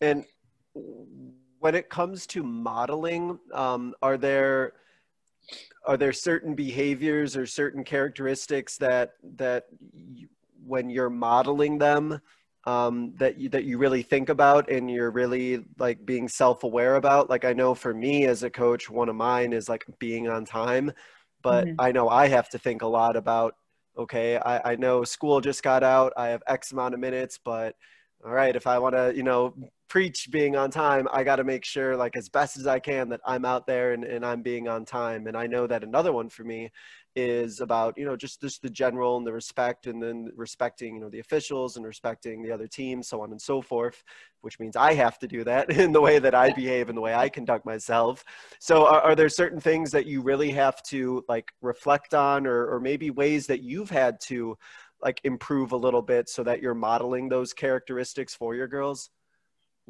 And 0.01 0.25
when 1.59 1.75
it 1.75 1.89
comes 1.89 2.27
to 2.27 2.43
modeling 2.43 3.39
um, 3.53 3.93
are 4.01 4.17
there 4.17 4.73
are 5.85 5.97
there 5.97 6.13
certain 6.13 6.55
behaviors 6.55 7.35
or 7.35 7.45
certain 7.45 7.83
characteristics 7.83 8.77
that 8.77 9.13
that 9.35 9.65
you, 9.93 10.27
when 10.65 10.89
you're 10.89 11.09
modeling 11.09 11.77
them 11.77 12.19
um, 12.65 13.13
that 13.17 13.37
you 13.37 13.49
that 13.49 13.63
you 13.63 13.77
really 13.77 14.03
think 14.03 14.29
about 14.29 14.69
and 14.69 14.91
you're 14.91 15.11
really 15.11 15.63
like 15.77 16.05
being 16.05 16.27
self-aware 16.27 16.95
about 16.95 17.29
like 17.29 17.45
i 17.45 17.53
know 17.53 17.73
for 17.73 17.93
me 17.93 18.25
as 18.25 18.43
a 18.43 18.49
coach 18.49 18.89
one 18.89 19.09
of 19.09 19.15
mine 19.15 19.53
is 19.53 19.69
like 19.69 19.85
being 19.97 20.27
on 20.27 20.45
time 20.45 20.91
but 21.41 21.65
mm-hmm. 21.65 21.75
i 21.79 21.91
know 21.91 22.09
i 22.09 22.27
have 22.27 22.49
to 22.49 22.59
think 22.59 22.81
a 22.81 22.87
lot 22.87 23.15
about 23.15 23.55
okay 23.97 24.37
I, 24.37 24.73
I 24.73 24.75
know 24.75 25.03
school 25.03 25.41
just 25.41 25.63
got 25.63 25.83
out 25.83 26.13
i 26.17 26.27
have 26.27 26.43
x 26.47 26.71
amount 26.71 26.93
of 26.93 26.99
minutes 26.99 27.39
but 27.43 27.75
all 28.25 28.31
right 28.31 28.55
if 28.55 28.67
i 28.67 28.77
want 28.77 28.95
to 28.95 29.13
you 29.15 29.23
know 29.23 29.53
preach 29.89 30.29
being 30.31 30.55
on 30.55 30.69
time, 30.69 31.07
I 31.11 31.23
got 31.23 31.37
to 31.37 31.43
make 31.43 31.65
sure, 31.65 31.97
like, 31.97 32.15
as 32.15 32.29
best 32.29 32.57
as 32.57 32.67
I 32.67 32.79
can, 32.79 33.09
that 33.09 33.21
I'm 33.25 33.43
out 33.43 33.65
there 33.65 33.91
and, 33.91 34.03
and 34.05 34.23
I'm 34.23 34.41
being 34.41 34.67
on 34.69 34.85
time. 34.85 35.27
And 35.27 35.35
I 35.35 35.47
know 35.47 35.67
that 35.67 35.83
another 35.83 36.13
one 36.13 36.29
for 36.29 36.43
me 36.43 36.71
is 37.15 37.59
about, 37.59 37.97
you 37.97 38.05
know, 38.05 38.15
just, 38.15 38.39
just 38.39 38.61
the 38.61 38.69
general 38.69 39.17
and 39.17 39.25
the 39.25 39.33
respect, 39.33 39.87
and 39.87 40.01
then 40.01 40.31
respecting, 40.35 40.95
you 40.95 41.01
know, 41.01 41.09
the 41.09 41.19
officials 41.19 41.75
and 41.75 41.85
respecting 41.85 42.43
the 42.43 42.51
other 42.51 42.67
teams, 42.67 43.09
so 43.09 43.21
on 43.21 43.31
and 43.31 43.41
so 43.41 43.61
forth, 43.61 44.03
which 44.41 44.59
means 44.59 44.75
I 44.75 44.93
have 44.93 45.17
to 45.19 45.27
do 45.27 45.43
that 45.43 45.71
in 45.77 45.91
the 45.91 46.01
way 46.01 46.19
that 46.19 46.35
I 46.35 46.53
behave 46.53 46.87
and 46.87 46.97
the 46.97 47.01
way 47.01 47.15
I 47.15 47.27
conduct 47.27 47.65
myself. 47.65 48.23
So, 48.59 48.85
are, 48.85 49.01
are 49.01 49.15
there 49.15 49.27
certain 49.27 49.59
things 49.59 49.89
that 49.91 50.05
you 50.05 50.21
really 50.21 50.51
have 50.51 50.81
to, 50.83 51.25
like, 51.27 51.51
reflect 51.61 52.13
on, 52.13 52.45
or, 52.45 52.67
or 52.67 52.79
maybe 52.79 53.09
ways 53.09 53.47
that 53.47 53.63
you've 53.63 53.89
had 53.89 54.19
to, 54.27 54.55
like, 55.01 55.21
improve 55.23 55.71
a 55.71 55.77
little 55.77 56.01
bit 56.01 56.29
so 56.29 56.43
that 56.43 56.61
you're 56.61 56.73
modeling 56.73 57.29
those 57.29 57.53
characteristics 57.53 58.33
for 58.33 58.55
your 58.55 58.67
girls? 58.67 59.09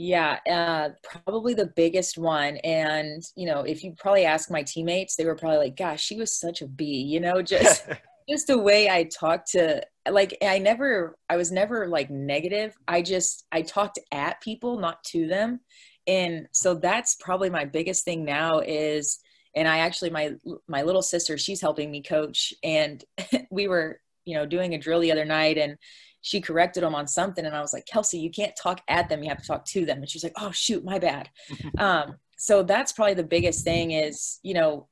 Yeah, 0.01 0.39
uh, 0.49 0.89
probably 1.03 1.53
the 1.53 1.73
biggest 1.75 2.17
one. 2.17 2.55
And, 2.57 3.21
you 3.35 3.45
know, 3.45 3.63
if 3.63 3.83
you 3.83 3.93
probably 3.97 4.23
ask 4.23 4.49
my 4.49 4.63
teammates, 4.63 5.17
they 5.17 5.25
were 5.25 5.35
probably 5.35 5.57
like, 5.57 5.75
gosh, 5.75 6.01
she 6.01 6.15
was 6.15 6.39
such 6.39 6.61
a 6.61 6.67
bee, 6.67 7.01
you 7.01 7.19
know, 7.19 7.41
just 7.43 7.85
just 8.29 8.47
the 8.47 8.57
way 8.57 8.89
I 8.89 9.03
talked 9.05 9.51
to 9.51 9.81
like 10.09 10.37
I 10.41 10.59
never 10.59 11.17
I 11.29 11.35
was 11.35 11.51
never 11.51 11.87
like 11.87 12.09
negative. 12.09 12.75
I 12.87 13.01
just 13.01 13.45
I 13.51 13.61
talked 13.61 13.99
at 14.11 14.39
people, 14.41 14.79
not 14.79 15.03
to 15.05 15.27
them. 15.27 15.59
And 16.07 16.47
so 16.53 16.75
that's 16.75 17.15
probably 17.19 17.49
my 17.49 17.65
biggest 17.65 18.05
thing 18.05 18.23
now 18.23 18.59
is 18.59 19.19
and 19.55 19.67
I 19.67 19.79
actually 19.79 20.11
my 20.11 20.35
my 20.67 20.83
little 20.83 21.01
sister, 21.01 21.37
she's 21.37 21.61
helping 21.61 21.91
me 21.91 22.01
coach 22.01 22.53
and 22.63 23.03
we 23.51 23.67
were, 23.67 23.99
you 24.29 24.35
know, 24.35 24.45
doing 24.45 24.75
a 24.75 24.77
drill 24.77 24.99
the 24.99 25.11
other 25.11 25.25
night 25.25 25.57
and 25.57 25.75
she 26.21 26.41
corrected 26.41 26.83
them 26.83 26.95
on 26.95 27.07
something 27.07 27.45
and 27.45 27.55
i 27.55 27.61
was 27.61 27.73
like 27.73 27.85
kelsey 27.85 28.19
you 28.19 28.29
can't 28.29 28.55
talk 28.61 28.81
at 28.87 29.09
them 29.09 29.23
you 29.23 29.29
have 29.29 29.41
to 29.41 29.47
talk 29.47 29.65
to 29.65 29.85
them. 29.85 29.99
And 29.99 30.09
she's 30.09 30.23
like 30.23 30.33
oh 30.37 30.51
shoot 30.51 30.83
my 30.83 30.99
bad. 30.99 31.29
Um, 31.77 32.15
so 32.37 32.63
that's 32.63 32.93
probably 32.93 33.15
the 33.15 33.23
biggest 33.23 33.63
thing 33.63 33.91
is 33.91 34.39
you 34.43 34.53
know 34.53 34.87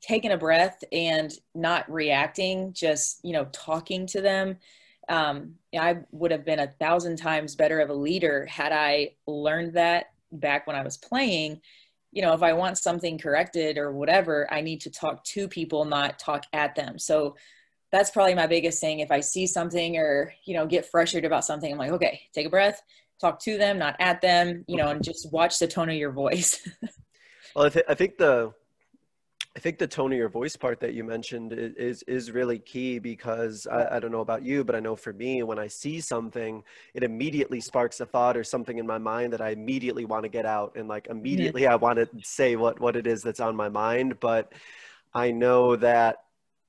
taking 0.00 0.32
a 0.32 0.38
breath 0.38 0.82
and 0.92 1.32
not 1.54 1.90
reacting 1.90 2.72
just 2.72 3.20
you 3.22 3.32
know 3.32 3.46
talking 3.52 4.06
to 4.08 4.20
them. 4.20 4.58
Um, 5.08 5.54
i 5.78 5.98
would 6.10 6.30
have 6.30 6.44
been 6.44 6.60
a 6.60 6.74
thousand 6.78 7.16
times 7.16 7.56
better 7.56 7.80
of 7.80 7.88
a 7.88 7.94
leader 7.94 8.44
had 8.44 8.72
i 8.72 9.12
learned 9.26 9.72
that 9.72 10.10
back 10.32 10.66
when 10.66 10.76
i 10.76 10.82
was 10.82 10.98
playing. 10.98 11.60
You 12.12 12.22
know 12.22 12.34
if 12.34 12.42
i 12.42 12.52
want 12.52 12.78
something 12.78 13.18
corrected 13.18 13.78
or 13.78 13.92
whatever 13.92 14.46
i 14.52 14.60
need 14.60 14.82
to 14.82 14.90
talk 14.90 15.24
to 15.24 15.48
people 15.48 15.84
not 15.84 16.18
talk 16.18 16.44
at 16.52 16.74
them. 16.74 16.98
So 16.98 17.36
that's 17.90 18.10
probably 18.10 18.34
my 18.34 18.46
biggest 18.46 18.80
thing. 18.80 19.00
If 19.00 19.10
I 19.10 19.20
see 19.20 19.46
something 19.46 19.96
or, 19.96 20.32
you 20.44 20.54
know, 20.54 20.66
get 20.66 20.86
frustrated 20.86 21.26
about 21.26 21.44
something, 21.44 21.70
I'm 21.70 21.78
like, 21.78 21.92
okay, 21.92 22.20
take 22.34 22.46
a 22.46 22.50
breath, 22.50 22.82
talk 23.20 23.40
to 23.44 23.56
them, 23.56 23.78
not 23.78 23.96
at 23.98 24.20
them, 24.20 24.64
you 24.68 24.76
know, 24.76 24.88
and 24.88 25.02
just 25.02 25.32
watch 25.32 25.58
the 25.58 25.66
tone 25.66 25.88
of 25.88 25.96
your 25.96 26.12
voice. 26.12 26.68
well, 27.56 27.66
I, 27.66 27.68
th- 27.70 27.86
I 27.88 27.94
think 27.94 28.18
the, 28.18 28.52
I 29.56 29.60
think 29.60 29.78
the 29.78 29.88
tone 29.88 30.12
of 30.12 30.18
your 30.18 30.28
voice 30.28 30.54
part 30.54 30.78
that 30.80 30.94
you 30.94 31.02
mentioned 31.02 31.52
is 31.52 32.04
is 32.04 32.30
really 32.30 32.60
key 32.60 33.00
because 33.00 33.66
I, 33.66 33.96
I, 33.96 33.98
don't 33.98 34.12
know 34.12 34.20
about 34.20 34.44
you, 34.44 34.62
but 34.62 34.76
I 34.76 34.78
know 34.78 34.94
for 34.94 35.12
me, 35.12 35.42
when 35.42 35.58
I 35.58 35.66
see 35.66 36.00
something, 36.00 36.62
it 36.94 37.02
immediately 37.02 37.60
sparks 37.60 37.98
a 37.98 38.06
thought 38.06 38.36
or 38.36 38.44
something 38.44 38.78
in 38.78 38.86
my 38.86 38.98
mind 38.98 39.32
that 39.32 39.40
I 39.40 39.50
immediately 39.50 40.04
want 40.04 40.22
to 40.22 40.28
get 40.28 40.46
out 40.46 40.76
and 40.76 40.86
like 40.86 41.08
immediately 41.08 41.62
mm-hmm. 41.62 41.72
I 41.72 41.76
want 41.76 41.98
to 41.98 42.08
say 42.22 42.54
what 42.54 42.78
what 42.78 42.94
it 42.94 43.08
is 43.08 43.20
that's 43.20 43.40
on 43.40 43.56
my 43.56 43.68
mind. 43.68 44.20
But 44.20 44.52
I 45.12 45.32
know 45.32 45.74
that 45.74 46.18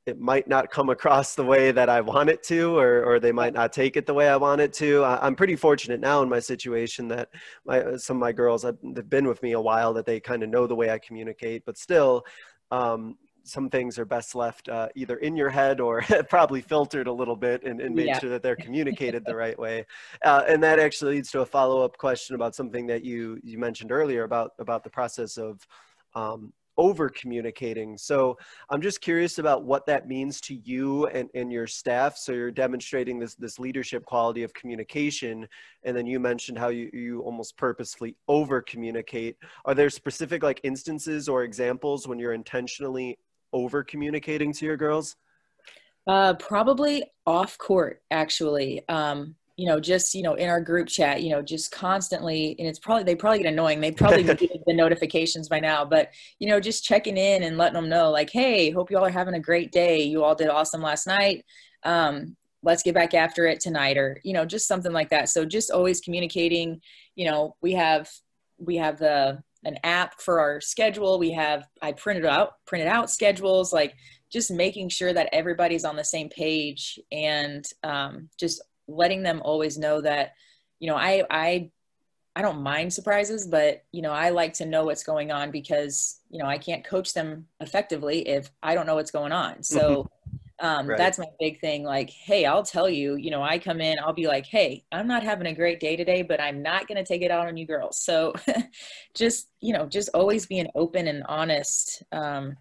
it 0.09 0.19
might 0.19 0.47
not 0.47 0.69
come 0.69 0.89
across 0.89 1.35
the 1.35 1.45
way 1.45 1.71
that 1.71 1.87
I 1.87 2.01
want 2.01 2.29
it 2.29 2.43
to, 2.43 2.77
or, 2.77 3.03
or 3.05 3.19
they 3.19 3.31
might 3.31 3.53
not 3.53 3.71
take 3.71 3.95
it 3.95 4.05
the 4.05 4.13
way 4.13 4.27
I 4.27 4.35
want 4.35 4.59
it 4.59 4.73
to. 4.73 5.03
I, 5.03 5.25
am 5.25 5.35
pretty 5.35 5.55
fortunate 5.55 6.01
now 6.01 6.21
in 6.21 6.29
my 6.29 6.39
situation 6.39 7.07
that 7.09 7.29
my, 7.65 7.95
some 7.95 8.17
of 8.17 8.21
my 8.21 8.31
girls 8.33 8.63
have 8.63 8.77
been 9.09 9.27
with 9.27 9.41
me 9.41 9.53
a 9.53 9.61
while 9.61 9.93
that 9.93 10.05
they 10.05 10.19
kind 10.19 10.43
of 10.43 10.49
know 10.49 10.67
the 10.67 10.75
way 10.75 10.89
I 10.89 10.99
communicate, 10.99 11.63
but 11.65 11.77
still, 11.77 12.25
um, 12.71 13.17
some 13.43 13.69
things 13.69 13.97
are 13.97 14.05
best 14.05 14.35
left 14.35 14.69
uh, 14.69 14.89
either 14.95 15.17
in 15.17 15.35
your 15.35 15.49
head 15.49 15.79
or 15.79 16.01
probably 16.29 16.61
filtered 16.61 17.07
a 17.07 17.11
little 17.11 17.35
bit 17.35 17.63
and, 17.63 17.81
and 17.81 17.95
made 17.95 18.07
yeah. 18.07 18.19
sure 18.19 18.29
that 18.29 18.43
they're 18.43 18.55
communicated 18.55 19.23
the 19.25 19.35
right 19.45 19.57
way. 19.57 19.85
Uh, 20.23 20.43
and 20.47 20.61
that 20.61 20.79
actually 20.79 21.15
leads 21.15 21.31
to 21.31 21.41
a 21.41 21.45
follow-up 21.45 21.97
question 21.97 22.35
about 22.35 22.53
something 22.53 22.85
that 22.87 23.03
you 23.03 23.39
you 23.43 23.57
mentioned 23.57 23.91
earlier 23.91 24.23
about 24.23 24.51
about 24.59 24.83
the 24.83 24.89
process 24.89 25.37
of 25.37 25.65
um, 26.15 26.53
over 26.79 27.09
communicating. 27.09 27.97
So 27.97 28.37
I'm 28.69 28.81
just 28.81 29.01
curious 29.01 29.37
about 29.37 29.65
what 29.65 29.85
that 29.87 30.07
means 30.07 30.39
to 30.41 30.55
you 30.55 31.07
and, 31.07 31.29
and 31.35 31.51
your 31.51 31.67
staff. 31.67 32.17
So 32.17 32.31
you're 32.31 32.51
demonstrating 32.51 33.19
this, 33.19 33.35
this 33.35 33.59
leadership 33.59 34.05
quality 34.05 34.43
of 34.43 34.53
communication. 34.53 35.45
And 35.83 35.95
then 35.95 36.07
you 36.07 36.21
mentioned 36.21 36.57
how 36.57 36.69
you, 36.69 36.89
you 36.93 37.19
almost 37.21 37.57
purposefully 37.57 38.15
over 38.29 38.61
communicate. 38.61 39.35
Are 39.65 39.75
there 39.75 39.89
specific 39.89 40.41
like 40.41 40.61
instances 40.63 41.27
or 41.27 41.43
examples 41.43 42.07
when 42.07 42.17
you're 42.17 42.33
intentionally 42.33 43.19
over 43.51 43.83
communicating 43.83 44.53
to 44.53 44.65
your 44.65 44.77
girls? 44.77 45.17
Uh, 46.07 46.33
probably 46.35 47.03
off 47.27 47.57
court, 47.57 48.01
actually. 48.09 48.87
Um, 48.87 49.35
you 49.59 49.65
know, 49.65 49.77
just, 49.77 50.15
you 50.15 50.21
know, 50.21 50.35
in 50.35 50.47
our 50.47 50.61
group 50.61 50.87
chat, 50.87 51.21
you 51.21 51.31
know, 51.31 51.41
just 51.41 51.69
constantly, 51.69 52.55
and 52.59 52.65
it's 52.65 52.79
probably, 52.79 53.03
they 53.03 53.13
probably 53.13 53.39
get 53.39 53.51
annoying. 53.51 53.81
They 53.81 53.91
probably 53.91 54.23
get 54.23 54.39
the 54.39 54.73
notifications 54.73 55.49
by 55.49 55.59
now, 55.59 55.83
but, 55.83 56.11
you 56.39 56.47
know, 56.47 56.61
just 56.61 56.85
checking 56.85 57.17
in 57.17 57.43
and 57.43 57.57
letting 57.57 57.73
them 57.73 57.89
know 57.89 58.09
like, 58.09 58.29
Hey, 58.29 58.71
hope 58.71 58.89
you 58.89 58.97
all 58.97 59.03
are 59.03 59.09
having 59.09 59.33
a 59.33 59.39
great 59.39 59.73
day. 59.73 60.01
You 60.01 60.23
all 60.23 60.33
did 60.33 60.47
awesome 60.47 60.81
last 60.81 61.07
night. 61.07 61.43
Um, 61.83 62.37
let's 62.63 62.83
get 62.83 62.95
back 62.95 63.13
after 63.13 63.47
it 63.47 63.59
tonight 63.59 63.97
or, 63.97 64.21
you 64.23 64.31
know, 64.31 64.45
just 64.45 64.65
something 64.65 64.93
like 64.93 65.09
that. 65.09 65.27
So 65.27 65.43
just 65.43 65.71
always 65.71 65.99
communicating, 65.99 66.79
you 67.15 67.29
know, 67.29 67.57
we 67.61 67.73
have, 67.73 68.09
we 68.59 68.77
have 68.77 68.97
the, 68.97 69.43
an 69.65 69.77
app 69.83 70.21
for 70.21 70.39
our 70.39 70.61
schedule. 70.61 71.19
We 71.19 71.31
have, 71.31 71.67
I 71.81 71.91
printed 71.91 72.25
out, 72.25 72.53
printed 72.65 72.87
out 72.87 73.11
schedules, 73.11 73.73
like 73.73 73.93
just 74.31 74.51
making 74.51 74.87
sure 74.87 75.11
that 75.11 75.27
everybody's 75.33 75.83
on 75.83 75.97
the 75.97 76.03
same 76.03 76.29
page 76.29 76.97
and 77.11 77.65
um, 77.83 78.29
just 78.39 78.61
letting 78.89 79.23
them 79.23 79.41
always 79.43 79.77
know 79.77 80.01
that 80.01 80.33
you 80.79 80.89
know 80.89 80.95
i 80.95 81.23
i 81.29 81.69
i 82.35 82.41
don't 82.41 82.61
mind 82.61 82.91
surprises 82.91 83.47
but 83.47 83.83
you 83.91 84.01
know 84.01 84.11
i 84.11 84.29
like 84.29 84.53
to 84.53 84.65
know 84.65 84.85
what's 84.85 85.03
going 85.03 85.31
on 85.31 85.51
because 85.51 86.19
you 86.29 86.39
know 86.39 86.45
i 86.45 86.57
can't 86.57 86.83
coach 86.83 87.13
them 87.13 87.45
effectively 87.59 88.27
if 88.27 88.49
i 88.63 88.73
don't 88.73 88.87
know 88.87 88.95
what's 88.95 89.11
going 89.11 89.31
on 89.31 89.61
so 89.61 90.03
mm-hmm. 90.03 90.65
um, 90.65 90.87
right. 90.87 90.97
that's 90.97 91.19
my 91.19 91.27
big 91.39 91.59
thing 91.59 91.83
like 91.83 92.09
hey 92.09 92.45
i'll 92.45 92.63
tell 92.63 92.89
you 92.89 93.15
you 93.15 93.29
know 93.29 93.43
i 93.43 93.59
come 93.59 93.81
in 93.81 93.97
i'll 93.99 94.13
be 94.13 94.27
like 94.27 94.45
hey 94.45 94.83
i'm 94.91 95.07
not 95.07 95.23
having 95.23 95.47
a 95.47 95.53
great 95.53 95.79
day 95.79 95.95
today 95.95 96.21
but 96.21 96.41
i'm 96.41 96.61
not 96.61 96.87
going 96.87 96.97
to 96.97 97.05
take 97.05 97.21
it 97.21 97.31
out 97.31 97.47
on 97.47 97.57
you 97.57 97.65
girls 97.65 97.99
so 97.99 98.33
just 99.13 99.49
you 99.59 99.73
know 99.73 99.85
just 99.85 100.09
always 100.13 100.45
being 100.45 100.67
open 100.75 101.07
and 101.07 101.23
honest 101.27 102.03
um, 102.11 102.55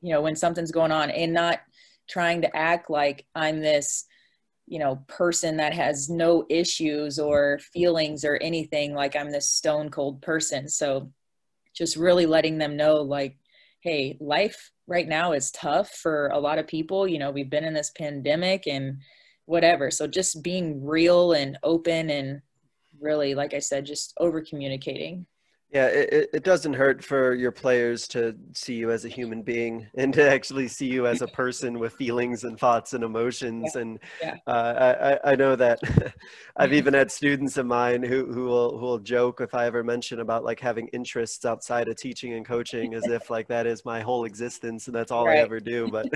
you 0.00 0.12
know 0.12 0.20
when 0.20 0.36
something's 0.36 0.72
going 0.72 0.92
on 0.92 1.10
and 1.10 1.32
not 1.32 1.60
trying 2.08 2.42
to 2.42 2.56
act 2.56 2.90
like 2.90 3.24
i'm 3.34 3.60
this 3.60 4.06
you 4.72 4.78
know 4.78 4.96
person 5.06 5.58
that 5.58 5.74
has 5.74 6.08
no 6.08 6.46
issues 6.48 7.18
or 7.18 7.60
feelings 7.74 8.24
or 8.24 8.36
anything 8.36 8.94
like 8.94 9.14
i'm 9.14 9.30
this 9.30 9.50
stone 9.50 9.90
cold 9.90 10.22
person. 10.22 10.66
So 10.66 11.12
just 11.74 11.94
really 11.94 12.24
letting 12.24 12.56
them 12.56 12.74
know 12.74 13.02
like 13.02 13.36
hey 13.80 14.16
life 14.18 14.70
right 14.86 15.06
now 15.06 15.32
is 15.32 15.50
tough 15.50 15.90
for 15.90 16.28
a 16.28 16.40
lot 16.40 16.58
of 16.58 16.66
people. 16.66 17.06
You 17.06 17.18
know 17.18 17.30
we've 17.30 17.50
been 17.50 17.64
in 17.64 17.74
this 17.74 17.90
pandemic 17.90 18.66
and 18.66 19.02
whatever. 19.44 19.90
So 19.90 20.06
just 20.06 20.42
being 20.42 20.82
real 20.82 21.32
and 21.32 21.58
open 21.62 22.08
and 22.08 22.40
really 22.98 23.34
like 23.34 23.52
i 23.54 23.58
said 23.58 23.84
just 23.84 24.14
over 24.20 24.40
communicating 24.40 25.26
Yeah, 25.72 25.86
it, 25.86 26.28
it 26.34 26.44
doesn't 26.44 26.74
hurt 26.74 27.02
for 27.02 27.32
your 27.32 27.50
players 27.50 28.06
to 28.08 28.36
see 28.52 28.74
you 28.74 28.90
as 28.90 29.06
a 29.06 29.08
human 29.08 29.40
being 29.40 29.86
and 29.96 30.12
to 30.12 30.30
actually 30.30 30.68
see 30.68 30.86
you 30.86 31.06
as 31.06 31.22
a 31.22 31.26
person 31.28 31.78
with 31.78 31.94
feelings 31.94 32.44
and 32.44 32.58
thoughts 32.58 32.92
and 32.92 33.02
emotions. 33.02 33.72
Yeah. 33.74 33.80
And 33.80 33.98
yeah. 34.20 34.36
Uh, 34.46 35.18
I, 35.24 35.32
I 35.32 35.34
know 35.34 35.56
that 35.56 35.80
I've 36.56 36.74
even 36.74 36.92
had 36.92 37.10
students 37.10 37.56
of 37.56 37.64
mine 37.64 38.02
who, 38.02 38.30
who 38.30 38.44
will 38.44 38.78
who 38.78 38.84
will 38.84 38.98
joke 38.98 39.40
if 39.40 39.54
I 39.54 39.64
ever 39.64 39.82
mention 39.82 40.20
about 40.20 40.44
like 40.44 40.60
having 40.60 40.88
interests 40.88 41.46
outside 41.46 41.88
of 41.88 41.96
teaching 41.96 42.34
and 42.34 42.44
coaching 42.44 42.92
as 42.92 43.06
if 43.06 43.30
like 43.30 43.48
that 43.48 43.66
is 43.66 43.82
my 43.86 44.02
whole 44.02 44.26
existence 44.26 44.88
and 44.88 44.94
that's 44.94 45.10
all 45.10 45.26
right. 45.26 45.38
I 45.38 45.40
ever 45.40 45.58
do. 45.58 45.88
But 45.88 46.08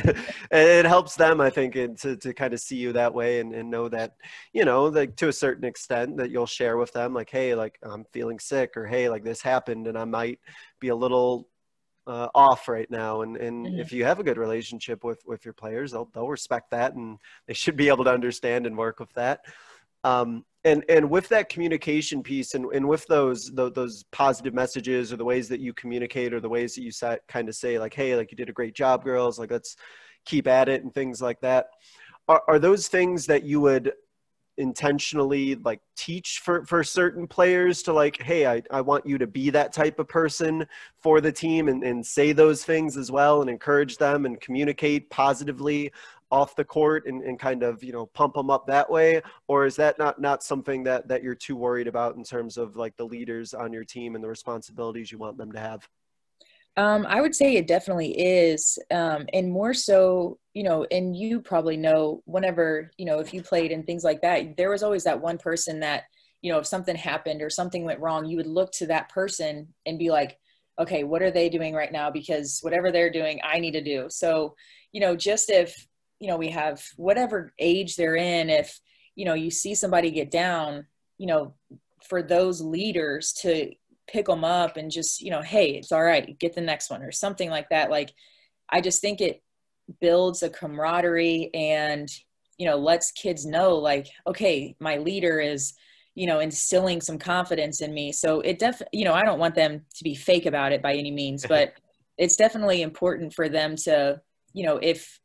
it 0.51 0.85
helps 0.85 1.17
them, 1.17 1.41
I 1.41 1.49
think, 1.49 1.73
to, 2.01 2.17
to 2.17 2.35
kind 2.35 2.53
of 2.53 2.61
see 2.61 2.77
you 2.77 2.93
that 2.93 3.15
way 3.15 3.41
and, 3.41 3.55
and 3.55 3.71
know 3.71 3.89
that, 3.89 4.17
you 4.53 4.67
know, 4.67 4.85
like 4.85 5.17
to 5.17 5.29
a 5.29 5.33
certain 5.33 5.65
extent 5.65 6.19
that 6.19 6.31
you'll 6.31 6.45
share 6.45 6.77
with 6.77 6.93
them 6.93 7.15
like, 7.15 7.31
hey, 7.31 7.55
like 7.55 7.79
I'm 7.83 8.05
feeling 8.13 8.39
sick 8.39 8.77
or 8.77 8.87
hey, 8.87 9.09
like 9.09 9.25
this 9.25 9.46
happened 9.47 9.87
and 9.87 9.97
I 9.97 10.05
might 10.05 10.41
be 10.81 10.89
a 10.89 10.97
little 10.97 11.49
uh, 12.07 12.29
off 12.35 12.69
right 12.69 12.91
now. 12.91 13.23
And, 13.23 13.37
and 13.37 13.67
mm-hmm. 13.67 13.81
if 13.81 13.93
you 13.93 14.05
have 14.05 14.21
a 14.21 14.25
good 14.25 14.39
relationship 14.39 15.05
with, 15.05 15.23
with 15.27 15.45
your 15.45 15.55
players, 15.55 15.93
they'll, 15.93 16.09
they'll 16.13 16.29
respect 16.29 16.71
that 16.71 16.95
and 16.95 17.19
they 17.47 17.55
should 17.55 17.77
be 17.77 17.89
able 17.89 18.05
to 18.05 18.13
understand 18.13 18.67
and 18.67 18.77
work 18.77 19.01
with 19.01 19.13
that. 19.15 19.41
Um, 20.05 20.45
and, 20.65 20.85
and 20.89 21.11
with 21.11 21.29
that 21.29 21.49
communication 21.49 22.23
piece 22.23 22.55
and, 22.55 22.67
and 22.73 22.87
with 22.87 23.07
those, 23.07 23.51
those, 23.53 23.73
those 23.73 24.05
positive 24.13 24.55
messages 24.55 25.13
or 25.13 25.17
the 25.17 25.25
ways 25.25 25.49
that 25.49 25.61
you 25.61 25.73
communicate 25.73 26.33
or 26.33 26.41
the 26.41 26.49
ways 26.49 26.75
that 26.75 26.83
you 26.83 26.93
sa- 26.93 27.17
kind 27.29 27.49
of 27.49 27.55
say 27.55 27.79
like, 27.79 27.95
Hey, 27.95 28.17
like 28.17 28.31
you 28.31 28.37
did 28.37 28.49
a 28.49 28.53
great 28.53 28.75
job, 28.75 29.05
girls, 29.05 29.39
like 29.39 29.51
let's 29.51 29.77
keep 30.25 30.47
at 30.47 30.69
it 30.69 30.83
and 30.83 30.93
things 30.93 31.23
like 31.23 31.41
that. 31.41 31.69
Are, 32.29 32.43
are 32.49 32.59
those 32.59 32.89
things 32.89 33.27
that 33.27 33.45
you 33.45 33.61
would 33.61 33.93
intentionally 34.59 35.55
like 35.57 35.81
teach 35.97 36.41
for 36.43 36.65
for 36.65 36.83
certain 36.83 37.27
players 37.27 37.83
to 37.83 37.93
like 37.93 38.23
hey 38.23 38.47
I, 38.47 38.63
I 38.71 38.81
want 38.81 39.07
you 39.07 39.19
to 39.19 39.27
be 39.27 39.51
that 39.51 39.73
type 39.73 39.99
of 39.99 40.09
person 40.09 40.67
for 40.99 41.21
the 41.21 41.33
team 41.33 41.69
and, 41.69 41.83
and 41.85 42.05
say 42.05 42.33
those 42.33 42.65
things 42.65 42.97
as 42.97 43.11
well 43.11 43.43
and 43.43 43.51
encourage 43.51 43.99
them 43.99 44.25
and 44.25 44.41
communicate 44.41 45.11
positively 45.11 45.93
off 46.31 46.57
the 46.57 46.65
court 46.65 47.07
and, 47.07 47.23
and 47.23 47.39
kind 47.39 47.63
of 47.63 47.83
you 47.83 47.93
know 47.93 48.07
pump 48.07 48.35
them 48.35 48.51
up 48.51 48.67
that 48.67 48.91
way? 48.91 49.23
Or 49.49 49.67
is 49.67 49.77
that 49.77 49.99
not 49.99 50.21
not 50.21 50.43
something 50.43 50.83
that 50.85 51.09
that 51.09 51.23
you're 51.23 51.35
too 51.35 51.57
worried 51.57 51.87
about 51.87 52.17
in 52.17 52.25
terms 52.25 52.57
of 52.57 52.77
like 52.77 52.97
the 52.97 53.05
leaders 53.05 53.55
on 53.55 53.73
your 53.73 53.85
team 53.85 54.15
and 54.15 54.25
the 54.25 54.29
responsibilities 54.29 55.13
you 55.13 55.19
want 55.19 55.39
them 55.39 55.53
to 55.53 55.61
have 55.61 55.89
um, 56.77 57.07
I 57.09 57.21
would 57.21 57.35
say 57.35 57.57
it 57.57 57.67
definitely 57.67 58.19
is. 58.19 58.79
Um, 58.91 59.27
and 59.33 59.51
more 59.51 59.73
so, 59.73 60.39
you 60.53 60.63
know, 60.63 60.87
and 60.91 61.17
you 61.17 61.41
probably 61.41 61.77
know 61.77 62.23
whenever, 62.27 62.91
you 62.99 63.07
know, 63.07 63.19
if 63.19 63.33
you 63.33 63.43
played 63.43 63.73
and 63.73 63.87
things 63.87 64.05
like 64.05 64.23
that, 64.23 64.57
there 64.57 64.71
was 64.71 64.83
always 64.83 65.05
that 65.05 65.21
one 65.21 65.39
person 65.39 65.81
that, 65.81 66.05
you 66.43 66.53
know, 66.53 66.59
if 66.59 66.67
something 66.67 66.95
happened 66.95 67.41
or 67.41 67.51
something 67.51 67.85
went 67.85 68.01
wrong, 68.01 68.27
you 68.27 68.37
would 68.37 68.47
look 68.47 68.73
to 68.73 68.87
that 68.87 69.09
person 69.09 69.69
and 69.87 69.99
be 69.99 70.11
like, 70.11 70.39
okay, 70.79 71.05
what 71.05 71.23
are 71.23 71.31
they 71.31 71.49
doing 71.49 71.75
right 71.75 71.93
now? 71.93 72.11
Because 72.11 72.59
whatever 72.61 72.93
they're 72.93 73.11
doing, 73.11 73.41
I 73.43 73.59
need 73.59 73.73
to 73.73 73.83
do. 73.83 74.07
So, 74.11 74.55
you 74.93 75.01
know, 75.01 75.17
just 75.17 75.51
if, 75.51 75.87
you 76.21 76.29
know, 76.29 76.37
we 76.37 76.51
have 76.51 76.85
whatever 76.97 77.55
age 77.59 77.97
they're 77.97 78.17
in, 78.17 78.51
if, 78.51 78.79
you 79.15 79.25
know, 79.25 79.35
you 79.35 79.51
see 79.51 79.75
somebody 79.75 80.11
get 80.11 80.31
down, 80.31 80.87
you 81.17 81.27
know, 81.27 81.55
for 82.07 82.23
those 82.23 82.61
leaders 82.61 83.33
to 83.33 83.73
pick 84.07 84.27
them 84.27 84.45
up 84.45 84.77
and 84.77 84.91
just 84.91 85.21
you 85.21 85.31
know 85.31 85.43
hey 85.43 85.71
it's 85.71 85.93
all 85.93 86.03
right 86.03 86.39
get 86.39 86.55
the 86.55 86.61
next 86.61 86.91
one 86.91 87.03
or 87.03 87.13
something 87.13 87.51
like 87.51 87.69
that. 87.71 87.91
Like 87.91 88.13
i 88.69 88.81
just 88.81 89.01
think 89.01 89.21
it 89.21 89.43
builds 90.01 90.43
a 90.43 90.51
camaraderie 90.51 91.51
and 91.55 92.09
you 92.59 92.67
know 92.67 92.77
lets 92.77 93.13
kids 93.13 93.47
know 93.47 93.77
like 93.77 94.09
okay 94.27 94.75
my 94.81 94.97
leader 94.97 95.41
is 95.41 95.75
you 96.15 96.27
know 96.27 96.41
instilling 96.41 97.01
some 97.01 97.19
confidence 97.19 97.83
in 97.83 97.93
me. 97.93 98.11
So 98.11 98.41
it 98.41 98.59
def 98.59 98.83
you 98.93 99.05
know 99.05 99.13
i 99.13 99.23
don't 99.23 99.39
want 99.39 99.55
them 99.55 99.85
to 99.95 100.05
be 100.05 100.15
fake 100.15 100.47
about 100.47 100.73
it 100.73 100.83
by 100.83 100.95
any 100.95 101.11
means 101.11 101.45
but 101.49 101.75
it's 102.19 102.37
definitely 102.37 102.83
important 102.83 103.35
for 103.35 103.49
them 103.49 103.77
to 103.77 104.21
you 104.53 104.65
know 104.65 104.79
if 104.79 105.21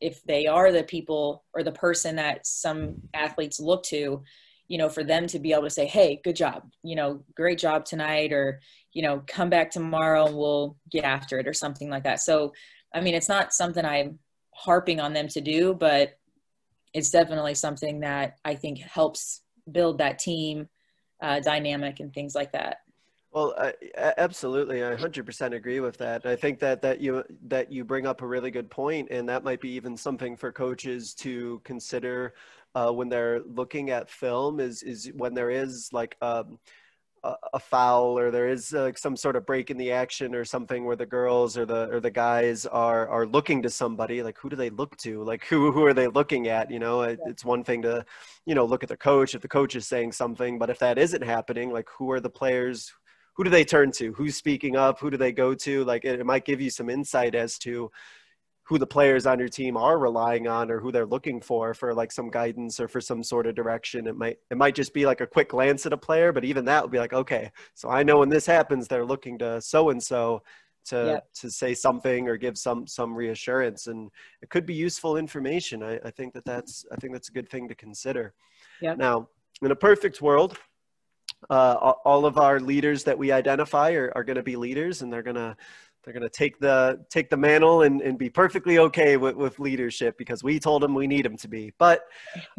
if 0.00 0.22
they 0.24 0.46
are 0.46 0.72
the 0.72 0.84
people 0.84 1.44
or 1.54 1.62
the 1.62 1.72
person 1.72 2.16
that 2.16 2.46
some 2.46 2.94
athletes 3.14 3.60
look 3.60 3.82
to 3.84 4.22
you 4.68 4.78
know, 4.78 4.88
for 4.88 5.04
them 5.04 5.26
to 5.28 5.38
be 5.38 5.52
able 5.52 5.64
to 5.64 5.70
say, 5.70 5.86
hey, 5.86 6.20
good 6.24 6.36
job, 6.36 6.64
you 6.82 6.96
know, 6.96 7.22
great 7.34 7.58
job 7.58 7.84
tonight, 7.84 8.32
or, 8.32 8.60
you 8.92 9.02
know, 9.02 9.22
come 9.26 9.48
back 9.48 9.70
tomorrow 9.70 10.26
and 10.26 10.36
we'll 10.36 10.76
get 10.90 11.04
after 11.04 11.38
it 11.38 11.46
or 11.46 11.52
something 11.52 11.88
like 11.88 12.04
that. 12.04 12.20
So, 12.20 12.52
I 12.94 13.00
mean, 13.00 13.14
it's 13.14 13.28
not 13.28 13.52
something 13.52 13.84
I'm 13.84 14.18
harping 14.54 15.00
on 15.00 15.12
them 15.12 15.28
to 15.28 15.40
do, 15.40 15.74
but 15.74 16.18
it's 16.94 17.10
definitely 17.10 17.54
something 17.54 18.00
that 18.00 18.38
I 18.44 18.54
think 18.54 18.78
helps 18.78 19.42
build 19.70 19.98
that 19.98 20.18
team 20.18 20.68
uh, 21.22 21.40
dynamic 21.40 22.00
and 22.00 22.12
things 22.12 22.34
like 22.34 22.52
that. 22.52 22.78
Well, 23.36 23.54
I, 23.58 23.74
absolutely, 24.16 24.82
I 24.82 24.94
100% 24.94 25.54
agree 25.54 25.80
with 25.80 25.98
that. 25.98 26.24
I 26.24 26.36
think 26.36 26.58
that 26.60 26.80
that 26.80 27.02
you 27.02 27.22
that 27.48 27.70
you 27.70 27.84
bring 27.84 28.06
up 28.06 28.22
a 28.22 28.26
really 28.26 28.50
good 28.50 28.70
point, 28.70 29.08
and 29.10 29.28
that 29.28 29.44
might 29.44 29.60
be 29.60 29.68
even 29.72 29.94
something 29.94 30.38
for 30.38 30.50
coaches 30.50 31.12
to 31.16 31.60
consider 31.62 32.32
uh, 32.76 32.92
when 32.92 33.08
they're 33.08 33.40
looking 33.44 33.88
at 33.88 34.10
film 34.10 34.60
is 34.60 34.82
is 34.82 35.10
when 35.14 35.32
there 35.32 35.50
is 35.50 35.88
like 35.92 36.14
um, 36.20 36.58
a, 37.24 37.34
a, 37.54 37.58
foul 37.58 38.18
or 38.18 38.30
there 38.30 38.50
is 38.50 38.74
uh, 38.74 38.92
some 38.94 39.16
sort 39.16 39.34
of 39.34 39.46
break 39.46 39.70
in 39.70 39.78
the 39.78 39.90
action 39.90 40.34
or 40.34 40.44
something 40.44 40.84
where 40.84 40.94
the 40.94 41.06
girls 41.06 41.56
or 41.56 41.64
the 41.64 41.88
or 41.90 42.00
the 42.00 42.10
guys 42.10 42.66
are 42.66 43.08
are 43.08 43.26
looking 43.26 43.62
to 43.62 43.70
somebody 43.70 44.22
like 44.22 44.36
who 44.38 44.50
do 44.50 44.56
they 44.56 44.68
look 44.68 44.94
to? 44.98 45.22
Like 45.22 45.46
who 45.46 45.72
who 45.72 45.86
are 45.86 45.94
they 45.94 46.06
looking 46.06 46.48
at? 46.48 46.70
You 46.70 46.78
know 46.78 47.00
it, 47.00 47.18
it's 47.24 47.46
one 47.46 47.64
thing 47.64 47.80
to 47.82 48.04
you 48.44 48.54
know 48.54 48.66
look 48.66 48.82
at 48.82 48.90
the 48.90 48.96
coach 48.96 49.34
if 49.34 49.40
the 49.40 49.48
coach 49.48 49.74
is 49.74 49.86
saying 49.86 50.12
something 50.12 50.58
but 50.58 50.68
if 50.68 50.78
that 50.80 50.98
isn't 50.98 51.24
happening 51.24 51.72
like 51.72 51.88
who 51.96 52.10
are 52.10 52.20
the 52.20 52.30
players 52.30 52.92
who 53.34 53.44
do 53.44 53.50
they 53.50 53.64
turn 53.64 53.92
to? 53.92 54.12
Who's 54.14 54.34
speaking 54.34 54.76
up? 54.76 54.98
Who 54.98 55.10
do 55.10 55.18
they 55.18 55.32
go 55.32 55.54
to? 55.54 55.84
Like 55.84 56.04
it, 56.04 56.20
it 56.20 56.26
might 56.26 56.44
give 56.44 56.60
you 56.60 56.70
some 56.70 56.90
insight 56.90 57.34
as 57.34 57.58
to 57.60 57.90
who 58.66 58.78
the 58.78 58.86
players 58.86 59.26
on 59.26 59.38
your 59.38 59.48
team 59.48 59.76
are 59.76 59.96
relying 59.96 60.48
on 60.48 60.72
or 60.72 60.80
who 60.80 60.90
they're 60.90 61.06
looking 61.06 61.40
for 61.40 61.72
for 61.72 61.94
like 61.94 62.10
some 62.10 62.30
guidance 62.30 62.80
or 62.80 62.88
for 62.88 63.00
some 63.00 63.22
sort 63.22 63.46
of 63.46 63.54
direction. 63.54 64.08
It 64.08 64.16
might 64.16 64.38
it 64.50 64.56
might 64.56 64.74
just 64.74 64.92
be 64.92 65.06
like 65.06 65.20
a 65.20 65.26
quick 65.26 65.50
glance 65.50 65.86
at 65.86 65.92
a 65.92 65.96
player 65.96 66.32
but 66.32 66.44
even 66.44 66.64
that 66.64 66.82
would 66.82 66.90
be 66.90 66.98
like 66.98 67.12
okay 67.12 67.50
so 67.74 67.88
i 67.88 68.02
know 68.02 68.18
when 68.18 68.28
this 68.28 68.46
happens 68.46 68.88
they're 68.88 69.04
looking 69.04 69.38
to 69.38 69.60
so 69.60 69.90
and 69.90 70.02
so 70.02 70.42
to 70.86 71.22
to 71.34 71.50
say 71.50 71.74
something 71.74 72.28
or 72.28 72.36
give 72.36 72.56
some 72.56 72.86
some 72.86 73.14
reassurance 73.14 73.86
and 73.86 74.10
it 74.40 74.50
could 74.50 74.66
be 74.66 74.74
useful 74.74 75.16
information. 75.16 75.82
I, 75.82 75.98
I 76.04 76.10
think 76.10 76.34
that 76.34 76.44
that's 76.44 76.84
i 76.92 76.96
think 76.96 77.12
that's 77.12 77.28
a 77.28 77.32
good 77.32 77.48
thing 77.48 77.68
to 77.68 77.74
consider. 77.74 78.34
Yeah 78.80 78.94
now 78.94 79.28
in 79.62 79.70
a 79.70 79.76
perfect 79.76 80.20
world 80.22 80.58
uh, 81.50 81.74
all 82.04 82.24
of 82.24 82.38
our 82.38 82.58
leaders 82.58 83.04
that 83.04 83.18
we 83.18 83.30
identify 83.30 83.92
are, 83.92 84.10
are 84.16 84.24
going 84.24 84.36
to 84.36 84.42
be 84.42 84.56
leaders 84.56 85.02
and 85.02 85.12
they're 85.12 85.22
going 85.22 85.36
to 85.36 85.56
they're 86.06 86.12
going 86.12 86.22
to 86.22 86.28
take 86.30 86.60
the 86.60 87.04
take 87.10 87.28
the 87.28 87.36
mantle 87.36 87.82
and, 87.82 88.00
and 88.00 88.16
be 88.16 88.30
perfectly 88.30 88.78
okay 88.78 89.16
with, 89.16 89.34
with 89.34 89.58
leadership 89.58 90.16
because 90.16 90.44
we 90.44 90.60
told 90.60 90.80
them 90.80 90.94
we 90.94 91.08
need 91.08 91.24
them 91.24 91.36
to 91.36 91.48
be. 91.48 91.72
But 91.78 92.02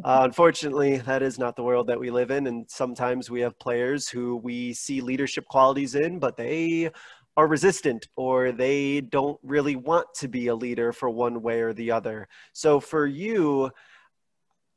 uh, 0.04 0.20
unfortunately 0.26 0.98
that 0.98 1.24
is 1.24 1.40
not 1.40 1.56
the 1.56 1.64
world 1.64 1.88
that 1.88 1.98
we 2.00 2.12
live 2.12 2.30
in 2.30 2.48
and 2.48 2.70
sometimes 2.70 3.32
we 3.32 3.40
have 3.40 3.58
players 3.58 4.10
who 4.10 4.36
we 4.36 4.74
see 4.74 5.00
leadership 5.00 5.46
qualities 5.46 5.96
in 5.96 6.20
but 6.20 6.36
they 6.36 6.92
are 7.38 7.48
resistant 7.48 8.08
or 8.18 8.52
they 8.52 9.00
don't 9.00 9.40
really 9.44 9.78
want 9.78 10.08
to 10.16 10.28
be 10.28 10.48
a 10.48 10.56
leader 10.56 10.92
for 10.92 11.10
one 11.10 11.42
way 11.42 11.62
or 11.62 11.72
the 11.72 11.90
other. 11.90 12.28
So 12.52 12.82
for 12.82 13.06
you 13.06 13.72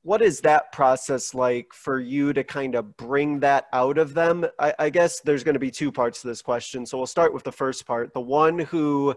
what 0.03 0.23
is 0.23 0.41
that 0.41 0.73
process 0.73 1.35
like 1.35 1.73
for 1.75 2.01
you 2.01 2.33
to 2.33 2.43
kind 2.43 2.75
of 2.75 2.97
bring 2.97 3.41
that 3.41 3.67
out 3.73 3.99
of 3.99 4.15
them? 4.15 4.47
I, 4.59 4.75
I 4.79 4.91
guess 4.91 5.21
there's 5.21 5.45
going 5.45 5.55
to 5.55 5.61
be 5.61 5.71
two 5.71 5.93
parts 5.93 6.23
to 6.23 6.29
this 6.29 6.41
question. 6.41 6.87
So 6.87 6.97
we'll 6.97 7.07
start 7.07 7.35
with 7.35 7.45
the 7.45 7.53
first 7.53 7.87
part. 7.87 8.15
The 8.15 8.21
one 8.21 8.59
who 8.59 9.15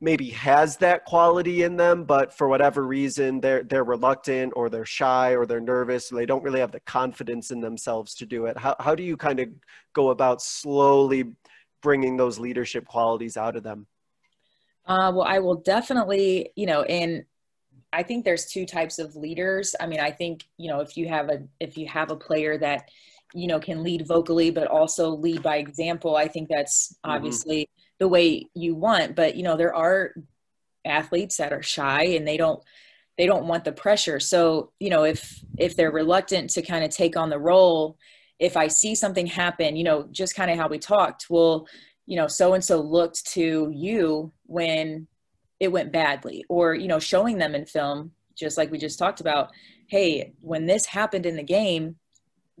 maybe 0.00 0.30
has 0.30 0.76
that 0.78 1.04
quality 1.04 1.62
in 1.62 1.76
them, 1.76 2.02
but 2.02 2.36
for 2.36 2.48
whatever 2.48 2.84
reason 2.84 3.40
they're 3.40 3.62
they're 3.62 3.84
reluctant 3.84 4.52
or 4.56 4.68
they're 4.68 4.84
shy 4.84 5.36
or 5.36 5.46
they're 5.46 5.60
nervous. 5.60 6.10
Or 6.10 6.16
they 6.16 6.26
don't 6.26 6.42
really 6.42 6.58
have 6.58 6.72
the 6.72 6.80
confidence 6.80 7.52
in 7.52 7.60
themselves 7.60 8.14
to 8.16 8.26
do 8.26 8.46
it. 8.46 8.58
How 8.58 8.74
how 8.80 8.96
do 8.96 9.04
you 9.04 9.16
kind 9.16 9.38
of 9.38 9.48
go 9.92 10.10
about 10.10 10.42
slowly 10.42 11.32
bringing 11.80 12.16
those 12.16 12.40
leadership 12.40 12.86
qualities 12.86 13.36
out 13.36 13.54
of 13.54 13.62
them? 13.62 13.86
Uh, 14.84 15.12
well, 15.14 15.26
I 15.26 15.38
will 15.38 15.56
definitely, 15.56 16.50
you 16.56 16.66
know, 16.66 16.84
in 16.84 17.24
I 17.92 18.02
think 18.02 18.24
there's 18.24 18.46
two 18.46 18.64
types 18.64 18.98
of 18.98 19.16
leaders. 19.16 19.74
I 19.78 19.86
mean, 19.86 20.00
I 20.00 20.10
think, 20.10 20.44
you 20.56 20.68
know, 20.68 20.80
if 20.80 20.96
you 20.96 21.08
have 21.08 21.28
a 21.28 21.42
if 21.60 21.76
you 21.76 21.86
have 21.88 22.10
a 22.10 22.16
player 22.16 22.56
that, 22.58 22.88
you 23.34 23.46
know, 23.46 23.60
can 23.60 23.82
lead 23.82 24.06
vocally 24.06 24.50
but 24.50 24.68
also 24.68 25.10
lead 25.10 25.42
by 25.42 25.56
example, 25.56 26.16
I 26.16 26.28
think 26.28 26.48
that's 26.48 26.92
mm-hmm. 26.92 27.10
obviously 27.10 27.68
the 27.98 28.08
way 28.08 28.48
you 28.54 28.74
want, 28.74 29.14
but 29.14 29.36
you 29.36 29.42
know, 29.42 29.56
there 29.56 29.74
are 29.74 30.14
athletes 30.84 31.36
that 31.36 31.52
are 31.52 31.62
shy 31.62 32.02
and 32.02 32.26
they 32.26 32.36
don't 32.36 32.62
they 33.18 33.26
don't 33.26 33.46
want 33.46 33.64
the 33.64 33.72
pressure. 33.72 34.18
So, 34.18 34.72
you 34.80 34.90
know, 34.90 35.04
if 35.04 35.40
if 35.58 35.76
they're 35.76 35.90
reluctant 35.90 36.50
to 36.50 36.62
kind 36.62 36.84
of 36.84 36.90
take 36.90 37.16
on 37.16 37.30
the 37.30 37.38
role, 37.38 37.98
if 38.38 38.56
I 38.56 38.68
see 38.68 38.94
something 38.94 39.26
happen, 39.26 39.76
you 39.76 39.84
know, 39.84 40.08
just 40.10 40.34
kind 40.34 40.50
of 40.50 40.56
how 40.56 40.68
we 40.68 40.78
talked, 40.78 41.26
well, 41.28 41.66
you 42.06 42.16
know, 42.16 42.26
so 42.26 42.54
and 42.54 42.64
so 42.64 42.80
looked 42.80 43.26
to 43.34 43.70
you 43.72 44.32
when 44.46 45.06
it 45.62 45.70
went 45.70 45.92
badly. 45.92 46.44
Or 46.48 46.74
you 46.74 46.88
know 46.88 46.98
showing 46.98 47.38
them 47.38 47.54
in 47.54 47.64
film 47.64 48.10
just 48.36 48.58
like 48.58 48.70
we 48.70 48.78
just 48.78 48.98
talked 48.98 49.20
about 49.20 49.50
hey 49.86 50.32
when 50.40 50.66
this 50.66 50.86
happened 50.86 51.24
in 51.24 51.36
the 51.36 51.42
game 51.42 51.96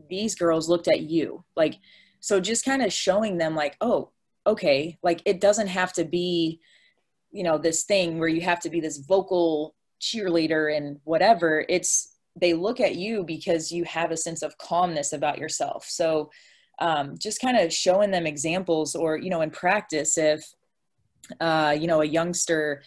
these 0.08 0.36
girls 0.36 0.68
looked 0.68 0.88
at 0.88 1.00
you. 1.00 1.44
Like 1.56 1.74
so 2.20 2.40
just 2.40 2.64
kind 2.64 2.80
of 2.80 2.92
showing 2.92 3.36
them 3.36 3.56
like 3.56 3.76
oh 3.80 4.10
okay 4.46 4.98
like 5.02 5.20
it 5.24 5.40
doesn't 5.40 5.66
have 5.66 5.92
to 5.92 6.04
be 6.04 6.60
you 7.32 7.42
know 7.42 7.58
this 7.58 7.82
thing 7.84 8.18
where 8.18 8.28
you 8.28 8.40
have 8.40 8.60
to 8.60 8.70
be 8.70 8.80
this 8.80 8.98
vocal 8.98 9.74
cheerleader 10.00 10.74
and 10.76 11.00
whatever. 11.02 11.64
It's 11.68 12.16
they 12.40 12.54
look 12.54 12.80
at 12.80 12.94
you 12.94 13.24
because 13.24 13.72
you 13.72 13.82
have 13.84 14.12
a 14.12 14.16
sense 14.16 14.42
of 14.42 14.56
calmness 14.58 15.12
about 15.12 15.38
yourself. 15.38 15.84
So 15.88 16.30
um, 16.78 17.16
just 17.18 17.40
kind 17.40 17.58
of 17.58 17.72
showing 17.72 18.10
them 18.12 18.26
examples 18.26 18.94
or 18.94 19.16
you 19.16 19.30
know 19.30 19.40
in 19.40 19.50
practice 19.50 20.16
if 20.16 20.44
uh, 21.40 21.76
you 21.78 21.86
know 21.86 22.00
a 22.00 22.06
youngster 22.06 22.82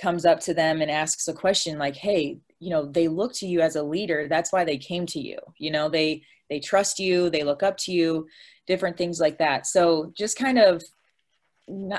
comes 0.00 0.24
up 0.24 0.40
to 0.40 0.54
them 0.54 0.80
and 0.80 0.90
asks 0.90 1.26
a 1.26 1.32
question 1.32 1.76
like 1.76 1.96
hey 1.96 2.38
you 2.60 2.70
know 2.70 2.86
they 2.86 3.08
look 3.08 3.32
to 3.34 3.46
you 3.46 3.60
as 3.60 3.76
a 3.76 3.82
leader. 3.82 4.26
That's 4.28 4.52
why 4.52 4.64
they 4.64 4.78
came 4.78 5.06
to 5.06 5.20
you. 5.20 5.38
You 5.58 5.70
know 5.70 5.88
they 5.88 6.22
they 6.50 6.60
trust 6.60 6.98
you. 6.98 7.30
They 7.30 7.44
look 7.44 7.62
up 7.62 7.76
to 7.78 7.92
you. 7.92 8.26
Different 8.66 8.96
things 8.96 9.20
like 9.20 9.38
that. 9.38 9.66
So 9.66 10.12
just 10.16 10.38
kind 10.38 10.58
of 10.58 10.82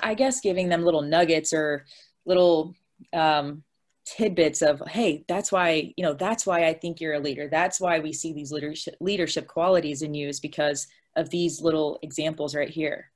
i 0.01 0.15
guess 0.15 0.41
giving 0.41 0.67
them 0.67 0.83
little 0.83 1.03
nuggets 1.03 1.53
or 1.53 1.85
little 2.25 2.73
um, 3.13 3.63
tidbits 4.03 4.63
of 4.63 4.81
hey 4.87 5.23
that's 5.27 5.51
why 5.51 5.93
you 5.95 6.03
know 6.03 6.13
that's 6.13 6.43
why 6.47 6.65
i 6.65 6.73
think 6.73 6.99
you're 6.99 7.13
a 7.13 7.19
leader. 7.19 7.47
That's 7.47 7.79
why 7.79 7.99
we 7.99 8.11
see 8.11 8.33
these 8.33 8.51
leadership 8.51 8.95
leadership 8.99 9.47
qualities 9.47 10.01
in 10.01 10.13
you 10.13 10.27
is 10.27 10.39
because 10.39 10.87
of 11.15 11.29
these 11.29 11.61
little 11.61 11.99
examples 12.01 12.55
right 12.55 12.69
here 12.69 13.11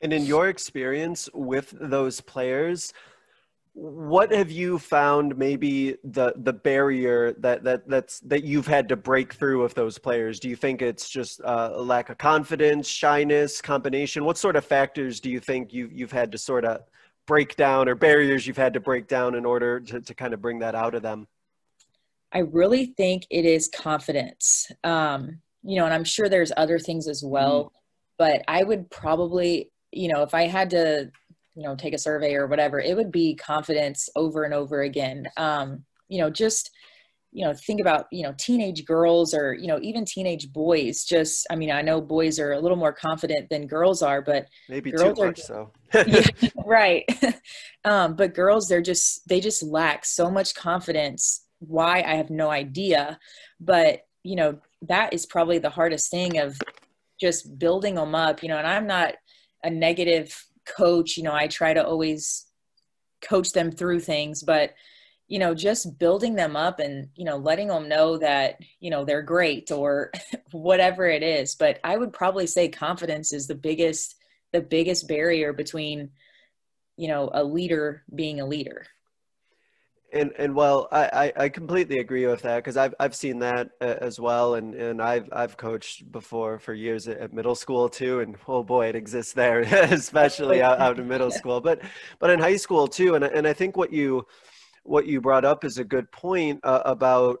and 0.00 0.12
in 0.12 0.24
your 0.24 0.48
experience 0.48 1.28
with 1.32 1.74
those 1.80 2.20
players 2.20 2.92
what 3.74 4.32
have 4.32 4.50
you 4.50 4.76
found 4.76 5.38
maybe 5.38 5.96
the 6.02 6.32
the 6.38 6.52
barrier 6.52 7.32
that 7.34 7.62
that 7.62 7.88
that's 7.88 8.18
that 8.20 8.42
you've 8.42 8.66
had 8.66 8.88
to 8.88 8.96
break 8.96 9.34
through 9.34 9.62
with 9.62 9.72
those 9.74 9.98
players? 9.98 10.40
Do 10.40 10.48
you 10.48 10.56
think 10.56 10.82
it's 10.82 11.08
just 11.08 11.40
uh, 11.42 11.70
a 11.74 11.80
lack 11.80 12.10
of 12.10 12.18
confidence 12.18 12.88
shyness 12.88 13.60
combination? 13.60 14.24
What 14.24 14.36
sort 14.36 14.56
of 14.56 14.64
factors 14.64 15.20
do 15.20 15.30
you 15.30 15.38
think 15.38 15.72
you 15.72 15.88
you've 15.92 16.10
had 16.10 16.32
to 16.32 16.38
sort 16.38 16.64
of 16.64 16.80
break 17.28 17.54
down 17.54 17.88
or 17.88 17.94
barriers 17.94 18.48
you've 18.48 18.56
had 18.56 18.74
to 18.74 18.80
break 18.80 19.06
down 19.06 19.36
in 19.36 19.44
order 19.44 19.78
to, 19.78 20.00
to 20.00 20.12
kind 20.12 20.34
of 20.34 20.42
bring 20.42 20.58
that 20.58 20.74
out 20.74 20.96
of 20.96 21.02
them? 21.02 21.28
I 22.32 22.38
really 22.38 22.86
think 22.96 23.28
it 23.30 23.44
is 23.44 23.68
confidence. 23.68 24.72
Um 24.82 25.40
you 25.62 25.76
know 25.76 25.84
and 25.84 25.94
i'm 25.94 26.04
sure 26.04 26.28
there's 26.28 26.52
other 26.56 26.78
things 26.78 27.08
as 27.08 27.22
well 27.24 27.64
mm-hmm. 27.64 27.74
but 28.16 28.42
i 28.48 28.62
would 28.62 28.90
probably 28.90 29.70
you 29.92 30.08
know 30.08 30.22
if 30.22 30.34
i 30.34 30.46
had 30.46 30.70
to 30.70 31.10
you 31.58 31.64
know 31.64 31.74
take 31.74 31.92
a 31.92 31.98
survey 31.98 32.34
or 32.34 32.46
whatever 32.46 32.80
it 32.80 32.96
would 32.96 33.10
be 33.10 33.34
confidence 33.34 34.08
over 34.14 34.44
and 34.44 34.54
over 34.54 34.82
again. 34.82 35.26
Um, 35.36 35.84
you 36.08 36.20
know 36.20 36.30
just 36.30 36.70
you 37.32 37.44
know 37.44 37.52
think 37.52 37.80
about 37.80 38.06
you 38.12 38.22
know 38.22 38.34
teenage 38.38 38.84
girls 38.86 39.34
or 39.34 39.52
you 39.54 39.66
know 39.66 39.78
even 39.82 40.04
teenage 40.04 40.50
boys 40.52 41.04
just 41.04 41.46
i 41.50 41.56
mean 41.56 41.70
i 41.70 41.82
know 41.82 42.00
boys 42.00 42.38
are 42.38 42.52
a 42.52 42.60
little 42.60 42.76
more 42.76 42.92
confident 42.92 43.50
than 43.50 43.66
girls 43.66 44.00
are 44.00 44.22
but 44.22 44.46
maybe 44.70 44.90
girls 44.90 45.18
too 45.18 45.26
much 45.26 45.40
so. 45.40 45.70
Yeah, 46.06 46.26
right. 46.64 47.04
Um, 47.84 48.16
but 48.16 48.34
girls 48.34 48.68
they're 48.68 48.82
just 48.82 49.26
they 49.28 49.40
just 49.40 49.62
lack 49.62 50.04
so 50.04 50.30
much 50.30 50.54
confidence. 50.54 51.46
Why? 51.60 52.02
I 52.02 52.16
have 52.16 52.28
no 52.28 52.50
idea. 52.50 53.18
But 53.60 54.00
you 54.24 54.36
know 54.36 54.58
that 54.82 55.14
is 55.14 55.24
probably 55.26 55.58
the 55.58 55.70
hardest 55.70 56.10
thing 56.10 56.38
of 56.38 56.58
just 57.20 57.58
building 57.58 57.94
them 57.94 58.14
up 58.14 58.42
you 58.42 58.48
know 58.48 58.58
and 58.58 58.66
i'm 58.66 58.86
not 58.86 59.14
a 59.62 59.70
negative 59.70 60.44
coach 60.64 61.16
you 61.16 61.22
know 61.22 61.34
i 61.34 61.46
try 61.46 61.72
to 61.72 61.84
always 61.84 62.46
coach 63.20 63.52
them 63.52 63.70
through 63.70 64.00
things 64.00 64.42
but 64.42 64.74
you 65.28 65.38
know 65.38 65.54
just 65.54 65.98
building 65.98 66.34
them 66.34 66.56
up 66.56 66.80
and 66.80 67.08
you 67.14 67.24
know 67.24 67.36
letting 67.36 67.68
them 67.68 67.88
know 67.88 68.16
that 68.18 68.58
you 68.80 68.90
know 68.90 69.04
they're 69.04 69.22
great 69.22 69.70
or 69.70 70.10
whatever 70.50 71.06
it 71.06 71.22
is. 71.22 71.54
But 71.54 71.78
i 71.84 71.96
would 71.96 72.12
probably 72.12 72.46
say 72.46 72.68
confidence 72.68 73.32
is 73.32 73.46
the 73.46 73.54
biggest 73.54 74.16
the 74.52 74.62
biggest 74.62 75.06
barrier 75.06 75.52
between 75.52 76.10
you 76.96 77.08
know 77.08 77.30
a 77.32 77.44
leader 77.44 78.02
being 78.14 78.40
a 78.40 78.46
leader 78.46 78.86
and 80.12 80.32
and 80.38 80.54
well, 80.54 80.88
I, 80.90 81.32
I 81.36 81.48
completely 81.48 81.98
agree 81.98 82.26
with 82.26 82.42
that 82.42 82.56
because 82.56 82.76
I've 82.76 82.94
I've 82.98 83.14
seen 83.14 83.40
that 83.40 83.70
uh, 83.80 83.96
as 84.00 84.18
well, 84.18 84.54
and 84.54 84.74
and 84.74 85.02
I've 85.02 85.28
I've 85.32 85.56
coached 85.56 86.10
before 86.10 86.58
for 86.58 86.72
years 86.72 87.08
at, 87.08 87.18
at 87.18 87.32
middle 87.32 87.54
school 87.54 87.88
too, 87.88 88.20
and 88.20 88.36
oh 88.48 88.62
boy, 88.62 88.88
it 88.88 88.96
exists 88.96 89.32
there, 89.34 89.60
especially 89.90 90.62
out, 90.62 90.78
out 90.80 90.98
in 90.98 91.08
middle 91.14 91.30
school, 91.30 91.60
but 91.60 91.80
but 92.18 92.30
in 92.30 92.38
high 92.40 92.56
school 92.56 92.88
too, 92.88 93.14
and 93.14 93.24
and 93.24 93.46
I 93.46 93.52
think 93.52 93.76
what 93.76 93.92
you 93.92 94.26
what 94.82 95.06
you 95.06 95.20
brought 95.20 95.44
up 95.44 95.64
is 95.64 95.78
a 95.78 95.84
good 95.84 96.10
point 96.10 96.60
uh, 96.64 96.82
about 96.84 97.40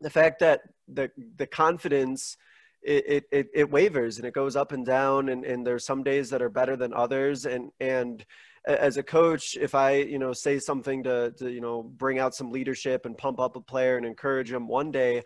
the 0.00 0.10
fact 0.10 0.40
that 0.40 0.62
the 0.88 1.10
the 1.36 1.46
confidence 1.46 2.36
it, 2.80 3.26
it, 3.32 3.48
it 3.52 3.70
wavers 3.70 4.18
and 4.18 4.26
it 4.26 4.32
goes 4.32 4.54
up 4.54 4.70
and 4.70 4.86
down 4.86 5.28
and, 5.30 5.44
and 5.44 5.66
there's 5.66 5.84
some 5.84 6.04
days 6.04 6.30
that 6.30 6.40
are 6.40 6.48
better 6.48 6.76
than 6.76 6.94
others 6.94 7.44
and 7.44 7.70
and 7.80 8.24
as 8.68 8.98
a 8.98 9.02
coach, 9.02 9.56
if 9.58 9.74
I, 9.74 9.96
you 9.96 10.18
know, 10.18 10.32
say 10.32 10.58
something 10.58 11.02
to, 11.04 11.32
to, 11.38 11.50
you 11.50 11.60
know, 11.60 11.82
bring 11.82 12.18
out 12.18 12.34
some 12.34 12.50
leadership 12.50 13.06
and 13.06 13.16
pump 13.16 13.40
up 13.40 13.56
a 13.56 13.60
player 13.60 13.96
and 13.96 14.04
encourage 14.04 14.50
them 14.50 14.68
one 14.68 14.90
day, 14.90 15.22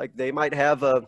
like 0.00 0.16
they 0.16 0.32
might 0.32 0.54
have 0.54 0.82
a, 0.82 1.02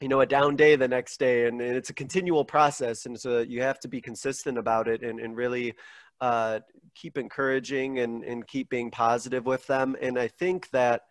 you 0.00 0.08
know, 0.08 0.20
a 0.20 0.26
down 0.26 0.56
day 0.56 0.76
the 0.76 0.88
next 0.88 1.18
day 1.18 1.46
and, 1.46 1.60
and 1.60 1.76
it's 1.76 1.90
a 1.90 1.94
continual 1.94 2.44
process. 2.44 3.06
And 3.06 3.18
so 3.20 3.40
you 3.40 3.62
have 3.62 3.80
to 3.80 3.88
be 3.88 4.00
consistent 4.00 4.58
about 4.58 4.86
it 4.86 5.02
and, 5.02 5.18
and 5.18 5.36
really 5.36 5.74
uh, 6.20 6.60
keep 6.94 7.18
encouraging 7.18 7.98
and, 7.98 8.22
and 8.22 8.46
keep 8.46 8.70
being 8.70 8.90
positive 8.90 9.44
with 9.44 9.66
them. 9.66 9.96
And 10.00 10.18
I 10.18 10.28
think 10.28 10.70
that, 10.70 11.02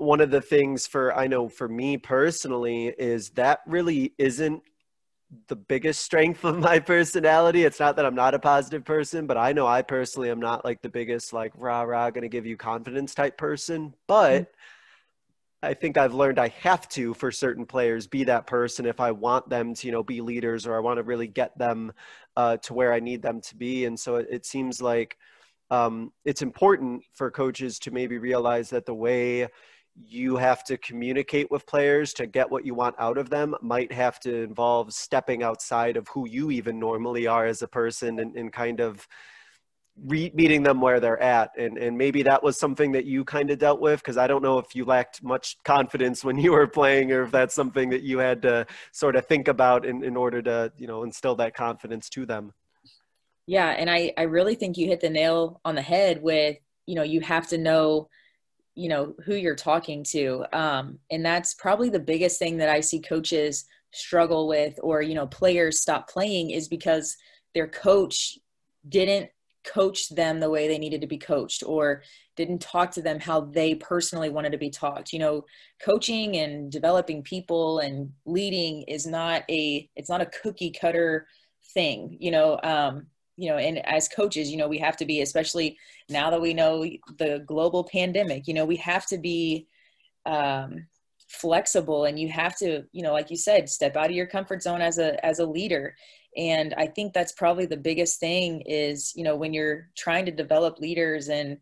one 0.00 0.22
of 0.22 0.30
the 0.30 0.40
things 0.40 0.86
for 0.86 1.14
I 1.14 1.26
know 1.26 1.46
for 1.46 1.68
me 1.68 1.98
personally 1.98 2.86
is 2.86 3.28
that 3.30 3.60
really 3.66 4.14
isn't 4.16 4.62
the 5.46 5.56
biggest 5.56 6.00
strength 6.00 6.44
of 6.44 6.58
my 6.58 6.78
personality. 6.78 7.64
It's 7.64 7.78
not 7.78 7.96
that 7.96 8.06
I'm 8.06 8.14
not 8.14 8.34
a 8.34 8.38
positive 8.38 8.84
person, 8.84 9.26
but 9.26 9.36
I 9.36 9.52
know 9.52 9.66
I 9.66 9.82
personally 9.82 10.30
am 10.30 10.40
not 10.40 10.64
like 10.64 10.82
the 10.82 10.88
biggest, 10.88 11.32
like, 11.32 11.52
rah, 11.54 11.82
rah, 11.82 12.10
going 12.10 12.22
to 12.22 12.28
give 12.28 12.46
you 12.46 12.56
confidence 12.56 13.14
type 13.14 13.38
person. 13.38 13.94
But 14.06 14.42
mm-hmm. 14.42 14.50
I 15.62 15.74
think 15.74 15.96
I've 15.96 16.14
learned 16.14 16.38
I 16.38 16.48
have 16.62 16.88
to, 16.90 17.14
for 17.14 17.30
certain 17.30 17.66
players, 17.66 18.06
be 18.06 18.24
that 18.24 18.46
person 18.46 18.86
if 18.86 18.98
I 18.98 19.12
want 19.12 19.48
them 19.48 19.74
to, 19.74 19.86
you 19.86 19.92
know, 19.92 20.02
be 20.02 20.20
leaders 20.20 20.66
or 20.66 20.76
I 20.76 20.80
want 20.80 20.96
to 20.98 21.02
really 21.04 21.28
get 21.28 21.56
them 21.58 21.92
uh, 22.36 22.56
to 22.58 22.74
where 22.74 22.92
I 22.92 23.00
need 23.00 23.22
them 23.22 23.40
to 23.42 23.56
be. 23.56 23.84
And 23.84 23.98
so 23.98 24.16
it, 24.16 24.26
it 24.30 24.46
seems 24.46 24.80
like 24.82 25.16
um, 25.70 26.12
it's 26.24 26.42
important 26.42 27.04
for 27.12 27.30
coaches 27.30 27.78
to 27.80 27.90
maybe 27.90 28.18
realize 28.18 28.70
that 28.70 28.86
the 28.86 28.94
way 28.94 29.48
you 30.06 30.36
have 30.36 30.64
to 30.64 30.76
communicate 30.78 31.50
with 31.50 31.66
players 31.66 32.12
to 32.14 32.26
get 32.26 32.50
what 32.50 32.64
you 32.64 32.74
want 32.74 32.94
out 32.98 33.18
of 33.18 33.30
them 33.30 33.54
might 33.60 33.92
have 33.92 34.20
to 34.20 34.42
involve 34.42 34.92
stepping 34.92 35.42
outside 35.42 35.96
of 35.96 36.08
who 36.08 36.28
you 36.28 36.50
even 36.50 36.78
normally 36.78 37.26
are 37.26 37.46
as 37.46 37.62
a 37.62 37.68
person 37.68 38.20
and, 38.20 38.36
and 38.36 38.52
kind 38.52 38.80
of 38.80 39.06
re- 40.06 40.32
meeting 40.34 40.62
them 40.62 40.80
where 40.80 41.00
they're 41.00 41.22
at. 41.22 41.50
And, 41.58 41.76
and 41.78 41.96
maybe 41.96 42.22
that 42.22 42.42
was 42.42 42.58
something 42.58 42.92
that 42.92 43.04
you 43.04 43.24
kind 43.24 43.50
of 43.50 43.58
dealt 43.58 43.80
with 43.80 44.00
because 44.00 44.16
i 44.16 44.26
don't 44.26 44.42
know 44.42 44.58
if 44.58 44.74
you 44.74 44.84
lacked 44.84 45.22
much 45.22 45.56
confidence 45.64 46.24
when 46.24 46.38
you 46.44 46.52
were 46.52 46.66
playing 46.66 47.12
or 47.12 47.24
if 47.24 47.30
that's 47.30 47.54
something 47.54 47.90
that 47.90 48.02
you 48.02 48.18
had 48.18 48.42
to 48.42 48.66
sort 48.92 49.16
of 49.16 49.26
think 49.26 49.48
about 49.48 49.84
in, 49.84 50.02
in 50.04 50.16
order 50.16 50.40
to 50.42 50.72
you 50.78 50.86
know 50.86 51.02
instill 51.02 51.34
that 51.36 51.54
confidence 51.54 52.08
to 52.08 52.26
them. 52.26 52.52
Yeah 53.46 53.68
and 53.70 53.90
i 53.90 54.12
i 54.16 54.22
really 54.22 54.54
think 54.54 54.76
you 54.76 54.86
hit 54.86 55.00
the 55.00 55.10
nail 55.10 55.60
on 55.64 55.74
the 55.74 55.82
head 55.82 56.22
with 56.22 56.56
you 56.86 56.94
know 56.94 57.02
you 57.02 57.20
have 57.20 57.48
to 57.48 57.58
know 57.58 58.08
you 58.80 58.88
know 58.88 59.14
who 59.24 59.34
you're 59.34 59.54
talking 59.54 60.02
to 60.02 60.44
um, 60.52 60.98
and 61.10 61.24
that's 61.24 61.54
probably 61.54 61.90
the 61.90 61.98
biggest 61.98 62.38
thing 62.38 62.56
that 62.56 62.68
i 62.68 62.80
see 62.80 63.00
coaches 63.00 63.64
struggle 63.92 64.48
with 64.48 64.78
or 64.82 65.02
you 65.02 65.14
know 65.14 65.26
players 65.26 65.80
stop 65.80 66.08
playing 66.08 66.50
is 66.50 66.68
because 66.68 67.16
their 67.54 67.68
coach 67.68 68.38
didn't 68.88 69.30
coach 69.64 70.08
them 70.10 70.40
the 70.40 70.48
way 70.48 70.68
they 70.68 70.78
needed 70.78 71.00
to 71.00 71.06
be 71.06 71.18
coached 71.18 71.62
or 71.66 72.02
didn't 72.36 72.60
talk 72.60 72.90
to 72.90 73.02
them 73.02 73.20
how 73.20 73.42
they 73.42 73.74
personally 73.74 74.30
wanted 74.30 74.52
to 74.52 74.58
be 74.58 74.70
talked. 74.70 75.12
You 75.12 75.18
know 75.18 75.44
coaching 75.84 76.36
and 76.36 76.70
developing 76.70 77.22
people 77.22 77.80
and 77.80 78.10
leading 78.24 78.82
is 78.82 79.06
not 79.06 79.42
a 79.50 79.88
it's 79.96 80.08
not 80.08 80.22
a 80.22 80.30
cookie 80.42 80.70
cutter 80.70 81.26
thing 81.74 82.16
you 82.20 82.30
know 82.30 82.58
um, 82.62 83.06
you 83.40 83.48
know 83.48 83.56
and 83.56 83.78
as 83.86 84.06
coaches 84.06 84.50
you 84.50 84.58
know 84.58 84.68
we 84.68 84.76
have 84.76 84.98
to 84.98 85.06
be 85.06 85.22
especially 85.22 85.78
now 86.10 86.28
that 86.28 86.40
we 86.40 86.52
know 86.52 86.84
the 87.18 87.42
global 87.46 87.82
pandemic 87.84 88.46
you 88.46 88.52
know 88.52 88.66
we 88.66 88.76
have 88.76 89.06
to 89.06 89.16
be 89.16 89.66
um, 90.26 90.86
flexible 91.28 92.04
and 92.04 92.18
you 92.18 92.28
have 92.28 92.54
to 92.58 92.84
you 92.92 93.02
know 93.02 93.12
like 93.12 93.30
you 93.30 93.36
said 93.36 93.68
step 93.68 93.96
out 93.96 94.10
of 94.10 94.16
your 94.16 94.26
comfort 94.26 94.62
zone 94.62 94.82
as 94.82 94.98
a 94.98 95.24
as 95.24 95.38
a 95.38 95.46
leader. 95.46 95.94
And 96.36 96.74
i 96.76 96.86
think 96.86 97.12
that's 97.12 97.32
probably 97.32 97.66
the 97.66 97.76
biggest 97.76 98.20
thing 98.20 98.60
is 98.60 99.12
you 99.16 99.24
know 99.24 99.34
when 99.34 99.52
you're 99.52 99.88
trying 99.96 100.26
to 100.26 100.32
develop 100.32 100.78
leaders 100.78 101.28
and 101.28 101.58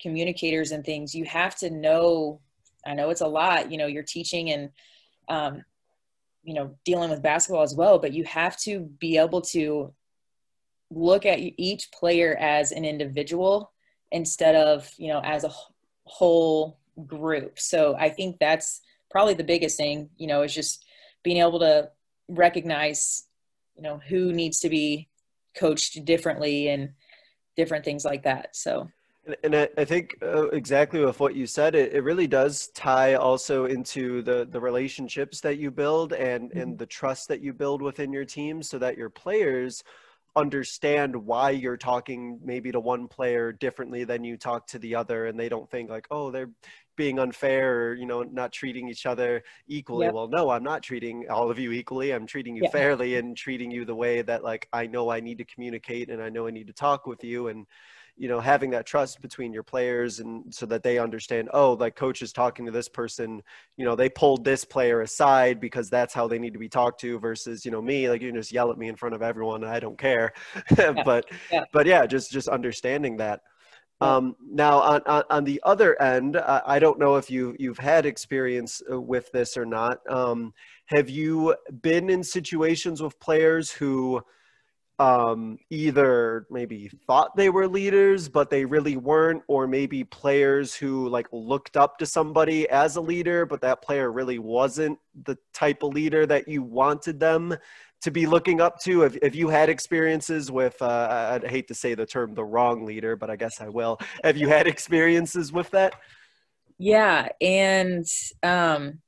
communicators 0.00 0.70
and 0.70 0.84
things 0.84 1.14
you 1.14 1.24
have 1.24 1.56
to 1.56 1.70
know 1.70 2.40
i 2.86 2.94
know 2.94 3.10
it's 3.10 3.20
a 3.20 3.26
lot 3.26 3.70
you 3.72 3.78
know 3.78 3.86
you're 3.86 4.04
teaching 4.04 4.50
and 4.50 4.70
um, 5.28 5.64
you 6.44 6.54
know 6.54 6.76
dealing 6.84 7.10
with 7.10 7.22
basketball 7.22 7.62
as 7.62 7.74
well 7.74 7.98
but 7.98 8.12
you 8.12 8.22
have 8.22 8.56
to 8.58 8.80
be 9.00 9.18
able 9.18 9.40
to 9.40 9.92
look 10.94 11.26
at 11.26 11.38
each 11.40 11.90
player 11.92 12.36
as 12.38 12.72
an 12.72 12.84
individual 12.84 13.72
instead 14.10 14.54
of 14.54 14.90
you 14.98 15.08
know 15.08 15.20
as 15.20 15.44
a 15.44 15.52
whole 16.04 16.78
group. 17.06 17.58
So 17.58 17.96
i 17.98 18.08
think 18.10 18.38
that's 18.38 18.80
probably 19.10 19.34
the 19.34 19.44
biggest 19.44 19.76
thing 19.76 20.10
you 20.16 20.26
know 20.26 20.42
is 20.42 20.54
just 20.54 20.84
being 21.22 21.38
able 21.38 21.58
to 21.60 21.90
recognize 22.28 23.26
you 23.76 23.82
know 23.82 24.00
who 24.08 24.32
needs 24.32 24.60
to 24.60 24.68
be 24.68 25.08
coached 25.54 26.04
differently 26.04 26.68
and 26.68 26.90
different 27.56 27.84
things 27.84 28.04
like 28.04 28.22
that. 28.24 28.56
So. 28.56 28.88
And 29.44 29.54
I, 29.54 29.68
I 29.78 29.84
think 29.84 30.16
uh, 30.20 30.48
exactly 30.48 31.04
with 31.04 31.20
what 31.20 31.36
you 31.36 31.46
said, 31.46 31.76
it, 31.76 31.92
it 31.92 32.02
really 32.02 32.26
does 32.26 32.68
tie 32.74 33.14
also 33.14 33.66
into 33.66 34.20
the, 34.22 34.48
the 34.50 34.60
relationships 34.60 35.40
that 35.42 35.58
you 35.58 35.70
build 35.70 36.12
and, 36.12 36.50
mm-hmm. 36.50 36.58
and 36.58 36.78
the 36.78 36.86
trust 36.86 37.28
that 37.28 37.40
you 37.40 37.52
build 37.52 37.82
within 37.82 38.12
your 38.12 38.24
team 38.24 38.62
so 38.62 38.78
that 38.78 38.98
your 38.98 39.10
players 39.10 39.84
understand 40.34 41.14
why 41.14 41.50
you're 41.50 41.76
talking 41.76 42.40
maybe 42.42 42.72
to 42.72 42.80
one 42.80 43.06
player 43.06 43.52
differently 43.52 44.04
than 44.04 44.24
you 44.24 44.36
talk 44.36 44.66
to 44.66 44.78
the 44.78 44.94
other 44.94 45.26
and 45.26 45.38
they 45.38 45.48
don't 45.48 45.70
think 45.70 45.90
like 45.90 46.06
oh 46.10 46.30
they're 46.30 46.50
being 46.96 47.18
unfair 47.18 47.88
or 47.88 47.94
you 47.94 48.06
know 48.06 48.22
not 48.22 48.52
treating 48.52 48.88
each 48.88 49.04
other 49.04 49.42
equally. 49.68 50.06
Yep. 50.06 50.14
well 50.14 50.28
no 50.28 50.50
i'm 50.50 50.62
not 50.62 50.82
treating 50.82 51.26
all 51.28 51.50
of 51.50 51.58
you 51.58 51.72
equally. 51.72 52.12
I'm 52.12 52.26
treating 52.26 52.56
you 52.56 52.68
fairly 52.70 53.16
and 53.16 53.36
treating 53.36 53.70
you 53.70 53.84
the 53.84 53.94
way 53.94 54.22
that 54.22 54.42
like 54.42 54.68
i 54.72 54.86
know 54.86 55.10
i 55.10 55.20
need 55.20 55.38
to 55.38 55.44
communicate 55.44 56.08
and 56.08 56.22
i 56.22 56.30
know 56.30 56.46
i 56.46 56.50
need 56.50 56.66
to 56.66 56.72
talk 56.72 57.06
with 57.06 57.22
you 57.24 57.48
and 57.48 57.66
you 58.16 58.28
know 58.28 58.40
having 58.40 58.70
that 58.70 58.86
trust 58.86 59.20
between 59.20 59.52
your 59.52 59.62
players 59.62 60.20
and 60.20 60.52
so 60.52 60.66
that 60.66 60.82
they 60.82 60.98
understand 60.98 61.48
oh 61.52 61.72
like 61.74 61.96
coach 61.96 62.22
is 62.22 62.32
talking 62.32 62.66
to 62.66 62.72
this 62.72 62.88
person 62.88 63.42
you 63.76 63.84
know 63.84 63.96
they 63.96 64.08
pulled 64.08 64.44
this 64.44 64.64
player 64.64 65.00
aside 65.00 65.60
because 65.60 65.88
that's 65.88 66.12
how 66.12 66.28
they 66.28 66.38
need 66.38 66.52
to 66.52 66.58
be 66.58 66.68
talked 66.68 67.00
to 67.00 67.18
versus 67.18 67.64
you 67.64 67.70
know 67.70 67.82
me 67.82 68.08
like 68.08 68.20
you 68.20 68.28
can 68.28 68.38
just 68.38 68.52
yell 68.52 68.70
at 68.70 68.78
me 68.78 68.88
in 68.88 68.96
front 68.96 69.14
of 69.14 69.22
everyone 69.22 69.64
i 69.64 69.80
don't 69.80 69.98
care 69.98 70.32
yeah. 70.78 70.92
but 71.04 71.24
yeah. 71.50 71.64
but 71.72 71.86
yeah 71.86 72.06
just 72.06 72.30
just 72.30 72.48
understanding 72.48 73.16
that 73.16 73.40
um, 74.02 74.34
now, 74.44 74.80
on, 74.80 75.00
on, 75.06 75.22
on, 75.30 75.44
the 75.44 75.60
other 75.62 76.00
end, 76.02 76.34
uh, 76.34 76.62
I 76.66 76.80
don't 76.80 76.98
know 76.98 77.16
if 77.16 77.30
you 77.30 77.54
you've 77.60 77.78
had 77.78 78.04
experience 78.04 78.82
uh, 78.90 79.00
with 79.00 79.30
this 79.30 79.56
or 79.56 79.64
not. 79.64 79.98
Um, 80.10 80.52
have 80.86 81.08
you 81.08 81.54
been 81.82 82.10
in 82.10 82.24
situations 82.24 83.00
with 83.00 83.18
players 83.20 83.70
who 83.70 84.20
um, 84.98 85.58
either 85.70 86.46
maybe 86.50 86.90
thought 87.06 87.36
they 87.36 87.50
were 87.50 87.66
leaders, 87.66 88.28
but 88.28 88.50
they 88.50 88.64
really 88.64 88.96
weren't, 88.96 89.42
or 89.48 89.66
maybe 89.66 90.04
players 90.04 90.74
who 90.74 91.08
like 91.08 91.26
looked 91.32 91.76
up 91.76 91.98
to 91.98 92.06
somebody 92.06 92.68
as 92.68 92.96
a 92.96 93.00
leader, 93.00 93.46
but 93.46 93.60
that 93.62 93.82
player 93.82 94.12
really 94.12 94.38
wasn't 94.38 94.98
the 95.24 95.36
type 95.52 95.82
of 95.82 95.92
leader 95.92 96.26
that 96.26 96.46
you 96.46 96.62
wanted 96.62 97.18
them 97.18 97.56
to 98.02 98.10
be 98.10 98.26
looking 98.26 98.60
up 98.60 98.80
to? 98.80 99.00
Have, 99.00 99.16
have 99.22 99.34
you 99.34 99.48
had 99.48 99.68
experiences 99.68 100.50
with, 100.50 100.80
uh, 100.82 101.30
I'd 101.32 101.48
hate 101.48 101.68
to 101.68 101.74
say 101.74 101.94
the 101.94 102.06
term 102.06 102.34
the 102.34 102.44
wrong 102.44 102.84
leader, 102.84 103.16
but 103.16 103.30
I 103.30 103.36
guess 103.36 103.60
I 103.60 103.68
will. 103.68 103.98
Have 104.22 104.36
you 104.36 104.48
had 104.48 104.66
experiences 104.66 105.52
with 105.52 105.70
that? 105.70 105.94
Yeah. 106.78 107.28
And, 107.40 108.04
um, 108.42 109.00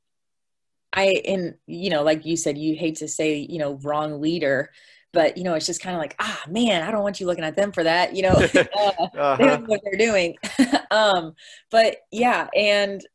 I, 0.92 1.06
and, 1.26 1.54
you 1.66 1.90
know, 1.90 2.04
like 2.04 2.24
you 2.24 2.36
said, 2.36 2.56
you 2.56 2.76
hate 2.76 2.96
to 2.96 3.08
say, 3.08 3.36
you 3.36 3.58
know, 3.58 3.80
wrong 3.82 4.20
leader, 4.20 4.70
but 5.14 5.38
you 5.38 5.44
know 5.44 5.54
it's 5.54 5.66
just 5.66 5.80
kind 5.80 5.94
of 5.94 6.00
like 6.00 6.14
ah 6.18 6.42
man 6.48 6.82
i 6.82 6.90
don't 6.90 7.02
want 7.02 7.20
you 7.20 7.26
looking 7.26 7.44
at 7.44 7.56
them 7.56 7.72
for 7.72 7.82
that 7.82 8.14
you 8.14 8.22
know 8.22 8.30
uh, 8.54 8.64
uh-huh. 8.68 9.36
they 9.36 9.46
don't 9.46 9.62
know 9.62 9.68
what 9.68 9.80
they're 9.84 9.98
doing 9.98 10.36
um 10.90 11.32
but 11.70 11.98
yeah 12.12 12.48
and 12.54 13.06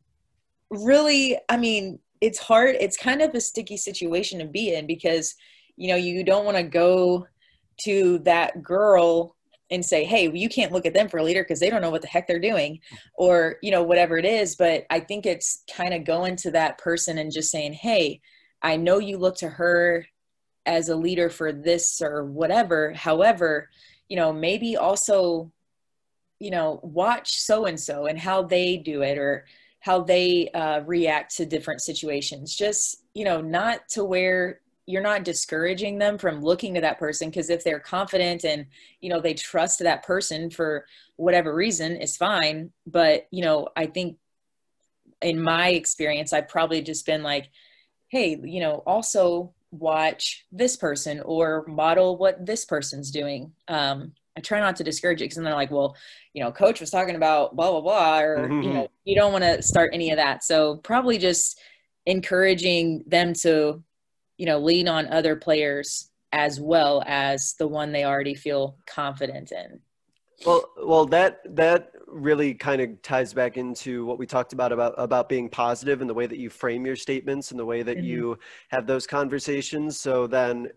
really 0.71 1.37
i 1.49 1.57
mean 1.57 1.99
it's 2.21 2.39
hard 2.39 2.75
it's 2.79 2.97
kind 2.97 3.21
of 3.21 3.33
a 3.35 3.41
sticky 3.41 3.77
situation 3.77 4.39
to 4.39 4.45
be 4.45 4.73
in 4.73 4.87
because 4.87 5.35
you 5.75 5.87
know 5.87 5.95
you 5.95 6.23
don't 6.23 6.45
want 6.45 6.57
to 6.57 6.63
go 6.63 7.27
to 7.77 8.19
that 8.19 8.63
girl 8.63 9.35
and 9.71 9.85
say 9.85 10.03
hey 10.03 10.27
well, 10.27 10.37
you 10.37 10.49
can't 10.49 10.71
look 10.71 10.85
at 10.85 10.93
them 10.93 11.07
for 11.07 11.17
a 11.17 11.23
leader 11.23 11.43
because 11.43 11.59
they 11.59 11.69
don't 11.69 11.81
know 11.81 11.91
what 11.91 12.01
the 12.01 12.07
heck 12.07 12.27
they're 12.27 12.39
doing 12.39 12.79
or 13.15 13.57
you 13.61 13.71
know 13.71 13.83
whatever 13.83 14.17
it 14.17 14.25
is 14.25 14.55
but 14.55 14.85
i 14.89 14.99
think 14.99 15.25
it's 15.25 15.63
kind 15.71 15.93
of 15.93 16.03
going 16.03 16.35
to 16.35 16.51
that 16.51 16.77
person 16.77 17.17
and 17.17 17.31
just 17.31 17.51
saying 17.51 17.73
hey 17.73 18.19
i 18.61 18.75
know 18.75 18.99
you 18.99 19.17
look 19.17 19.35
to 19.35 19.49
her 19.49 20.05
as 20.69 20.89
a 20.89 20.95
leader 20.95 21.29
for 21.29 21.51
this 21.51 22.01
or 22.01 22.23
whatever. 22.23 22.93
However 22.93 23.69
you 24.09 24.15
know 24.15 24.33
maybe 24.33 24.75
also 24.75 25.51
you 26.39 26.51
know 26.51 26.79
watch 26.83 27.39
so 27.39 27.65
and 27.65 27.79
so 27.79 28.07
and 28.07 28.19
how 28.19 28.41
they 28.41 28.77
do 28.77 29.01
it 29.01 29.17
or 29.17 29.45
how 29.81 30.01
they 30.01 30.49
uh, 30.49 30.81
react 30.81 31.35
to 31.37 31.45
different 31.45 31.81
situations. 31.81 32.55
Just 32.55 33.03
you 33.13 33.23
know 33.23 33.41
not 33.41 33.87
to 33.89 34.03
where 34.03 34.61
you're 34.85 35.03
not 35.03 35.23
discouraging 35.23 35.99
them 35.99 36.17
from 36.17 36.41
looking 36.41 36.73
to 36.73 36.81
that 36.81 36.97
person 36.97 37.29
because 37.29 37.51
if 37.51 37.63
they're 37.63 37.79
confident 37.79 38.43
and 38.43 38.65
you 39.01 39.09
know 39.09 39.21
they 39.21 39.33
trust 39.33 39.79
that 39.79 40.03
person 40.03 40.49
for 40.49 40.85
whatever 41.15 41.53
reason 41.53 41.93
it's 41.93 42.17
fine. 42.17 42.71
But 42.85 43.27
you 43.31 43.43
know 43.43 43.69
i 43.75 43.85
think 43.85 44.17
in 45.21 45.41
my 45.41 45.69
experience 45.69 46.31
i've 46.33 46.47
probably 46.47 46.81
just 46.81 47.05
been 47.05 47.23
like 47.23 47.49
hey 48.07 48.39
you 48.43 48.61
know 48.61 48.81
also 48.87 49.53
watch 49.71 50.45
this 50.51 50.75
person 50.75 51.21
or 51.21 51.65
model 51.67 52.17
what 52.17 52.45
this 52.45 52.65
person's 52.65 53.11
doing. 53.11 53.51
Um, 53.67 54.13
I 54.37 54.41
try 54.41 54.59
not 54.59 54.77
to 54.77 54.83
discourage 54.83 55.21
it 55.21 55.25
because 55.25 55.35
then 55.35 55.43
they're 55.43 55.53
like, 55.53 55.71
well, 55.71 55.95
you 56.33 56.43
know, 56.43 56.51
coach 56.51 56.79
was 56.79 56.89
talking 56.89 57.15
about 57.15 57.55
blah, 57.55 57.71
blah, 57.71 57.81
blah, 57.81 58.19
or, 58.19 58.37
mm-hmm. 58.37 58.61
you 58.61 58.73
know, 58.73 58.87
you 59.03 59.15
don't 59.15 59.33
want 59.33 59.43
to 59.43 59.61
start 59.61 59.91
any 59.93 60.11
of 60.11 60.17
that. 60.17 60.43
So 60.43 60.77
probably 60.77 61.17
just 61.17 61.59
encouraging 62.05 63.03
them 63.05 63.33
to, 63.41 63.83
you 64.37 64.45
know, 64.45 64.59
lean 64.59 64.87
on 64.87 65.11
other 65.11 65.35
players 65.35 66.09
as 66.31 66.59
well 66.59 67.03
as 67.05 67.55
the 67.59 67.67
one 67.67 67.91
they 67.91 68.05
already 68.05 68.35
feel 68.35 68.77
confident 68.85 69.51
in. 69.51 69.79
Well, 70.45 70.63
well, 70.81 71.05
that 71.07 71.41
that 71.55 71.91
really 72.11 72.53
kind 72.53 72.81
of 72.81 73.01
ties 73.01 73.33
back 73.33 73.57
into 73.57 74.05
what 74.05 74.17
we 74.17 74.25
talked 74.25 74.53
about 74.53 74.71
about 74.71 74.93
about 74.97 75.29
being 75.29 75.49
positive 75.49 76.01
and 76.01 76.09
the 76.09 76.13
way 76.13 76.27
that 76.27 76.37
you 76.37 76.49
frame 76.49 76.85
your 76.85 76.95
statements 76.95 77.51
and 77.51 77.59
the 77.59 77.65
way 77.65 77.83
that 77.83 77.97
mm-hmm. 77.97 78.05
you 78.05 78.39
have 78.69 78.87
those 78.87 79.07
conversations. 79.07 79.99
So 79.99 80.27
then, 80.27 80.69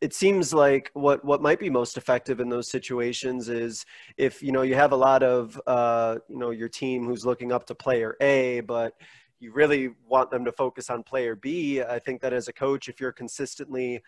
it 0.00 0.14
seems 0.14 0.54
like 0.54 0.90
what 0.94 1.24
what 1.24 1.42
might 1.42 1.58
be 1.58 1.70
most 1.70 1.96
effective 1.96 2.40
in 2.40 2.48
those 2.48 2.70
situations 2.70 3.48
is 3.48 3.84
if 4.16 4.42
you 4.42 4.52
know 4.52 4.62
you 4.62 4.74
have 4.74 4.92
a 4.92 4.96
lot 4.96 5.22
of 5.22 5.60
uh, 5.66 6.18
you 6.28 6.38
know 6.38 6.50
your 6.50 6.68
team 6.68 7.04
who's 7.04 7.26
looking 7.26 7.52
up 7.52 7.66
to 7.66 7.74
player 7.74 8.16
A, 8.20 8.60
but 8.60 8.94
you 9.40 9.52
really 9.52 9.90
want 10.06 10.30
them 10.30 10.44
to 10.44 10.52
focus 10.52 10.90
on 10.90 11.02
player 11.02 11.36
B. 11.36 11.82
I 11.82 11.98
think 11.98 12.20
that 12.22 12.32
as 12.32 12.48
a 12.48 12.52
coach, 12.52 12.88
if 12.88 13.00
you're 13.00 13.12
consistently 13.12 14.02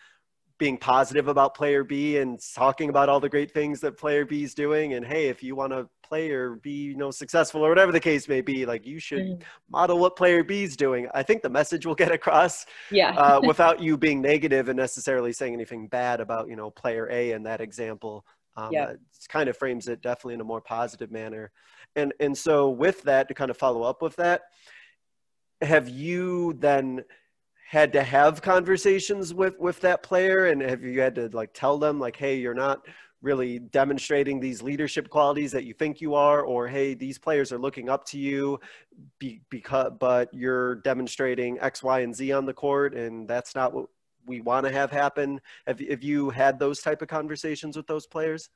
being 0.61 0.77
positive 0.77 1.27
about 1.27 1.55
player 1.55 1.83
B 1.83 2.19
and 2.19 2.39
talking 2.55 2.91
about 2.91 3.09
all 3.09 3.19
the 3.19 3.31
great 3.31 3.51
things 3.51 3.81
that 3.81 3.97
player 3.97 4.27
B 4.27 4.45
is 4.45 4.55
doing. 4.55 4.93
And 4.93 5.05
hey, 5.05 5.29
if 5.29 5.43
you 5.43 5.57
want 5.57 5.73
to 5.73 5.89
play 6.03 6.31
or 6.31 6.57
be, 6.57 6.71
you 6.71 6.97
know, 6.97 7.11
successful 7.11 7.65
or 7.65 7.71
whatever 7.71 7.91
the 7.91 7.99
case 7.99 8.29
may 8.29 8.43
be, 8.43 8.67
like 8.67 8.87
you 8.87 9.01
should 9.01 9.23
mm. 9.23 9.43
model 9.71 9.99
what 9.99 10.17
player 10.17 10.45
B 10.45 10.63
is 10.63 10.77
doing. 10.77 11.09
I 11.15 11.23
think 11.23 11.41
the 11.41 11.49
message 11.49 11.87
will 11.87 11.95
get 11.95 12.13
across 12.21 12.67
yeah. 12.91 13.13
uh, 13.17 13.41
without 13.45 13.81
you 13.81 13.97
being 13.97 14.21
negative 14.21 14.69
and 14.69 14.77
necessarily 14.77 15.33
saying 15.33 15.55
anything 15.55 15.89
bad 15.89 16.21
about, 16.21 16.49
you 16.49 16.57
know, 16.57 16.71
player 16.71 17.09
A 17.11 17.33
in 17.33 17.43
that 17.45 17.63
example. 17.63 18.27
Um, 18.57 18.69
yeah. 18.71 18.91
it 18.91 19.01
kind 19.31 19.49
of 19.49 19.57
frames 19.57 19.89
it 19.89 20.03
definitely 20.03 20.35
in 20.35 20.43
a 20.43 20.45
more 20.45 20.61
positive 20.61 21.11
manner. 21.11 21.51
And, 21.97 22.13
and 22.21 22.37
so 22.37 22.69
with 22.69 23.03
that, 23.05 23.29
to 23.29 23.35
kind 23.35 23.51
of 23.51 23.57
follow 23.57 23.83
up 23.83 24.03
with 24.03 24.15
that, 24.17 24.43
have 25.63 25.89
you 25.89 26.53
then– 26.53 27.03
had 27.71 27.93
to 27.93 28.03
have 28.03 28.43
conversations 28.43 29.33
with 29.33 29.57
with 29.61 29.81
that 29.81 30.03
player? 30.03 30.47
And 30.47 30.61
have 30.61 30.83
you 30.83 31.01
had 31.01 31.15
to 31.15 31.29
like 31.33 31.51
tell 31.55 31.79
them 31.79 32.01
like 32.01 32.17
hey 32.17 32.35
you're 32.35 32.53
not 32.53 32.85
really 33.23 33.61
demonstrating 33.61 34.41
these 34.41 34.61
leadership 34.61 35.09
qualities 35.09 35.53
that 35.53 35.63
you 35.63 35.73
think 35.73 36.01
you 36.01 36.17
are 36.17 36.43
or 36.43 36.67
hey 36.67 36.95
these 36.95 37.17
players 37.17 37.53
are 37.53 37.61
looking 37.61 37.89
up 37.89 38.05
to 38.07 38.19
you 38.19 38.59
be, 39.21 39.41
because 39.51 39.93
but 40.01 40.35
you're 40.35 40.77
demonstrating 40.77 41.61
x 41.61 41.81
y 41.81 42.01
and 42.01 42.17
z 42.17 42.33
on 42.33 42.45
the 42.45 42.53
court 42.53 42.93
and 42.93 43.29
that's 43.29 43.55
not 43.55 43.73
what 43.73 43.87
we 44.27 44.41
want 44.41 44.67
to 44.67 44.73
have 44.73 44.91
happen? 44.91 45.41
Have, 45.69 45.79
have 45.79 46.03
you 46.03 46.29
had 46.31 46.59
those 46.59 46.81
type 46.81 47.03
of 47.03 47.09
conversations 47.09 47.77
with 47.77 47.87
those 47.87 48.05
players? 48.05 48.51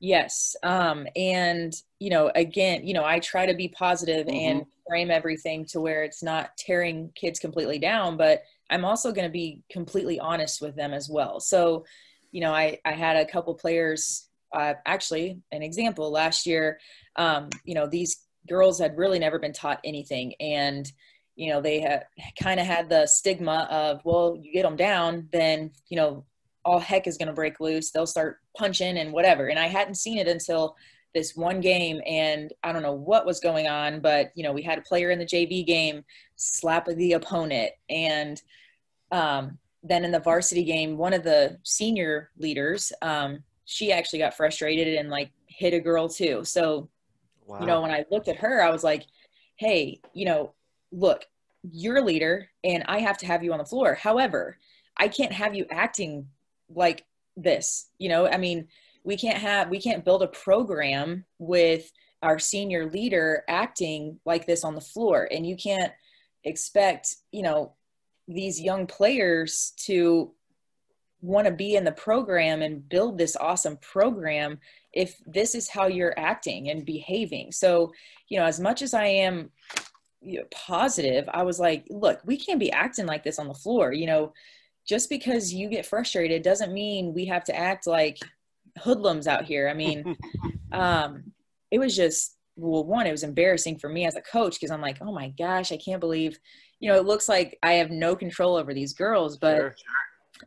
Yes 0.00 0.54
um 0.62 1.06
and 1.16 1.72
you 1.98 2.10
know 2.10 2.30
again 2.34 2.86
you 2.86 2.92
know 2.92 3.06
i 3.06 3.20
try 3.20 3.46
to 3.46 3.54
be 3.54 3.68
positive 3.68 4.26
mm-hmm. 4.26 4.58
and 4.58 4.66
frame 4.90 5.10
everything 5.10 5.64
to 5.64 5.80
where 5.80 6.02
it's 6.02 6.22
not 6.22 6.50
tearing 6.58 7.12
kids 7.14 7.38
completely 7.38 7.78
down 7.78 8.16
but 8.16 8.42
i'm 8.70 8.84
also 8.84 9.12
going 9.12 9.26
to 9.26 9.32
be 9.32 9.62
completely 9.70 10.18
honest 10.18 10.60
with 10.60 10.74
them 10.74 10.92
as 10.92 11.08
well. 11.08 11.38
So 11.38 11.84
you 12.32 12.40
know 12.40 12.52
i 12.52 12.78
i 12.84 12.92
had 12.92 13.16
a 13.16 13.24
couple 13.24 13.54
players 13.54 14.28
uh, 14.52 14.74
actually 14.84 15.38
an 15.52 15.62
example 15.62 16.10
last 16.10 16.44
year 16.44 16.80
um, 17.14 17.48
you 17.64 17.74
know 17.74 17.86
these 17.86 18.24
girls 18.48 18.80
had 18.80 18.98
really 18.98 19.20
never 19.20 19.38
been 19.38 19.52
taught 19.52 19.78
anything 19.84 20.34
and 20.40 20.90
you 21.36 21.50
know 21.50 21.60
they 21.60 21.80
had 21.80 22.06
kind 22.42 22.58
of 22.58 22.66
had 22.66 22.88
the 22.88 23.06
stigma 23.06 23.68
of 23.70 24.00
well 24.04 24.36
you 24.40 24.52
get 24.52 24.64
them 24.64 24.76
down 24.76 25.28
then 25.32 25.70
you 25.88 25.96
know 25.96 26.24
all 26.64 26.78
heck 26.78 27.06
is 27.06 27.16
going 27.16 27.28
to 27.28 27.32
break 27.32 27.60
loose. 27.60 27.90
They'll 27.90 28.06
start 28.06 28.38
punching 28.56 28.98
and 28.98 29.12
whatever. 29.12 29.48
And 29.48 29.58
i 29.58 29.66
hadn't 29.66 29.94
seen 29.94 30.18
it 30.18 30.28
until 30.28 30.76
this 31.14 31.34
one 31.36 31.60
game 31.60 32.00
and 32.06 32.52
I 32.62 32.72
don't 32.72 32.82
know 32.82 32.92
what 32.92 33.26
was 33.26 33.40
going 33.40 33.66
on, 33.66 34.00
but 34.00 34.30
you 34.34 34.42
know, 34.42 34.52
we 34.52 34.62
had 34.62 34.78
a 34.78 34.82
player 34.82 35.10
in 35.10 35.18
the 35.18 35.26
JV 35.26 35.66
game 35.66 36.04
slap 36.36 36.86
the 36.86 37.12
opponent 37.12 37.72
and 37.88 38.40
um, 39.12 39.58
then 39.82 40.04
in 40.04 40.12
the 40.12 40.20
varsity 40.20 40.62
game, 40.62 40.96
one 40.96 41.12
of 41.12 41.24
the 41.24 41.58
senior 41.64 42.30
leaders, 42.38 42.92
um, 43.02 43.42
she 43.64 43.92
actually 43.92 44.18
got 44.18 44.36
frustrated 44.36 44.94
and 44.94 45.10
like 45.10 45.30
hit 45.46 45.74
a 45.74 45.80
girl 45.80 46.08
too. 46.08 46.44
So, 46.44 46.88
wow. 47.46 47.60
you 47.60 47.66
know, 47.66 47.80
when 47.80 47.90
I 47.90 48.04
looked 48.10 48.28
at 48.28 48.36
her, 48.36 48.62
I 48.62 48.70
was 48.70 48.84
like, 48.84 49.06
Hey, 49.56 50.00
you 50.12 50.24
know, 50.24 50.54
look, 50.92 51.26
you're 51.62 51.98
a 51.98 52.04
leader 52.04 52.48
and 52.64 52.84
I 52.86 53.00
have 53.00 53.18
to 53.18 53.26
have 53.26 53.42
you 53.42 53.52
on 53.52 53.58
the 53.58 53.64
floor. 53.64 53.94
However, 53.94 54.58
I 54.96 55.08
can't 55.08 55.32
have 55.32 55.54
you 55.54 55.66
acting 55.70 56.28
like 56.74 57.04
this. 57.36 57.88
You 57.98 58.08
know, 58.08 58.26
I 58.26 58.36
mean, 58.36 58.68
we 59.04 59.16
can't 59.16 59.38
have 59.38 59.68
we 59.68 59.80
can't 59.80 60.04
build 60.04 60.22
a 60.22 60.28
program 60.28 61.24
with 61.38 61.90
our 62.22 62.38
senior 62.38 62.90
leader 62.90 63.44
acting 63.48 64.20
like 64.24 64.46
this 64.46 64.64
on 64.64 64.74
the 64.74 64.80
floor. 64.80 65.28
And 65.30 65.46
you 65.46 65.56
can't 65.56 65.92
expect 66.44 67.16
you 67.32 67.42
know 67.42 67.74
these 68.28 68.60
young 68.60 68.86
players 68.86 69.72
to 69.76 70.32
want 71.22 71.46
to 71.46 71.52
be 71.52 71.76
in 71.76 71.84
the 71.84 71.92
program 71.92 72.62
and 72.62 72.88
build 72.88 73.18
this 73.18 73.36
awesome 73.36 73.76
program 73.78 74.58
if 74.92 75.20
this 75.26 75.54
is 75.54 75.68
how 75.68 75.86
you're 75.86 76.18
acting 76.18 76.70
and 76.70 76.86
behaving. 76.86 77.52
So 77.52 77.92
you 78.28 78.38
know 78.38 78.46
as 78.46 78.60
much 78.60 78.82
as 78.82 78.94
i 78.94 79.06
am 79.06 79.50
you 80.22 80.38
know, 80.38 80.44
positive 80.50 81.28
i 81.32 81.42
was 81.42 81.58
like 81.58 81.86
look 81.88 82.20
we 82.26 82.36
can't 82.36 82.60
be 82.60 82.70
acting 82.70 83.06
like 83.06 83.24
this 83.24 83.38
on 83.38 83.48
the 83.48 83.54
floor 83.54 83.92
you 83.92 84.06
know. 84.06 84.32
Just 84.86 85.10
because 85.10 85.52
you 85.52 85.68
get 85.68 85.86
frustrated 85.86 86.42
doesn't 86.42 86.72
mean 86.72 87.14
we 87.14 87.26
have 87.26 87.44
to 87.44 87.56
act 87.56 87.86
like 87.86 88.18
hoodlums 88.78 89.26
out 89.26 89.44
here. 89.44 89.68
I 89.68 89.74
mean 89.74 90.16
um 90.72 91.32
it 91.70 91.78
was 91.78 91.96
just 91.96 92.36
well 92.56 92.84
one 92.84 93.06
it 93.06 93.12
was 93.12 93.22
embarrassing 93.22 93.78
for 93.78 93.88
me 93.88 94.06
as 94.06 94.16
a 94.16 94.20
coach 94.20 94.54
because 94.54 94.70
i'm 94.70 94.80
like 94.80 94.98
oh 95.00 95.12
my 95.12 95.28
gosh 95.38 95.72
i 95.72 95.76
can't 95.76 96.00
believe 96.00 96.38
you 96.78 96.90
know 96.90 96.96
it 96.96 97.06
looks 97.06 97.28
like 97.28 97.58
i 97.62 97.72
have 97.72 97.90
no 97.90 98.14
control 98.14 98.56
over 98.56 98.74
these 98.74 98.92
girls 98.92 99.36
but 99.38 99.56
sure, 99.56 99.74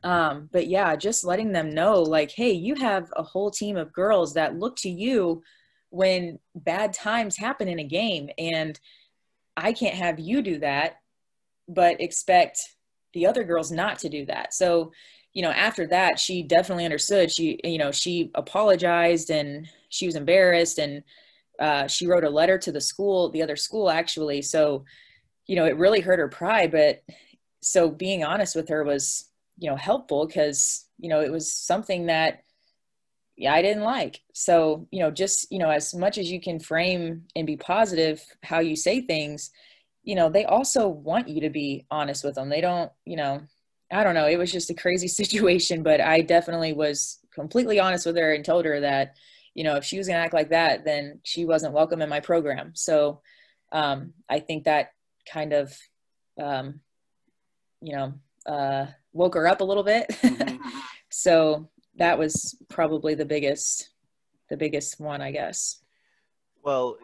um 0.04 0.50
but 0.52 0.68
yeah 0.68 0.96
just 0.96 1.24
letting 1.24 1.52
them 1.52 1.74
know 1.74 2.02
like 2.02 2.32
hey 2.32 2.52
you 2.52 2.76
have 2.76 3.12
a 3.16 3.24
whole 3.24 3.50
team 3.50 3.78
of 3.78 3.94
girls 3.94 4.34
that 4.34 4.60
look 4.60 4.76
to 4.76 4.90
you 4.90 5.42
when 5.90 6.40
bad 6.56 6.94
times 6.94 7.38
happen 7.38 7.68
in 7.68 7.80
a 7.80 7.84
game 7.84 8.30
and 8.38 8.80
i 9.58 9.74
can't 9.74 9.96
have 9.96 10.20
you 10.20 10.42
do 10.42 10.60
that 10.60 10.98
but 11.68 12.00
expect 12.02 12.60
the 13.14 13.28
other 13.28 13.44
girls 13.44 13.72
not 13.72 14.00
to 14.00 14.10
do 14.10 14.26
that. 14.26 14.54
So 14.54 14.92
you 15.34 15.42
know 15.42 15.52
after 15.52 15.88
that 15.88 16.20
she 16.20 16.44
definitely 16.44 16.86
understood 16.86 17.32
she 17.32 17.60
you 17.64 17.78
know 17.78 17.92
she 17.92 18.32
apologized 18.36 19.30
and 19.30 19.68
she 19.90 20.06
was 20.06 20.16
embarrassed 20.16 20.80
and 20.80 21.04
uh, 21.60 21.88
she 21.88 22.08
wrote 22.08 22.24
a 22.24 22.30
letter 22.30 22.58
to 22.58 22.72
the 22.72 22.82
school, 22.82 23.30
the 23.30 23.44
other 23.44 23.56
school 23.56 23.90
actually. 23.90 24.42
So, 24.42 24.86
you 25.46 25.56
know, 25.56 25.66
it 25.66 25.78
really 25.78 26.02
hurt 26.02 26.20
her 26.20 26.28
pride. 26.28 26.72
But 26.72 27.04
so 27.62 27.90
being 27.90 28.24
honest 28.24 28.56
with 28.56 28.70
her 28.70 28.84
was, 28.84 29.30
you 29.58 29.70
know, 29.70 29.76
helpful 29.76 30.26
because, 30.26 30.86
you 31.00 31.10
know, 31.10 31.22
it 31.22 31.32
was 31.32 31.54
something 31.54 32.08
that, 32.08 32.44
yeah, 33.36 33.54
I 33.54 33.62
didn't 33.62 33.84
like. 33.84 34.22
So, 34.34 34.88
you 34.92 35.00
know, 35.00 35.12
just, 35.12 35.52
you 35.52 35.60
know, 35.60 35.70
as 35.70 35.94
much 35.94 36.18
as 36.18 36.32
you 36.32 36.40
can 36.40 36.60
frame 36.60 37.24
and 37.36 37.48
be 37.48 37.58
positive 37.58 38.24
how 38.44 38.60
you 38.60 38.76
say 38.76 39.02
things, 39.02 39.52
you 40.04 40.16
know, 40.16 40.30
they 40.30 40.46
also 40.46 40.88
want 40.88 41.30
you 41.30 41.42
to 41.42 41.50
be 41.50 41.86
honest 41.90 42.24
with 42.24 42.36
them. 42.36 42.50
They 42.50 42.62
don't, 42.62 42.92
you 43.06 43.16
know, 43.16 43.42
I 43.94 44.04
don't 44.04 44.16
know. 44.16 44.28
It 44.28 44.38
was 44.38 44.52
just 44.52 44.70
a 44.70 44.76
crazy 44.76 45.08
situation, 45.22 45.84
but 45.84 46.02
I 46.02 46.22
definitely 46.22 46.74
was 46.74 47.20
completely 47.34 47.80
honest 47.80 48.06
with 48.06 48.18
her 48.18 48.34
and 48.34 48.44
told 48.44 48.66
her 48.66 48.80
that, 48.82 49.16
you 49.54 49.64
know, 49.64 49.76
if 49.76 49.84
she 49.84 49.98
was 49.98 50.08
going 50.08 50.18
to 50.18 50.24
act 50.24 50.34
like 50.34 50.50
that, 50.50 50.86
then 50.86 51.20
she 51.24 51.46
wasn't 51.46 51.74
welcome 51.74 52.02
in 52.02 52.10
my 52.10 52.20
program. 52.20 52.72
So 52.76 53.22
um, 53.72 54.14
I 54.30 54.39
think 54.39 54.66
that 54.66 54.89
kind 55.32 55.54
of, 55.54 55.78
um, 56.41 56.80
you 57.82 57.96
know, 57.96 58.14
uh, 58.46 58.88
woke 59.14 59.36
her 59.36 59.48
up 59.48 59.62
a 59.62 59.66
little 59.66 59.84
bit. 59.84 60.10
Mm-hmm. 60.10 60.58
so 61.10 61.70
that 61.98 62.18
was 62.18 62.56
probably 62.70 63.16
the 63.16 63.26
biggest, 63.26 63.89
the 64.50 64.58
biggest 64.58 65.00
one, 65.00 65.22
I 65.22 65.32
guess. 65.32 65.82
Well, 66.64 66.98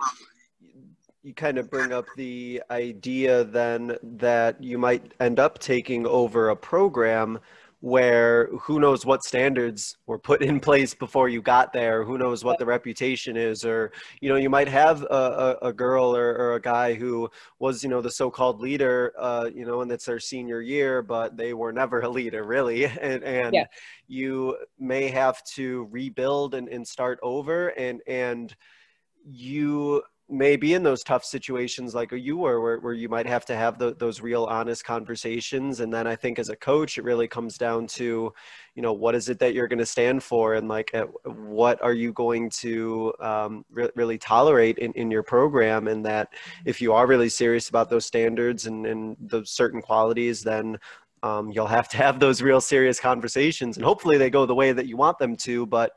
you 1.24 1.34
kind 1.34 1.58
of 1.58 1.70
bring 1.70 1.92
up 1.92 2.06
the 2.16 2.62
idea 2.72 3.44
then 3.44 3.98
that 4.04 4.62
you 4.64 4.78
might 4.78 5.14
end 5.20 5.40
up 5.40 5.60
taking 5.60 6.08
over 6.08 6.50
a 6.50 6.56
program 6.56 7.40
where 7.82 8.48
who 8.58 8.78
knows 8.80 9.06
what 9.06 9.24
standards 9.24 9.98
were 10.06 10.20
put 10.20 10.42
in 10.42 10.60
place 10.60 10.94
before 10.94 11.30
you 11.30 11.42
got 11.42 11.72
there 11.72 12.04
who 12.04 12.18
knows 12.18 12.44
what 12.44 12.60
the 12.60 12.66
reputation 12.66 13.38
is 13.38 13.64
or 13.64 13.92
you 14.20 14.28
know 14.28 14.36
you 14.36 14.50
might 14.50 14.68
have 14.68 15.04
a, 15.04 15.58
a, 15.62 15.68
a 15.70 15.74
girl 15.74 16.14
or, 16.16 16.36
or, 16.36 16.56
a 16.56 16.62
guy 16.62 16.94
who 16.94 17.30
was 17.60 17.82
you 17.82 17.90
know 17.90 18.02
the 18.02 18.12
so-called 18.12 18.60
leader 18.60 19.14
uh, 19.18 19.50
you 19.54 19.66
know 19.66 19.82
and 19.82 19.92
it's 19.94 20.06
their 20.06 20.20
senior 20.20 20.62
year 20.62 21.02
but 21.02 21.38
they 21.38 21.54
were 21.54 21.72
never 21.72 22.02
a 22.02 22.10
leader 22.10 22.44
really 22.44 22.84
and, 23.02 23.24
and 23.24 23.54
yeah. 23.54 23.66
you 24.08 24.58
may 24.78 25.08
have 25.08 25.42
to 25.46 25.88
rebuild 25.90 26.56
and, 26.56 26.68
and 26.68 26.86
start 26.86 27.18
over 27.24 27.70
and 27.70 28.02
and 28.08 28.56
you 29.26 30.02
may 30.30 30.56
be 30.56 30.76
in 30.76 30.84
those 30.84 31.04
tough 31.04 31.26
situations 31.26 31.96
like 31.96 32.12
you 32.12 32.38
were 32.38 32.62
where, 32.62 32.80
where 32.80 32.94
you 32.94 33.10
might 33.10 33.26
have 33.26 33.46
to 33.46 33.56
have 33.56 33.80
the, 33.80 33.96
those 33.96 34.22
real 34.22 34.46
honest 34.46 34.84
conversations. 34.86 35.80
And 35.80 35.94
then 35.94 36.06
i 36.08 36.16
think 36.16 36.40
as 36.40 36.50
a 36.50 36.56
coach 36.56 36.98
it 36.98 37.04
really 37.04 37.28
comes 37.28 37.58
down 37.58 37.88
to 37.88 38.34
you 38.76 38.82
know 38.82 38.94
what 38.94 39.16
is 39.16 39.30
it 39.30 39.40
that 39.40 39.54
you're 39.54 39.68
going 39.68 39.80
to 39.80 39.86
stand 39.86 40.24
for? 40.24 40.54
And 40.54 40.68
like 40.68 40.92
at, 40.94 41.08
what 41.26 41.82
are 41.82 41.94
you 41.94 42.14
going 42.14 42.50
to 42.62 43.14
um, 43.20 43.66
re- 43.72 43.90
really 43.96 44.18
tolerate 44.18 44.78
in, 44.78 44.94
in 44.94 45.12
your 45.12 45.24
program? 45.24 45.88
And 45.88 46.06
that 46.06 46.30
if 46.66 46.82
you 46.82 46.94
are 46.94 47.08
really 47.08 47.30
serious 47.30 47.70
about 47.70 47.90
those 47.90 48.06
standards 48.06 48.68
and, 48.68 48.86
and 48.86 49.18
those 49.20 49.50
certain 49.52 49.82
qualities 49.82 50.44
then 50.44 50.78
um, 51.24 51.52
you'll 51.52 51.68
have 51.68 51.90
to 51.90 51.98
have 51.98 52.20
those 52.20 52.42
real 52.42 52.62
serious 52.62 53.00
conversations. 53.00 53.76
And 53.76 53.86
hopefully 53.86 54.18
they 54.18 54.30
go 54.30 54.46
the 54.46 54.56
way 54.56 54.72
that 54.72 54.86
you 54.86 54.96
want 54.96 55.18
them 55.18 55.36
to 55.38 55.66
but 55.66 55.92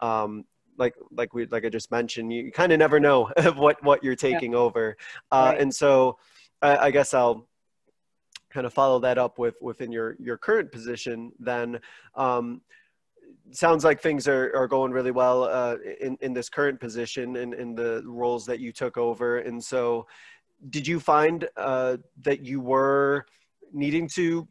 um, 0.00 0.44
like 0.78 0.94
like 1.10 1.34
we 1.34 1.46
like 1.46 1.64
I 1.64 1.68
just 1.68 1.90
mentioned, 1.90 2.32
you 2.32 2.50
kind 2.50 2.72
of 2.72 2.78
never 2.78 2.98
know 3.00 3.30
what 3.56 3.82
what 3.82 4.02
you're 4.02 4.16
taking 4.16 4.52
yeah. 4.52 4.58
over, 4.58 4.96
uh, 5.30 5.50
right. 5.50 5.60
and 5.60 5.74
so 5.74 6.18
I, 6.62 6.76
I, 6.76 6.90
guess 6.90 7.12
I'll 7.14 7.46
kind 8.50 8.66
of 8.66 8.72
follow 8.72 8.98
that 9.00 9.18
up 9.18 9.38
with 9.38 9.56
within 9.60 9.92
your 9.92 10.16
your 10.18 10.38
current 10.38 10.72
position. 10.72 11.32
Then 11.38 11.80
um, 12.14 12.62
sounds 13.50 13.84
like 13.84 14.00
things 14.00 14.28
are 14.28 14.52
are 14.54 14.68
going 14.68 14.92
really 14.92 15.10
well 15.10 15.44
uh, 15.44 15.76
in 16.00 16.16
in 16.20 16.32
this 16.32 16.48
current 16.48 16.80
position 16.80 17.36
and 17.36 17.52
in, 17.54 17.60
in 17.60 17.74
the 17.74 18.02
roles 18.06 18.46
that 18.46 18.60
you 18.60 18.72
took 18.72 18.96
over, 18.96 19.38
and 19.38 19.62
so 19.62 20.06
did 20.70 20.86
you 20.86 20.98
find 20.98 21.48
uh, 21.56 21.96
that 22.22 22.44
you 22.44 22.60
were 22.60 23.24
needing 23.72 24.08
to 24.08 24.46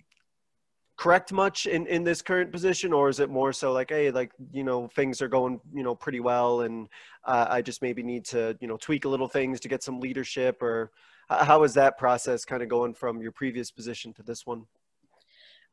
correct 0.97 1.31
much 1.31 1.67
in, 1.67 1.85
in 1.87 2.03
this 2.03 2.21
current 2.21 2.51
position 2.51 2.91
or 2.91 3.07
is 3.07 3.19
it 3.19 3.29
more 3.29 3.53
so 3.53 3.71
like 3.71 3.91
hey 3.91 4.09
like 4.09 4.31
you 4.51 4.63
know 4.63 4.87
things 4.95 5.21
are 5.21 5.27
going 5.27 5.61
you 5.71 5.83
know 5.83 5.93
pretty 5.93 6.19
well 6.19 6.61
and 6.61 6.89
uh, 7.25 7.45
i 7.49 7.61
just 7.61 7.83
maybe 7.83 8.01
need 8.01 8.25
to 8.25 8.57
you 8.59 8.67
know 8.67 8.77
tweak 8.77 9.05
a 9.05 9.09
little 9.09 9.27
things 9.27 9.59
to 9.59 9.67
get 9.67 9.83
some 9.83 9.99
leadership 9.99 10.59
or 10.61 10.91
how 11.29 11.63
is 11.63 11.73
that 11.73 11.97
process 11.97 12.45
kind 12.45 12.63
of 12.63 12.69
going 12.69 12.93
from 12.93 13.21
your 13.21 13.31
previous 13.31 13.71
position 13.71 14.13
to 14.13 14.23
this 14.23 14.45
one? 14.45 14.63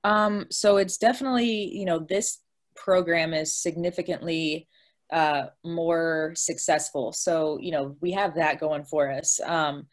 Um, 0.02 0.46
so 0.50 0.76
it's 0.76 0.98
definitely 0.98 1.76
you 1.76 1.84
know 1.84 1.98
this 1.98 2.40
program 2.74 3.32
is 3.32 3.54
significantly 3.54 4.68
uh, 5.12 5.46
more 5.64 6.32
successful. 6.36 7.12
So 7.12 7.58
you 7.60 7.72
know 7.72 7.96
we 8.00 8.12
have 8.12 8.34
that 8.34 8.60
going 8.60 8.84
for 8.84 9.10
us. 9.10 9.40
Um, 9.44 9.86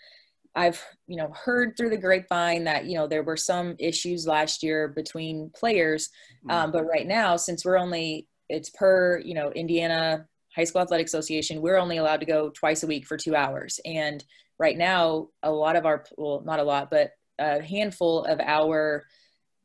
I've 0.55 0.83
you 1.07 1.17
know 1.17 1.31
heard 1.33 1.75
through 1.77 1.91
the 1.91 1.97
grapevine 1.97 2.65
that 2.65 2.85
you 2.85 2.95
know 2.95 3.07
there 3.07 3.23
were 3.23 3.37
some 3.37 3.75
issues 3.79 4.27
last 4.27 4.63
year 4.63 4.87
between 4.89 5.51
players, 5.55 6.09
mm-hmm. 6.45 6.51
um, 6.51 6.71
but 6.71 6.85
right 6.85 7.07
now 7.07 7.37
since 7.37 7.63
we're 7.63 7.77
only 7.77 8.27
it's 8.49 8.69
per 8.69 9.19
you 9.19 9.33
know 9.33 9.51
Indiana 9.51 10.25
High 10.55 10.65
School 10.65 10.81
Athletic 10.81 11.07
Association, 11.07 11.61
we're 11.61 11.77
only 11.77 11.97
allowed 11.97 12.19
to 12.19 12.25
go 12.25 12.49
twice 12.49 12.83
a 12.83 12.87
week 12.87 13.05
for 13.05 13.17
two 13.17 13.35
hours, 13.35 13.79
and 13.85 14.23
right 14.59 14.77
now 14.77 15.29
a 15.43 15.51
lot 15.51 15.75
of 15.75 15.85
our 15.85 16.03
well 16.17 16.43
not 16.45 16.59
a 16.59 16.63
lot 16.63 16.91
but 16.91 17.11
a 17.39 17.61
handful 17.61 18.25
of 18.25 18.39
our 18.39 19.03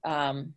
um, 0.05 0.55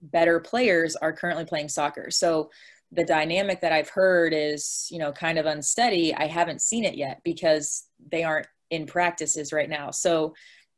better 0.00 0.40
players 0.40 0.96
are 0.96 1.12
currently 1.12 1.44
playing 1.44 1.68
soccer. 1.68 2.10
So 2.10 2.50
the 2.92 3.04
dynamic 3.04 3.60
that 3.60 3.72
I've 3.72 3.88
heard 3.88 4.32
is 4.32 4.86
you 4.90 5.00
know 5.00 5.10
kind 5.10 5.38
of 5.38 5.46
unsteady. 5.46 6.14
I 6.14 6.26
haven't 6.26 6.62
seen 6.62 6.84
it 6.84 6.94
yet 6.94 7.20
because 7.24 7.88
they 8.12 8.22
aren't 8.22 8.46
in 8.70 8.86
practices 8.86 9.52
right 9.52 9.68
now. 9.68 9.90
So 9.90 10.34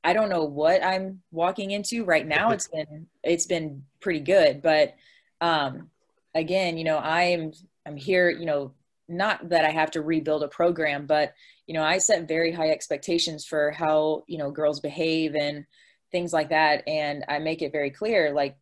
I 0.07 0.13
don't 0.13 0.29
know 0.29 0.45
what 0.45 0.85
I'm 0.85 1.21
walking 1.33 1.73
into 1.73 2.05
right 2.05 2.27
now. 2.27 2.51
It's 2.51 2.69
been 2.69 3.07
it's 3.25 3.47
been 3.47 3.83
pretty 4.01 4.21
good, 4.21 4.63
but 4.63 4.95
um, 5.41 5.91
again, 6.35 6.79
you 6.79 6.85
know, 6.85 6.99
I'm 6.99 7.53
I'm 7.85 7.97
here. 7.97 8.31
You 8.31 8.47
know, 8.47 8.73
not 9.09 9.49
that 9.49 9.65
I 9.65 9.71
have 9.71 9.91
to 9.93 10.03
rebuild 10.03 10.45
a 10.45 10.49
program, 10.49 11.07
but 11.07 11.35
you 11.67 11.75
know, 11.75 11.83
I 11.83 11.99
set 11.99 12.29
very 12.29 12.53
high 12.53 12.71
expectations 12.71 13.45
for 13.45 13.73
how 13.73 14.23
you 14.29 14.39
know 14.39 14.51
girls 14.51 14.79
behave 14.79 15.35
and 15.35 15.67
things 16.13 16.33
like 16.33 16.51
that, 16.51 16.87
and 16.87 17.25
I 17.29 17.41
make 17.41 17.63
it 17.63 17.73
very 17.73 17.91
clear. 17.91 18.33
Like, 18.33 18.57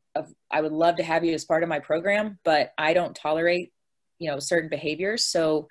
I 0.51 0.63
would 0.63 0.73
love 0.73 0.97
to 0.97 1.03
have 1.03 1.25
you 1.25 1.35
as 1.35 1.45
part 1.45 1.63
of 1.63 1.69
my 1.69 1.79
program, 1.79 2.39
but 2.45 2.73
I 2.79 2.95
don't 2.95 3.15
tolerate 3.15 3.73
you 4.19 4.31
know 4.31 4.39
certain 4.39 4.71
behaviors. 4.71 5.27
So, 5.27 5.69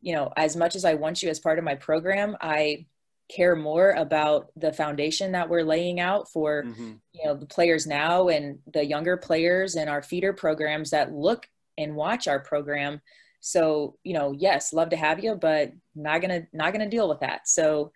you 0.00 0.14
know, 0.14 0.32
as 0.36 0.54
much 0.54 0.76
as 0.76 0.84
I 0.84 0.94
want 0.94 1.22
you 1.22 1.30
as 1.30 1.40
part 1.40 1.58
of 1.58 1.64
my 1.64 1.74
program, 1.74 2.36
I 2.40 2.86
care 3.28 3.56
more 3.56 3.90
about 3.92 4.48
the 4.56 4.72
foundation 4.72 5.32
that 5.32 5.48
we're 5.48 5.64
laying 5.64 5.98
out 5.98 6.30
for 6.30 6.62
mm-hmm. 6.62 6.92
you 7.12 7.24
know 7.24 7.34
the 7.34 7.46
players 7.46 7.86
now 7.86 8.28
and 8.28 8.58
the 8.72 8.84
younger 8.84 9.16
players 9.16 9.74
and 9.74 9.90
our 9.90 10.02
feeder 10.02 10.32
programs 10.32 10.90
that 10.90 11.12
look 11.12 11.48
and 11.76 11.94
watch 11.94 12.28
our 12.28 12.40
program 12.40 13.00
so 13.40 13.96
you 14.04 14.14
know 14.14 14.32
yes 14.38 14.72
love 14.72 14.90
to 14.90 14.96
have 14.96 15.22
you 15.22 15.34
but 15.34 15.72
not 15.94 16.20
gonna 16.20 16.46
not 16.52 16.72
gonna 16.72 16.88
deal 16.88 17.08
with 17.08 17.20
that 17.20 17.48
so 17.48 17.90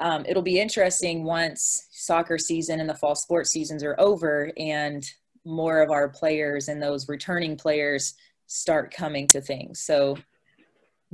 um, 0.00 0.24
it'll 0.28 0.42
be 0.42 0.60
interesting 0.60 1.24
once 1.24 1.86
soccer 1.92 2.36
season 2.36 2.80
and 2.80 2.88
the 2.88 2.94
fall 2.94 3.14
sports 3.14 3.50
seasons 3.50 3.84
are 3.84 3.98
over 3.98 4.50
and 4.58 5.08
more 5.44 5.82
of 5.82 5.90
our 5.90 6.08
players 6.08 6.68
and 6.68 6.82
those 6.82 7.08
returning 7.08 7.56
players 7.56 8.14
start 8.46 8.92
coming 8.94 9.28
to 9.28 9.40
things. 9.40 9.80
So 9.80 10.16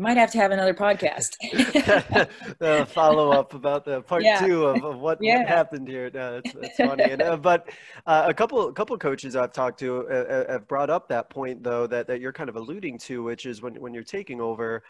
might 0.01 0.17
have 0.17 0.31
to 0.33 0.39
have 0.39 0.51
another 0.51 0.75
podcast. 0.75 1.37
the 2.59 2.87
follow 2.91 3.31
up 3.31 3.55
about 3.55 3.85
the 3.85 4.03
part 4.03 4.23
yeah. 4.23 4.41
two 4.41 4.67
of, 4.67 4.83
of 4.83 4.99
what, 4.99 5.19
yeah. 5.21 5.47
happened 5.47 5.87
here. 5.87 6.11
No, 6.13 6.41
that's, 6.41 6.55
that's 6.55 6.77
funny. 6.77 7.05
and, 7.05 7.23
uh, 7.23 7.37
but 7.37 7.69
uh, 8.07 8.25
a 8.27 8.35
couple 8.35 8.69
a 8.69 8.73
couple 8.73 8.97
coaches 8.99 9.37
I've 9.37 9.53
talked 9.53 9.79
to 9.81 10.09
uh, 10.09 10.13
uh, 10.13 10.53
have 10.53 10.69
brought 10.69 10.91
up 10.91 11.09
that 11.09 11.31
point 11.31 11.63
though 11.63 11.87
that, 11.87 12.07
that 12.07 12.21
you're 12.21 12.33
kind 12.33 12.49
of 12.49 12.57
alluding 12.57 12.99
to, 12.99 13.23
which 13.23 13.47
is 13.47 13.63
when 13.63 13.75
when 13.77 13.95
you're 13.95 14.03
taking 14.03 14.41
over 14.41 14.83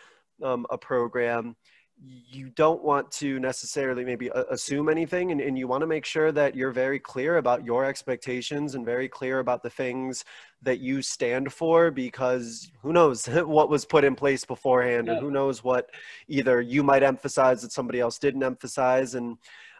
um, 0.43 0.67
a 0.71 0.79
program 0.79 1.57
you 2.03 2.49
don't 2.51 2.83
want 2.83 3.11
to 3.11 3.39
necessarily 3.39 4.05
maybe 4.05 4.31
uh, 4.31 4.45
assume 4.51 4.89
anything 4.89 5.33
and, 5.33 5.41
and 5.41 5.59
you 5.59 5.69
want 5.69 5.83
to 5.83 5.87
make 5.87 6.05
sure 6.05 6.33
that 6.33 6.55
you're 6.55 6.71
very 6.71 6.99
clear 6.99 7.37
about 7.37 7.65
your 7.65 7.85
expectations 7.85 8.75
and 8.75 8.87
very 8.87 9.09
clear 9.09 9.41
about 9.41 9.63
the 9.63 9.69
things 9.69 10.25
that 10.63 10.81
you 10.81 11.03
stand 11.03 11.53
for 11.53 11.91
because 11.91 12.71
who 12.83 12.93
knows 12.93 13.27
what 13.45 13.69
was 13.69 13.85
put 13.85 14.05
in 14.05 14.15
place 14.15 14.45
beforehand 14.45 15.09
yeah. 15.09 15.15
or 15.15 15.21
who 15.21 15.31
knows 15.31 15.63
what 15.63 15.91
either 16.29 16.61
you 16.61 16.83
might 16.83 17.03
emphasize 17.03 17.61
that 17.61 17.73
somebody 17.73 18.01
else 18.01 18.19
didn't 18.19 18.43
emphasize 18.43 19.15
and 19.15 19.37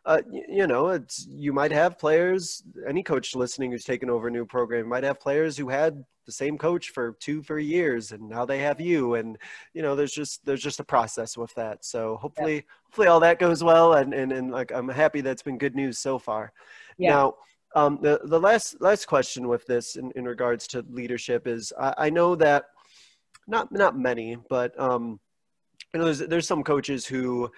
uh, 0.07 0.23
you 0.31 0.67
know, 0.67 0.89
it's 0.89 1.27
you 1.29 1.53
might 1.53 1.73
have 1.73 1.99
players. 1.99 2.63
Any 2.89 3.03
coach 3.03 3.35
listening 3.35 3.71
who's 3.71 3.85
taken 3.85 4.09
over 4.09 4.29
a 4.29 4.31
new 4.31 4.47
program 4.47 4.89
might 4.89 5.05
have 5.05 5.21
players 5.21 5.57
who 5.57 5.69
had 5.69 6.05
the 6.27 6.33
same 6.33 6.57
coach 6.57 6.91
for 6.91 7.17
two, 7.21 7.43
three 7.43 7.65
years, 7.65 8.13
and 8.13 8.29
now 8.29 8.45
they 8.45 8.59
have 8.61 8.81
you. 8.81 9.15
And 9.15 9.37
you 9.75 9.83
know, 9.83 9.95
there's 9.95 10.13
just 10.13 10.45
there's 10.45 10.63
just 10.63 10.81
a 10.81 10.85
process 10.85 11.37
with 11.37 11.55
that. 11.55 11.85
So 11.85 12.17
hopefully, 12.17 12.57
yeah. 12.57 12.61
hopefully 12.85 13.09
all 13.09 13.21
that 13.21 13.39
goes 13.39 13.63
well. 13.63 13.95
And 13.95 14.15
and 14.15 14.33
and 14.33 14.51
like 14.51 14.73
I'm 14.73 14.89
happy 14.89 15.21
that's 15.21 15.43
been 15.43 15.59
good 15.59 15.75
news 15.75 15.99
so 15.99 16.19
far. 16.19 16.53
Yeah. 16.99 17.11
Now. 17.11 17.35
Um, 17.77 18.01
the, 18.03 18.21
the 18.25 18.41
last 18.41 18.81
last 18.81 19.07
question 19.07 19.47
with 19.47 19.65
this 19.65 19.95
in, 19.95 20.11
in 20.17 20.25
regards 20.25 20.67
to 20.67 20.85
leadership 20.91 21.47
is 21.47 21.73
I, 21.79 21.95
I 21.99 22.11
know 22.11 22.35
that 22.35 22.65
not 23.47 23.71
not 23.71 23.97
many, 23.97 24.37
but 24.49 24.77
um, 24.77 25.21
you 25.95 26.01
know 26.01 26.07
there's 26.07 26.19
there's 26.19 26.49
some 26.49 26.65
coaches 26.65 27.07
who 27.07 27.49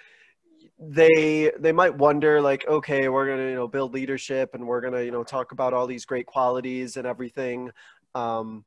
they 0.89 1.53
they 1.59 1.73
might 1.73 1.97
wonder 1.97 2.41
like 2.41 2.67
okay 2.67 3.09
we're 3.09 3.29
gonna 3.29 3.49
you 3.49 3.55
know 3.55 3.69
build 3.69 3.95
leadership 3.95 4.51
and 4.55 4.67
we're 4.67 4.81
gonna 4.81 5.03
you 5.03 5.11
know 5.11 5.23
talk 5.23 5.53
about 5.53 5.73
all 5.73 5.87
these 5.87 6.05
great 6.05 6.27
qualities 6.27 6.97
and 6.97 7.07
everything 7.07 7.71
um, 8.15 8.65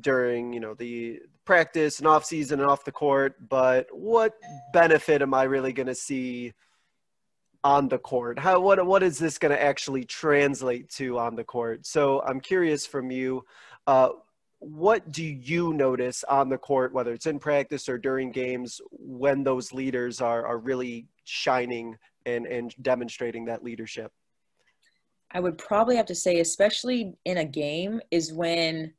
during 0.00 0.52
you 0.52 0.60
know 0.60 0.74
the 0.74 1.20
practice 1.44 1.98
and 1.98 2.06
off 2.06 2.24
season 2.24 2.60
and 2.60 2.68
off 2.68 2.84
the 2.84 2.92
court 2.92 3.36
but 3.48 3.86
what 3.90 4.34
benefit 4.72 5.22
am 5.22 5.32
i 5.32 5.44
really 5.44 5.72
going 5.72 5.86
to 5.86 5.94
see 5.94 6.52
on 7.62 7.88
the 7.88 7.98
court? 7.98 8.38
How 8.38 8.58
what 8.60 8.84
what 8.86 9.02
is 9.02 9.18
this 9.18 9.36
going 9.36 9.52
to 9.52 9.62
actually 9.62 10.04
translate 10.04 10.88
to 10.92 11.18
on 11.18 11.36
the 11.36 11.44
court? 11.44 11.84
So 11.84 12.22
i'm 12.22 12.40
curious 12.40 12.86
from 12.86 13.10
you 13.10 13.44
uh, 13.86 14.10
what 14.60 15.10
do 15.10 15.24
you 15.24 15.72
notice 15.72 16.22
on 16.24 16.50
the 16.50 16.58
court, 16.58 16.92
whether 16.92 17.14
it's 17.14 17.26
in 17.26 17.38
practice 17.38 17.88
or 17.88 17.96
during 17.96 18.30
games, 18.30 18.80
when 18.90 19.42
those 19.42 19.72
leaders 19.72 20.20
are, 20.20 20.46
are 20.46 20.58
really 20.58 21.06
shining 21.24 21.96
and, 22.26 22.46
and 22.46 22.74
demonstrating 22.82 23.44
that 23.46 23.62
leadership? 23.62 24.12
I 25.32 25.40
would 25.40 25.58
probably 25.58 25.96
have 25.96 26.06
to 26.06 26.14
say, 26.14 26.40
especially 26.40 27.14
in 27.24 27.38
a 27.38 27.44
game, 27.44 28.00
is 28.10 28.32
when 28.32 28.94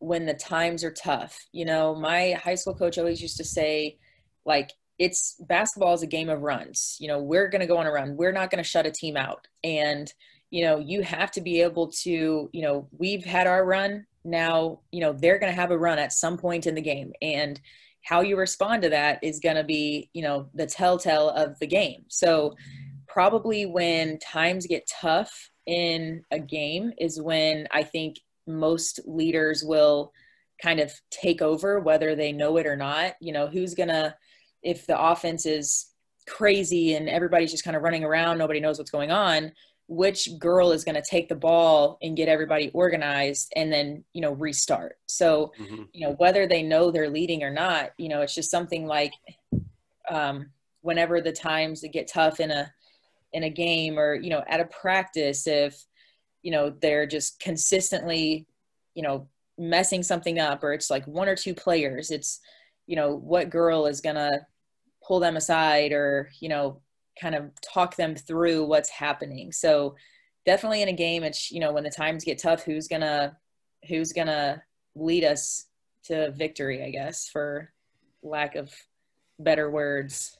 when 0.00 0.26
the 0.26 0.34
times 0.34 0.84
are 0.84 0.92
tough. 0.92 1.38
You 1.52 1.64
know, 1.64 1.94
my 1.94 2.32
high 2.42 2.54
school 2.54 2.74
coach 2.74 2.98
always 2.98 3.20
used 3.20 3.36
to 3.38 3.44
say, 3.44 3.98
like, 4.44 4.72
it's 4.98 5.36
basketball 5.48 5.94
is 5.94 6.02
a 6.02 6.06
game 6.06 6.28
of 6.28 6.42
runs. 6.42 6.96
You 6.98 7.08
know, 7.08 7.20
we're 7.20 7.48
going 7.48 7.60
to 7.60 7.66
go 7.66 7.78
on 7.78 7.86
a 7.86 7.92
run. 7.92 8.16
We're 8.16 8.32
not 8.32 8.50
going 8.50 8.62
to 8.62 8.68
shut 8.68 8.86
a 8.86 8.90
team 8.90 9.16
out. 9.16 9.46
And, 9.62 10.12
you 10.50 10.64
know, 10.64 10.78
you 10.78 11.02
have 11.02 11.30
to 11.32 11.40
be 11.40 11.60
able 11.62 11.88
to, 12.02 12.48
you 12.52 12.62
know, 12.62 12.88
we've 12.96 13.24
had 13.24 13.46
our 13.46 13.64
run. 13.64 14.06
Now, 14.24 14.80
you 14.90 15.00
know, 15.00 15.12
they're 15.12 15.38
going 15.38 15.52
to 15.52 15.60
have 15.60 15.70
a 15.70 15.78
run 15.78 15.98
at 15.98 16.12
some 16.12 16.36
point 16.36 16.66
in 16.66 16.74
the 16.74 16.80
game. 16.80 17.12
And 17.22 17.60
how 18.04 18.20
you 18.20 18.36
respond 18.36 18.82
to 18.82 18.88
that 18.90 19.18
is 19.22 19.40
going 19.40 19.56
to 19.56 19.64
be 19.64 20.10
you 20.12 20.22
know 20.22 20.48
the 20.54 20.66
telltale 20.66 21.30
of 21.30 21.58
the 21.58 21.66
game. 21.66 22.04
So 22.08 22.54
probably 23.06 23.66
when 23.66 24.18
times 24.18 24.66
get 24.66 24.88
tough 24.88 25.50
in 25.66 26.22
a 26.30 26.38
game 26.38 26.92
is 26.98 27.20
when 27.20 27.66
i 27.72 27.82
think 27.82 28.16
most 28.46 29.00
leaders 29.06 29.62
will 29.62 30.12
kind 30.60 30.80
of 30.80 30.92
take 31.10 31.42
over 31.42 31.80
whether 31.80 32.14
they 32.14 32.32
know 32.32 32.56
it 32.56 32.66
or 32.66 32.76
not. 32.76 33.14
You 33.20 33.32
know 33.32 33.46
who's 33.46 33.74
going 33.74 33.90
to 33.90 34.14
if 34.62 34.86
the 34.86 35.00
offense 35.00 35.46
is 35.46 35.86
crazy 36.26 36.94
and 36.94 37.08
everybody's 37.08 37.50
just 37.50 37.64
kind 37.64 37.76
of 37.76 37.82
running 37.82 38.04
around 38.04 38.36
nobody 38.36 38.60
knows 38.60 38.76
what's 38.76 38.90
going 38.90 39.10
on 39.10 39.50
which 39.88 40.38
girl 40.38 40.70
is 40.70 40.84
going 40.84 40.94
to 40.94 41.02
take 41.02 41.30
the 41.30 41.34
ball 41.34 41.98
and 42.02 42.16
get 42.16 42.28
everybody 42.28 42.70
organized 42.74 43.50
and 43.56 43.72
then 43.72 44.04
you 44.12 44.20
know 44.20 44.32
restart 44.32 44.98
so 45.06 45.50
mm-hmm. 45.58 45.82
you 45.92 46.06
know 46.06 46.12
whether 46.14 46.46
they 46.46 46.62
know 46.62 46.90
they're 46.90 47.08
leading 47.08 47.42
or 47.42 47.50
not 47.50 47.90
you 47.96 48.08
know 48.08 48.20
it's 48.20 48.34
just 48.34 48.50
something 48.50 48.86
like 48.86 49.12
um, 50.10 50.46
whenever 50.82 51.20
the 51.20 51.32
times 51.32 51.84
get 51.92 52.06
tough 52.06 52.38
in 52.38 52.50
a 52.50 52.70
in 53.32 53.44
a 53.44 53.50
game 53.50 53.98
or 53.98 54.14
you 54.14 54.30
know 54.30 54.44
at 54.46 54.60
a 54.60 54.64
practice 54.66 55.46
if 55.46 55.84
you 56.42 56.50
know 56.50 56.70
they're 56.80 57.06
just 57.06 57.40
consistently 57.40 58.46
you 58.94 59.02
know 59.02 59.26
messing 59.58 60.02
something 60.02 60.38
up 60.38 60.62
or 60.62 60.72
it's 60.72 60.90
like 60.90 61.06
one 61.06 61.28
or 61.28 61.34
two 61.34 61.54
players 61.54 62.10
it's 62.10 62.40
you 62.86 62.94
know 62.94 63.16
what 63.16 63.50
girl 63.50 63.86
is 63.86 64.00
going 64.00 64.16
to 64.16 64.40
pull 65.02 65.18
them 65.18 65.36
aside 65.36 65.92
or 65.92 66.30
you 66.40 66.48
know 66.48 66.80
kind 67.20 67.34
of 67.34 67.50
talk 67.60 67.96
them 67.96 68.14
through 68.14 68.64
what's 68.64 68.90
happening. 68.90 69.52
So 69.52 69.96
definitely 70.46 70.82
in 70.82 70.88
a 70.88 70.92
game, 70.92 71.24
it's 71.24 71.50
you 71.50 71.60
know 71.60 71.72
when 71.72 71.84
the 71.84 71.90
times 71.90 72.24
get 72.24 72.38
tough, 72.38 72.62
who's 72.64 72.88
gonna 72.88 73.36
who's 73.88 74.12
gonna 74.12 74.62
lead 74.94 75.24
us 75.24 75.66
to 76.04 76.30
victory? 76.32 76.82
I 76.84 76.90
guess 76.90 77.28
for 77.28 77.72
lack 78.22 78.56
of 78.56 78.72
better 79.38 79.70
words. 79.70 80.36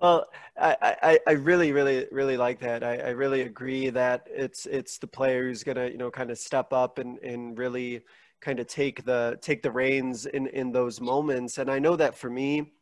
Well, 0.00 0.26
I, 0.60 0.76
I, 0.80 1.20
I 1.28 1.32
really, 1.32 1.70
really, 1.70 2.08
really 2.10 2.36
like 2.36 2.58
that. 2.58 2.82
I, 2.82 2.96
I 2.96 3.08
really 3.10 3.42
agree 3.42 3.88
that 3.90 4.26
it's 4.28 4.66
it's 4.66 4.98
the 4.98 5.06
player 5.06 5.44
who's 5.44 5.62
gonna, 5.62 5.86
you 5.86 5.96
know, 5.96 6.10
kind 6.10 6.32
of 6.32 6.38
step 6.38 6.72
up 6.72 6.98
and, 6.98 7.18
and 7.18 7.56
really 7.56 8.02
kind 8.40 8.58
of 8.58 8.66
take 8.66 9.04
the 9.04 9.38
take 9.40 9.62
the 9.62 9.70
reins 9.70 10.26
in, 10.26 10.48
in 10.48 10.72
those 10.72 11.00
moments. 11.00 11.58
And 11.58 11.70
I 11.70 11.78
know 11.78 11.94
that 11.94 12.16
for 12.16 12.28
me, 12.28 12.72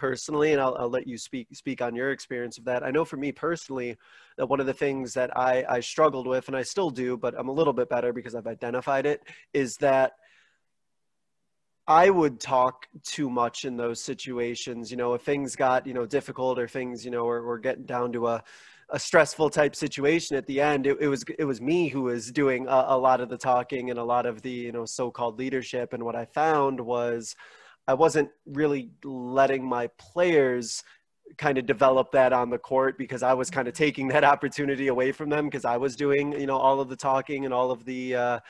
personally, 0.00 0.52
and 0.52 0.60
I'll, 0.60 0.74
I'll 0.78 0.88
let 0.88 1.06
you 1.06 1.18
speak 1.18 1.46
speak 1.52 1.82
on 1.82 1.94
your 1.94 2.10
experience 2.10 2.56
of 2.56 2.64
that. 2.64 2.82
I 2.82 2.90
know 2.90 3.04
for 3.04 3.18
me 3.18 3.32
personally 3.32 3.98
that 4.38 4.46
one 4.46 4.58
of 4.58 4.66
the 4.66 4.72
things 4.72 5.12
that 5.12 5.36
I, 5.36 5.62
I 5.68 5.80
struggled 5.80 6.26
with, 6.26 6.48
and 6.48 6.56
I 6.56 6.62
still 6.62 6.88
do, 6.88 7.18
but 7.18 7.34
I'm 7.38 7.48
a 7.48 7.52
little 7.52 7.74
bit 7.74 7.90
better 7.90 8.12
because 8.12 8.34
I've 8.34 8.46
identified 8.46 9.04
it, 9.04 9.22
is 9.52 9.76
that 9.76 10.12
I 11.86 12.08
would 12.08 12.40
talk 12.40 12.86
too 13.04 13.28
much 13.28 13.66
in 13.66 13.76
those 13.76 14.02
situations. 14.02 14.90
You 14.90 14.96
know, 14.96 15.12
if 15.12 15.22
things 15.22 15.54
got 15.54 15.86
you 15.86 15.92
know 15.92 16.06
difficult 16.06 16.58
or 16.58 16.66
things 16.66 17.04
you 17.04 17.10
know 17.10 17.26
were, 17.26 17.42
were 17.42 17.58
getting 17.58 17.84
down 17.84 18.12
to 18.14 18.28
a 18.28 18.42
a 18.92 18.98
stressful 18.98 19.50
type 19.50 19.76
situation 19.76 20.36
at 20.36 20.46
the 20.46 20.60
end 20.60 20.84
it, 20.84 20.96
it 21.00 21.06
was 21.06 21.24
it 21.38 21.44
was 21.44 21.60
me 21.60 21.86
who 21.86 22.02
was 22.02 22.32
doing 22.32 22.66
a, 22.66 22.84
a, 22.88 22.98
lot 22.98 23.20
of 23.20 23.28
the 23.28 23.38
talking 23.38 23.88
and 23.88 24.00
a 24.00 24.04
lot 24.04 24.26
of 24.26 24.42
the 24.42 24.50
you 24.50 24.72
know 24.72 24.84
so-called 24.84 25.38
leadership 25.38 25.92
and 25.92 26.02
what 26.02 26.16
i 26.16 26.24
found 26.24 26.80
was 26.80 27.36
I 27.90 27.94
wasn't 27.94 28.30
really 28.46 28.92
letting 29.02 29.64
my 29.64 29.88
players 29.98 30.84
kind 31.38 31.58
of 31.58 31.66
develop 31.66 32.12
that 32.12 32.32
on 32.32 32.48
the 32.48 32.58
court 32.58 32.96
because 32.96 33.24
I 33.24 33.34
was 33.34 33.50
kind 33.50 33.66
of 33.66 33.74
taking 33.74 34.06
that 34.08 34.22
opportunity 34.34 34.86
away 34.86 35.10
from 35.10 35.28
them 35.28 35.46
because 35.46 35.64
I 35.64 35.76
was 35.76 35.96
doing, 35.96 36.30
you 36.38 36.46
know, 36.46 36.56
all 36.56 36.80
of 36.80 36.88
the 36.88 36.94
talking 36.94 37.44
and 37.46 37.52
all 37.52 37.72
of 37.72 37.84
the 37.84 38.14
uh, 38.14 38.40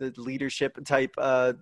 the 0.00 0.12
leadership 0.16 0.84
type 0.84 1.14
uh, 1.16 1.52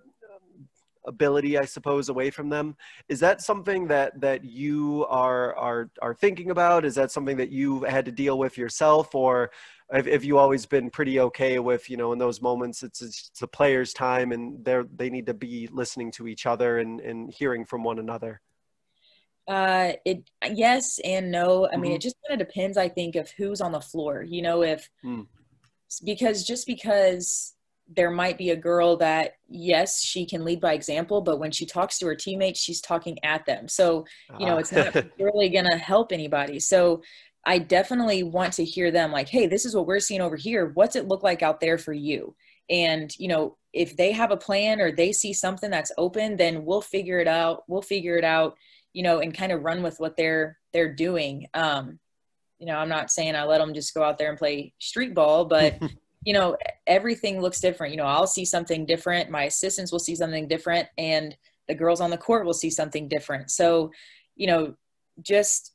ability, 1.05 1.59
I 1.59 1.65
suppose, 1.65 2.09
away 2.09 2.31
from 2.31 2.49
them. 2.49 2.75
Is 3.07 3.19
that 3.19 3.41
something 3.41 3.87
that 3.87 4.19
that 4.19 4.43
you 4.43 5.05
are 5.07 5.55
are 5.55 5.91
are 6.01 6.15
thinking 6.15 6.49
about? 6.49 6.85
Is 6.85 6.95
that 6.95 7.11
something 7.11 7.37
that 7.37 7.51
you've 7.51 7.83
had 7.87 8.05
to 8.05 8.11
deal 8.11 8.39
with 8.39 8.57
yourself, 8.57 9.13
or 9.13 9.51
have, 9.91 10.05
have 10.05 10.23
you 10.23 10.37
always 10.37 10.65
been 10.65 10.89
pretty 10.89 11.19
okay 11.19 11.59
with 11.59 11.89
you 11.89 11.97
know 11.97 12.11
in 12.13 12.19
those 12.19 12.41
moments 12.41 12.83
it's 12.83 13.01
it's 13.01 13.31
the 13.39 13.47
players' 13.47 13.93
time 13.93 14.31
and 14.31 14.63
they're 14.63 14.85
they 14.95 15.09
need 15.09 15.25
to 15.27 15.33
be 15.33 15.69
listening 15.71 16.11
to 16.13 16.27
each 16.27 16.45
other 16.45 16.79
and 16.79 16.99
and 16.99 17.31
hearing 17.31 17.65
from 17.65 17.83
one 17.83 17.99
another? 17.99 18.41
Uh, 19.47 19.93
it 20.03 20.29
yes 20.51 20.99
and 21.05 21.31
no. 21.31 21.65
I 21.65 21.71
mm-hmm. 21.71 21.81
mean, 21.81 21.91
it 21.93 22.01
just 22.01 22.17
kind 22.27 22.39
of 22.39 22.47
depends. 22.47 22.77
I 22.77 22.89
think 22.89 23.15
of 23.15 23.31
who's 23.31 23.61
on 23.61 23.71
the 23.71 23.79
floor. 23.79 24.23
You 24.23 24.41
know, 24.41 24.61
if 24.63 24.89
mm. 25.05 25.25
because 26.03 26.43
just 26.43 26.67
because 26.67 27.53
there 27.95 28.11
might 28.11 28.37
be 28.37 28.49
a 28.49 28.55
girl 28.55 28.97
that 28.97 29.35
yes 29.47 30.01
she 30.01 30.25
can 30.25 30.43
lead 30.43 30.59
by 30.59 30.73
example 30.73 31.21
but 31.21 31.39
when 31.39 31.51
she 31.51 31.65
talks 31.65 31.97
to 31.97 32.05
her 32.05 32.15
teammates 32.15 32.59
she's 32.59 32.81
talking 32.81 33.17
at 33.23 33.45
them 33.45 33.67
so 33.67 34.05
you 34.39 34.45
know 34.45 34.57
it's 34.57 34.73
not 34.73 34.93
really 35.19 35.47
going 35.47 35.65
to 35.65 35.77
help 35.77 36.11
anybody 36.11 36.59
so 36.59 37.01
i 37.47 37.57
definitely 37.57 38.21
want 38.21 38.53
to 38.53 38.63
hear 38.63 38.91
them 38.91 39.11
like 39.11 39.27
hey 39.27 39.47
this 39.47 39.65
is 39.65 39.75
what 39.75 39.87
we're 39.87 39.99
seeing 39.99 40.21
over 40.21 40.35
here 40.35 40.71
what's 40.75 40.95
it 40.95 41.07
look 41.07 41.23
like 41.23 41.41
out 41.41 41.59
there 41.59 41.77
for 41.77 41.93
you 41.93 42.35
and 42.69 43.17
you 43.17 43.27
know 43.27 43.57
if 43.73 43.97
they 43.97 44.11
have 44.11 44.31
a 44.31 44.37
plan 44.37 44.79
or 44.79 44.91
they 44.91 45.11
see 45.11 45.33
something 45.33 45.71
that's 45.71 45.91
open 45.97 46.37
then 46.37 46.63
we'll 46.63 46.81
figure 46.81 47.19
it 47.19 47.27
out 47.27 47.63
we'll 47.67 47.81
figure 47.81 48.17
it 48.17 48.23
out 48.23 48.55
you 48.93 49.01
know 49.01 49.19
and 49.19 49.35
kind 49.35 49.51
of 49.51 49.63
run 49.63 49.81
with 49.81 49.99
what 49.99 50.15
they're 50.15 50.57
they're 50.73 50.93
doing 50.93 51.47
um 51.55 51.97
you 52.59 52.67
know 52.67 52.75
i'm 52.75 52.89
not 52.89 53.09
saying 53.09 53.35
i 53.35 53.43
let 53.43 53.57
them 53.57 53.73
just 53.73 53.93
go 53.93 54.03
out 54.03 54.17
there 54.17 54.29
and 54.29 54.37
play 54.37 54.73
street 54.79 55.15
ball 55.15 55.45
but 55.45 55.81
you 56.27 56.33
know, 56.33 56.57
everything 56.85 57.39
looks 57.39 57.61
different. 57.61 57.93
You 57.93 57.97
know, 57.99 58.03
I'll 58.03 58.27
see 58.27 58.43
something 58.43 58.85
different. 58.85 59.29
My 59.29 59.43
assistants 59.43 59.93
will 59.93 59.99
see 59.99 60.13
something 60.13 60.45
different 60.45 60.89
and 60.97 61.33
the 61.69 61.73
girls 61.73 62.01
on 62.01 62.09
the 62.09 62.17
court 62.17 62.45
will 62.45 62.53
see 62.53 62.69
something 62.69 63.07
different. 63.07 63.49
So, 63.49 63.91
you 64.35 64.47
know, 64.47 64.75
just 65.21 65.71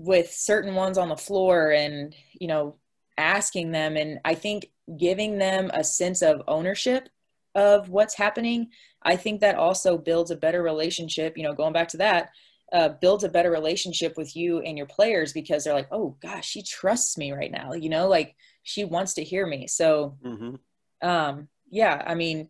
with 0.00 0.32
certain 0.32 0.74
ones 0.74 0.96
on 0.96 1.10
the 1.10 1.16
floor 1.16 1.72
and, 1.72 2.14
you 2.32 2.48
know, 2.48 2.76
asking 3.18 3.70
them 3.70 3.98
and 3.98 4.18
I 4.24 4.34
think 4.34 4.70
giving 4.96 5.36
them 5.36 5.70
a 5.74 5.84
sense 5.84 6.22
of 6.22 6.42
ownership 6.48 7.10
of 7.54 7.90
what's 7.90 8.14
happening, 8.14 8.70
I 9.02 9.16
think 9.16 9.42
that 9.42 9.56
also 9.56 9.98
builds 9.98 10.30
a 10.30 10.36
better 10.36 10.62
relationship, 10.62 11.36
you 11.36 11.42
know, 11.42 11.52
going 11.52 11.74
back 11.74 11.88
to 11.88 11.98
that, 11.98 12.30
uh, 12.72 12.88
builds 12.88 13.24
a 13.24 13.28
better 13.28 13.50
relationship 13.50 14.16
with 14.16 14.34
you 14.34 14.60
and 14.60 14.78
your 14.78 14.86
players 14.86 15.34
because 15.34 15.64
they're 15.64 15.74
like, 15.74 15.88
oh 15.92 16.16
gosh, 16.22 16.48
she 16.48 16.62
trusts 16.62 17.18
me 17.18 17.32
right 17.32 17.52
now, 17.52 17.74
you 17.74 17.90
know, 17.90 18.08
like 18.08 18.36
she 18.62 18.84
wants 18.84 19.12
to 19.14 19.22
hear 19.22 19.46
me. 19.46 19.66
So, 19.66 20.16
mm-hmm. 20.24 21.06
um, 21.06 21.48
yeah, 21.68 22.02
I 22.06 22.14
mean, 22.14 22.48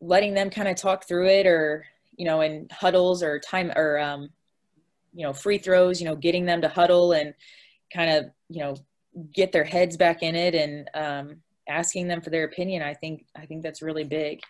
letting 0.00 0.32
them 0.32 0.48
kind 0.48 0.68
of 0.68 0.76
talk 0.76 1.06
through 1.06 1.28
it 1.28 1.46
or, 1.46 1.84
you 2.16 2.24
know, 2.24 2.40
in 2.40 2.66
huddles 2.72 3.22
or 3.22 3.38
time 3.38 3.72
or, 3.76 3.98
um, 3.98 4.30
you 5.18 5.24
know, 5.24 5.32
free 5.32 5.58
throws, 5.58 6.00
you 6.00 6.06
know, 6.06 6.14
getting 6.14 6.46
them 6.46 6.60
to 6.62 6.68
huddle 6.68 7.10
and 7.12 7.34
kind 7.92 8.10
of, 8.10 8.30
you 8.48 8.60
know, 8.60 8.76
get 9.34 9.50
their 9.50 9.64
heads 9.64 9.96
back 9.96 10.22
in 10.22 10.36
it 10.36 10.54
and, 10.54 10.88
um, 10.94 11.42
asking 11.68 12.06
them 12.06 12.20
for 12.20 12.30
their 12.30 12.44
opinion. 12.44 12.82
I 12.82 12.94
think, 12.94 13.26
I 13.36 13.44
think 13.44 13.64
that's 13.64 13.82
really 13.82 14.04
big. 14.04 14.40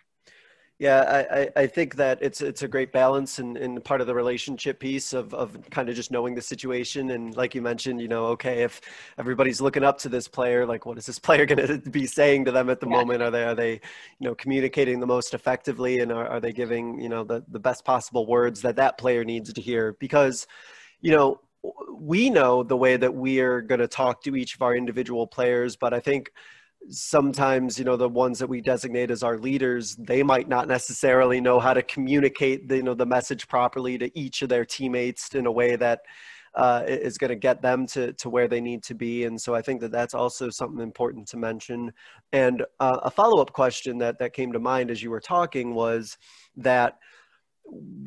Yeah, 0.79 1.25
I, 1.29 1.49
I 1.63 1.67
think 1.67 1.95
that 1.95 2.19
it's 2.21 2.39
it's 2.39 2.63
a 2.63 2.67
great 2.67 2.93
balance 2.93 3.39
and, 3.39 3.57
and 3.57 3.83
part 3.83 3.99
of 3.99 4.07
the 4.07 4.15
relationship 4.15 4.79
piece 4.79 5.11
of, 5.11 5.33
of 5.33 5.57
kind 5.71 5.89
of 5.89 5.95
just 5.95 6.09
knowing 6.09 6.35
the 6.35 6.41
situation. 6.41 7.11
And 7.11 7.35
like 7.35 7.53
you 7.53 7.61
mentioned, 7.61 7.99
you 7.99 8.07
know, 8.07 8.27
okay, 8.27 8.63
if 8.63 8.79
everybody's 9.17 9.59
looking 9.59 9.83
up 9.83 9.97
to 9.99 10.09
this 10.09 10.29
player, 10.29 10.65
like 10.65 10.85
what 10.85 10.97
is 10.97 11.05
this 11.05 11.19
player 11.27 11.45
going 11.45 11.67
to 11.83 11.89
be 11.89 12.05
saying 12.05 12.45
to 12.45 12.53
them 12.53 12.69
at 12.69 12.79
the 12.79 12.87
yeah. 12.87 12.95
moment? 12.95 13.21
Are 13.21 13.29
they 13.29 13.43
are 13.43 13.55
they, 13.55 13.73
you 13.73 14.29
know, 14.29 14.35
communicating 14.35 15.01
the 15.01 15.05
most 15.05 15.33
effectively 15.33 15.99
and 15.99 16.13
are, 16.13 16.25
are 16.25 16.39
they 16.39 16.53
giving, 16.53 16.97
you 17.01 17.09
know, 17.09 17.25
the, 17.25 17.43
the 17.49 17.59
best 17.59 17.83
possible 17.83 18.25
words 18.25 18.61
that 18.61 18.77
that 18.77 18.97
player 18.97 19.25
needs 19.25 19.51
to 19.51 19.59
hear? 19.59 19.97
Because, 19.99 20.47
you 21.01 21.11
know, 21.11 21.41
we 21.93 22.29
know 22.29 22.63
the 22.63 22.77
way 22.77 22.95
that 22.95 23.13
we 23.13 23.41
are 23.41 23.59
going 23.59 23.81
to 23.81 23.87
talk 23.89 24.23
to 24.23 24.35
each 24.37 24.55
of 24.55 24.61
our 24.61 24.73
individual 24.73 25.27
players, 25.27 25.75
but 25.75 25.93
I 25.93 25.99
think– 25.99 26.31
sometimes 26.89 27.77
you 27.77 27.85
know 27.85 27.97
the 27.97 28.07
ones 28.07 28.39
that 28.39 28.47
we 28.47 28.61
designate 28.61 29.11
as 29.11 29.21
our 29.21 29.37
leaders 29.37 29.95
they 29.97 30.23
might 30.23 30.47
not 30.47 30.67
necessarily 30.67 31.41
know 31.41 31.59
how 31.59 31.73
to 31.73 31.83
communicate 31.83 32.67
the, 32.67 32.77
you 32.77 32.83
know 32.83 32.93
the 32.93 33.05
message 33.05 33.47
properly 33.47 33.97
to 33.97 34.17
each 34.17 34.41
of 34.41 34.49
their 34.49 34.65
teammates 34.65 35.35
in 35.35 35.45
a 35.45 35.51
way 35.51 35.75
that 35.75 36.01
uh, 36.55 36.83
is 36.87 37.17
going 37.17 37.29
to 37.29 37.35
get 37.35 37.61
them 37.61 37.85
to, 37.85 38.11
to 38.13 38.27
where 38.27 38.47
they 38.47 38.59
need 38.59 38.81
to 38.83 38.95
be. 38.95 39.25
And 39.25 39.39
so 39.39 39.53
i 39.53 39.61
think 39.61 39.81
that 39.81 39.91
that's 39.91 40.13
also 40.13 40.49
something 40.49 40.81
important 40.81 41.27
to 41.29 41.37
mention. 41.37 41.93
And 42.33 42.63
uh, 42.79 42.99
a 43.03 43.11
follow-up 43.11 43.53
question 43.53 43.97
that 43.99 44.17
that 44.19 44.33
came 44.33 44.51
to 44.53 44.59
mind 44.59 44.89
as 44.89 45.03
you 45.03 45.09
were 45.09 45.19
talking 45.19 45.73
was 45.73 46.17
that 46.57 46.97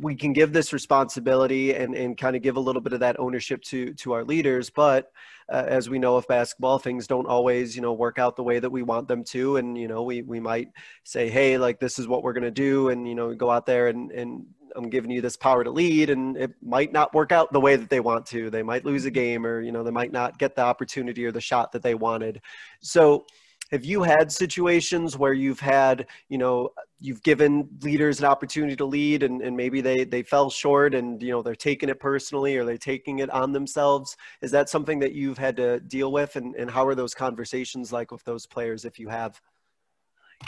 we 0.00 0.14
can 0.14 0.32
give 0.32 0.52
this 0.52 0.72
responsibility 0.72 1.74
and, 1.74 1.94
and 1.94 2.18
kind 2.18 2.36
of 2.36 2.42
give 2.42 2.56
a 2.56 2.60
little 2.60 2.82
bit 2.82 2.92
of 2.92 3.00
that 3.00 3.18
ownership 3.20 3.62
to 3.62 3.94
to 3.94 4.12
our 4.12 4.24
leaders 4.24 4.70
but 4.70 5.12
uh, 5.50 5.64
as 5.66 5.88
we 5.88 5.98
know 5.98 6.16
of 6.16 6.26
basketball 6.28 6.78
things 6.78 7.06
don't 7.06 7.26
always 7.26 7.76
you 7.76 7.82
know 7.82 7.92
work 7.92 8.18
out 8.18 8.36
the 8.36 8.42
way 8.42 8.58
that 8.58 8.70
we 8.70 8.82
want 8.82 9.08
them 9.08 9.22
to 9.22 9.56
and 9.56 9.78
you 9.78 9.88
know 9.88 10.02
we 10.02 10.22
we 10.22 10.40
might 10.40 10.68
say 11.04 11.28
hey 11.28 11.58
like 11.58 11.78
this 11.78 11.98
is 11.98 12.08
what 12.08 12.22
we're 12.22 12.32
going 12.32 12.42
to 12.42 12.50
do 12.50 12.88
and 12.88 13.08
you 13.08 13.14
know 13.14 13.34
go 13.34 13.50
out 13.50 13.66
there 13.66 13.88
and 13.88 14.10
and 14.12 14.44
I'm 14.74 14.88
giving 14.88 15.10
you 15.10 15.20
this 15.20 15.36
power 15.36 15.64
to 15.64 15.70
lead 15.70 16.10
and 16.10 16.36
it 16.36 16.52
might 16.62 16.92
not 16.92 17.14
work 17.14 17.32
out 17.32 17.52
the 17.52 17.60
way 17.60 17.76
that 17.76 17.90
they 17.90 18.00
want 18.00 18.24
to. 18.26 18.48
They 18.48 18.62
might 18.62 18.86
lose 18.86 19.04
a 19.04 19.10
game 19.10 19.46
or 19.46 19.60
you 19.60 19.72
know 19.72 19.82
they 19.82 19.90
might 19.90 20.12
not 20.12 20.38
get 20.38 20.56
the 20.56 20.62
opportunity 20.62 21.24
or 21.24 21.32
the 21.32 21.40
shot 21.40 21.72
that 21.72 21.82
they 21.82 21.94
wanted. 21.94 22.40
So 22.80 23.26
have 23.72 23.86
you 23.86 24.02
had 24.02 24.30
situations 24.30 25.16
where 25.16 25.32
you've 25.32 25.58
had 25.58 26.06
you 26.28 26.36
know 26.36 26.70
you've 27.00 27.22
given 27.22 27.68
leaders 27.80 28.20
an 28.20 28.26
opportunity 28.26 28.76
to 28.76 28.84
lead 28.84 29.22
and, 29.22 29.40
and 29.40 29.56
maybe 29.56 29.80
they 29.80 30.04
they 30.04 30.22
fell 30.22 30.50
short 30.50 30.94
and 30.94 31.20
you 31.22 31.30
know 31.30 31.42
they're 31.42 31.54
taking 31.54 31.88
it 31.88 31.98
personally 31.98 32.56
or 32.56 32.64
they're 32.64 32.76
taking 32.76 33.18
it 33.20 33.30
on 33.30 33.50
themselves? 33.50 34.16
Is 34.42 34.50
that 34.52 34.68
something 34.68 34.98
that 35.00 35.12
you've 35.12 35.38
had 35.38 35.56
to 35.56 35.80
deal 35.80 36.12
with? 36.12 36.36
And, 36.36 36.54
and 36.54 36.70
how 36.70 36.86
are 36.86 36.94
those 36.94 37.14
conversations 37.14 37.92
like 37.92 38.12
with 38.12 38.22
those 38.24 38.46
players 38.46 38.84
if 38.84 38.98
you 38.98 39.08
have? 39.08 39.40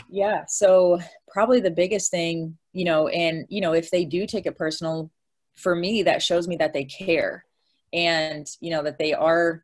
Yeah 0.09 0.43
so 0.47 0.99
probably 1.27 1.59
the 1.59 1.71
biggest 1.71 2.11
thing 2.11 2.57
you 2.73 2.85
know 2.85 3.07
and 3.07 3.45
you 3.49 3.59
know 3.59 3.73
if 3.73 3.89
they 3.89 4.05
do 4.05 4.27
take 4.27 4.45
it 4.45 4.57
personal 4.57 5.09
for 5.55 5.75
me 5.75 6.03
that 6.03 6.21
shows 6.21 6.47
me 6.47 6.57
that 6.57 6.73
they 6.73 6.83
care 6.83 7.45
and 7.93 8.45
you 8.59 8.71
know 8.71 8.83
that 8.83 8.97
they 8.97 9.13
are 9.13 9.63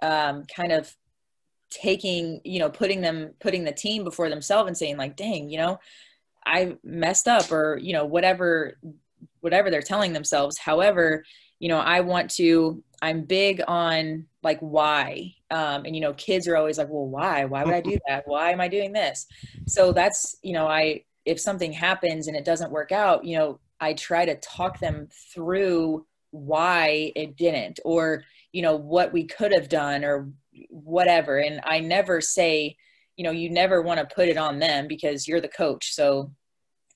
um, 0.00 0.44
kind 0.54 0.72
of 0.72 0.96
taking 1.72 2.40
you 2.44 2.58
know 2.58 2.70
putting 2.70 3.00
them 3.00 3.30
putting 3.40 3.64
the 3.64 3.72
team 3.72 4.04
before 4.04 4.28
themselves 4.28 4.66
and 4.66 4.76
saying 4.76 4.96
like 4.96 5.16
dang 5.16 5.48
you 5.48 5.58
know 5.58 5.78
i 6.44 6.76
messed 6.84 7.28
up 7.28 7.50
or 7.50 7.78
you 7.78 7.92
know 7.92 8.04
whatever 8.04 8.76
whatever 9.40 9.70
they're 9.70 9.82
telling 9.82 10.12
themselves. 10.12 10.56
However 10.58 11.24
you 11.58 11.68
know 11.68 11.78
i 11.78 12.00
want 12.00 12.28
to 12.28 12.82
i'm 13.02 13.22
big 13.22 13.62
on 13.68 14.26
like 14.42 14.58
why 14.60 15.32
um, 15.50 15.84
and 15.84 15.94
you 15.94 16.00
know 16.00 16.12
kids 16.14 16.48
are 16.48 16.56
always 16.56 16.78
like 16.78 16.88
well 16.88 17.06
why? 17.06 17.44
Why 17.44 17.64
would 17.64 17.74
i 17.74 17.80
do 17.80 17.98
that? 18.08 18.26
Why 18.26 18.50
am 18.50 18.60
i 18.60 18.68
doing 18.68 18.92
this? 18.92 19.26
So 19.66 19.92
that's 19.92 20.36
you 20.42 20.52
know 20.54 20.66
i 20.66 21.04
if 21.24 21.38
something 21.38 21.72
happens 21.72 22.26
and 22.26 22.36
it 22.36 22.44
doesn't 22.44 22.72
work 22.72 22.90
out 22.90 23.24
you 23.24 23.38
know 23.38 23.60
i 23.80 23.92
try 23.92 24.24
to 24.24 24.34
talk 24.36 24.80
them 24.80 25.08
through 25.32 26.04
why 26.32 27.12
it 27.14 27.36
didn't 27.36 27.78
or 27.84 28.24
you 28.52 28.62
know 28.62 28.74
what 28.74 29.12
we 29.12 29.24
could 29.24 29.52
have 29.52 29.68
done 29.68 30.04
or 30.04 30.28
whatever. 30.68 31.38
And 31.38 31.60
i 31.64 31.80
never 31.80 32.20
say 32.20 32.76
you 33.16 33.24
know 33.24 33.30
you 33.30 33.50
never 33.50 33.82
want 33.82 34.00
to 34.00 34.14
put 34.14 34.28
it 34.28 34.36
on 34.36 34.58
them 34.58 34.88
because 34.88 35.28
you're 35.28 35.40
the 35.40 35.48
coach. 35.48 35.94
So 35.94 36.30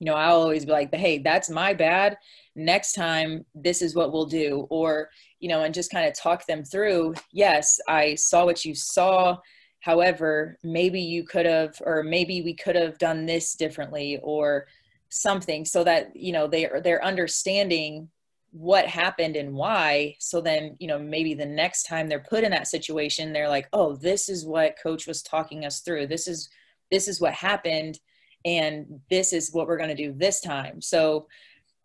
you 0.00 0.07
know 0.07 0.14
i'll 0.14 0.42
always 0.42 0.66
be 0.66 0.72
like 0.72 0.94
hey 0.94 1.18
that's 1.18 1.50
my 1.50 1.74
bad. 1.74 2.16
Next 2.54 2.92
time 2.92 3.44
this 3.54 3.82
is 3.82 3.94
what 3.94 4.12
we'll 4.12 4.26
do. 4.26 4.66
Or 4.70 5.11
you 5.40 5.48
know 5.48 5.62
and 5.62 5.74
just 5.74 5.90
kind 5.90 6.07
of 6.07 6.14
talk 6.14 6.46
them 6.46 6.64
through 6.64 7.14
yes 7.32 7.78
i 7.88 8.14
saw 8.14 8.44
what 8.44 8.64
you 8.64 8.74
saw. 8.74 9.36
However 9.80 10.59
maybe 10.64 11.00
you 11.00 11.24
could 11.24 11.46
have 11.46 11.80
or 11.84 12.02
maybe 12.02 12.42
we 12.42 12.54
could 12.54 12.76
have 12.76 12.98
done 12.98 13.26
this 13.26 13.54
differently 13.54 14.18
or 14.22 14.66
something 15.09 15.64
so 15.64 15.84
that 15.84 16.14
you 16.16 16.32
know 16.32 16.46
they 16.46 16.66
are 16.66 16.80
they're 16.80 17.04
understanding 17.04 18.09
what 18.57 18.86
happened 18.86 19.36
and 19.36 19.52
why. 19.52 20.16
So 20.18 20.40
then 20.40 20.76
you 20.78 20.88
know 20.88 20.98
maybe 20.98 21.34
the 21.34 21.44
next 21.44 21.82
time 21.82 22.09
they're 22.09 22.20
put 22.20 22.42
in 22.42 22.50
that 22.52 22.68
situation 22.68 23.32
they're 23.32 23.50
like 23.50 23.68
oh 23.74 23.94
this 23.96 24.30
is 24.30 24.46
what 24.46 24.78
coach 24.82 25.07
was 25.07 25.22
talking 25.22 25.66
us 25.66 25.80
through. 25.80 26.07
This 26.07 26.26
is 26.26 26.48
this 26.90 27.07
is 27.07 27.20
what 27.20 27.34
happened 27.34 27.98
and 28.46 29.00
this 29.11 29.32
is 29.34 29.52
what 29.52 29.66
we're 29.66 29.76
going 29.76 29.94
to 29.94 29.94
do 29.94 30.12
this 30.12 30.40
time. 30.40 30.80
So 30.80 31.26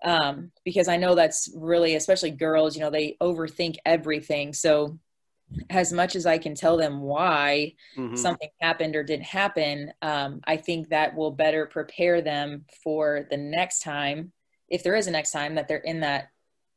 um 0.04 0.52
because 0.66 0.88
i 0.88 0.98
know 0.98 1.14
that's 1.14 1.52
really 1.56 1.94
especially 1.94 2.32
girls 2.32 2.76
you 2.76 2.82
know 2.82 2.90
they 2.90 3.18
overthink 3.22 3.76
everything. 3.86 4.54
So 4.54 4.98
as 5.70 5.92
much 5.92 6.16
as 6.16 6.26
i 6.26 6.38
can 6.38 6.56
tell 6.56 6.78
them 6.78 7.02
why 7.02 7.74
mm-hmm. 7.98 8.16
something 8.16 8.48
happened 8.62 8.96
or 8.96 9.04
didn't 9.04 9.26
happen 9.26 9.92
um, 10.02 10.40
i 10.46 10.56
think 10.56 10.88
that 10.88 11.14
will 11.14 11.32
better 11.32 11.66
prepare 11.66 12.22
them 12.22 12.64
for 12.82 13.28
the 13.30 13.36
next 13.36 13.82
time 13.82 14.32
if 14.70 14.82
there 14.84 14.96
is 14.96 15.08
a 15.08 15.12
next 15.12 15.32
time 15.32 15.56
that 15.56 15.68
they're 15.68 15.78
in 15.80 16.00
that 16.00 16.31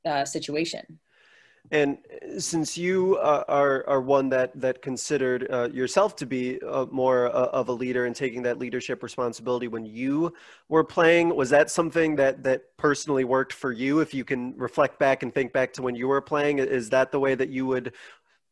uh, 0.05 0.25
situation. 0.25 0.99
And 1.71 1.99
since 2.39 2.77
you 2.77 3.17
uh, 3.17 3.45
are, 3.49 3.89
are 3.89 4.01
one 4.03 4.29
that, 4.29 4.53
that 4.61 4.83
considered 4.83 5.47
uh, 5.51 5.71
yourself 5.73 6.15
to 6.17 6.27
be 6.27 6.61
uh, 6.61 6.87
more 6.91 7.29
uh, 7.29 7.47
of 7.47 7.69
a 7.69 7.73
leader 7.73 8.05
and 8.05 8.15
taking 8.15 8.43
that 8.43 8.59
leadership 8.59 9.03
responsibility 9.03 9.67
when 9.67 9.87
you 9.87 10.35
were 10.69 10.85
playing, 10.85 11.35
was 11.35 11.49
that 11.51 11.71
something 11.71 12.17
that, 12.17 12.43
that 12.43 12.77
personally 12.77 13.25
worked 13.25 13.55
for 13.55 13.73
you? 13.73 14.01
If 14.01 14.13
you 14.13 14.25
can 14.25 14.55
reflect 14.59 14.99
back 14.99 15.23
and 15.23 15.33
think 15.33 15.53
back 15.55 15.73
to 15.75 15.83
when 15.83 15.95
you 15.95 16.07
were 16.07 16.21
playing, 16.21 16.59
is 16.59 16.91
that 16.91 17.11
the 17.11 17.21
way 17.21 17.35
that 17.35 17.49
you 17.49 17.65
would 17.67 17.95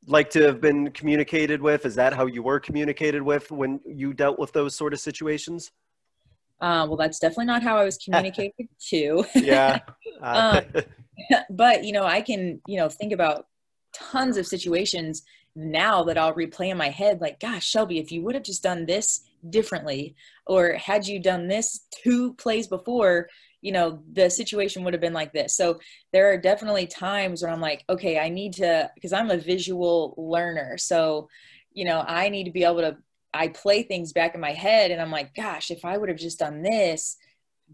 like 0.07 0.31
to 0.31 0.43
have 0.43 0.61
been 0.61 0.91
communicated 0.91 1.61
with? 1.61 1.85
Is 1.85 1.95
that 1.97 2.15
how 2.15 2.27
you 2.27 2.43
were 2.43 2.61
communicated 2.61 3.21
with 3.21 3.51
when 3.51 3.79
you 3.85 4.15
dealt 4.15 4.39
with 4.39 4.53
those 4.53 4.75
sort 4.75 4.95
of 4.95 5.01
situations? 5.01 5.71
Uh, 6.63 6.87
well, 6.87 6.97
that's 6.97 7.19
definitely 7.19 7.47
not 7.47 7.63
how 7.63 7.77
I 7.77 7.85
was 7.85 7.99
communicated 7.99 8.69
to. 8.89 9.25
yeah. 9.35 9.81
um, 10.23 10.65
but 11.51 11.85
you 11.85 11.93
know, 11.93 12.05
I 12.05 12.23
can, 12.23 12.61
you 12.67 12.77
know, 12.77 12.89
think 12.89 13.13
about 13.13 13.47
tons 13.93 14.37
of 14.37 14.47
situations 14.47 15.23
now 15.55 16.05
that 16.05 16.17
I'll 16.17 16.35
replay 16.35 16.71
in 16.71 16.79
my 16.79 16.89
head 16.89 17.21
like, 17.21 17.41
gosh, 17.41 17.67
Shelby, 17.67 17.99
if 17.99 18.11
you 18.11 18.23
would 18.23 18.35
have 18.35 18.45
just 18.45 18.63
done 18.63 18.87
this 18.87 19.21
differently, 19.51 20.15
or 20.47 20.75
had 20.75 21.07
you 21.07 21.21
done 21.21 21.49
this 21.49 21.87
two 22.03 22.33
plays 22.35 22.69
before, 22.69 23.29
you 23.61 23.73
know, 23.73 24.03
the 24.13 24.31
situation 24.31 24.83
would 24.83 24.95
have 24.95 25.01
been 25.01 25.13
like 25.13 25.33
this. 25.33 25.57
So 25.57 25.79
there 26.13 26.33
are 26.33 26.39
definitely 26.39 26.87
times 26.87 27.43
where 27.43 27.51
I'm 27.51 27.61
like, 27.61 27.85
okay, 27.91 28.19
I 28.19 28.29
need 28.29 28.55
to, 28.55 28.91
because 28.95 29.13
I'm 29.13 29.31
a 29.31 29.37
visual 29.37 30.15
learner. 30.17 30.79
So, 30.79 31.29
you 31.73 31.85
know, 31.85 32.05
I 32.07 32.29
need 32.29 32.45
to 32.45 32.51
be 32.51 32.65
able 32.65 32.81
to, 32.81 32.97
I 33.35 33.49
play 33.49 33.83
things 33.83 34.13
back 34.13 34.35
in 34.35 34.41
my 34.41 34.53
head 34.53 34.91
and 34.91 35.01
I'm 35.01 35.11
like, 35.11 35.35
gosh, 35.35 35.71
if 35.71 35.85
I 35.85 35.97
would 35.97 36.09
have 36.09 36.19
just 36.19 36.39
done 36.39 36.63
this, 36.63 37.17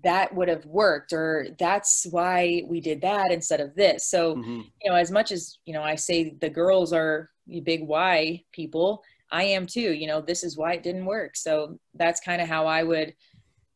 that 0.04 0.32
would 0.32 0.48
have 0.48 0.64
worked 0.64 1.12
or 1.12 1.48
that's 1.58 2.06
why 2.10 2.62
we 2.66 2.80
did 2.80 3.00
that 3.00 3.32
instead 3.32 3.60
of 3.60 3.74
this 3.74 4.06
so 4.06 4.36
mm-hmm. 4.36 4.60
you 4.80 4.88
know 4.88 4.94
as 4.94 5.10
much 5.10 5.32
as 5.32 5.58
you 5.64 5.74
know 5.74 5.82
i 5.82 5.96
say 5.96 6.36
the 6.40 6.48
girls 6.48 6.92
are 6.92 7.30
big 7.64 7.84
why 7.84 8.40
people 8.52 9.02
I 9.30 9.44
am 9.44 9.66
too. 9.66 9.92
You 9.92 10.06
know, 10.06 10.20
this 10.20 10.42
is 10.42 10.56
why 10.56 10.74
it 10.74 10.82
didn't 10.82 11.04
work. 11.04 11.36
So 11.36 11.78
that's 11.94 12.20
kind 12.20 12.40
of 12.40 12.48
how 12.48 12.66
I 12.66 12.82
would, 12.82 13.14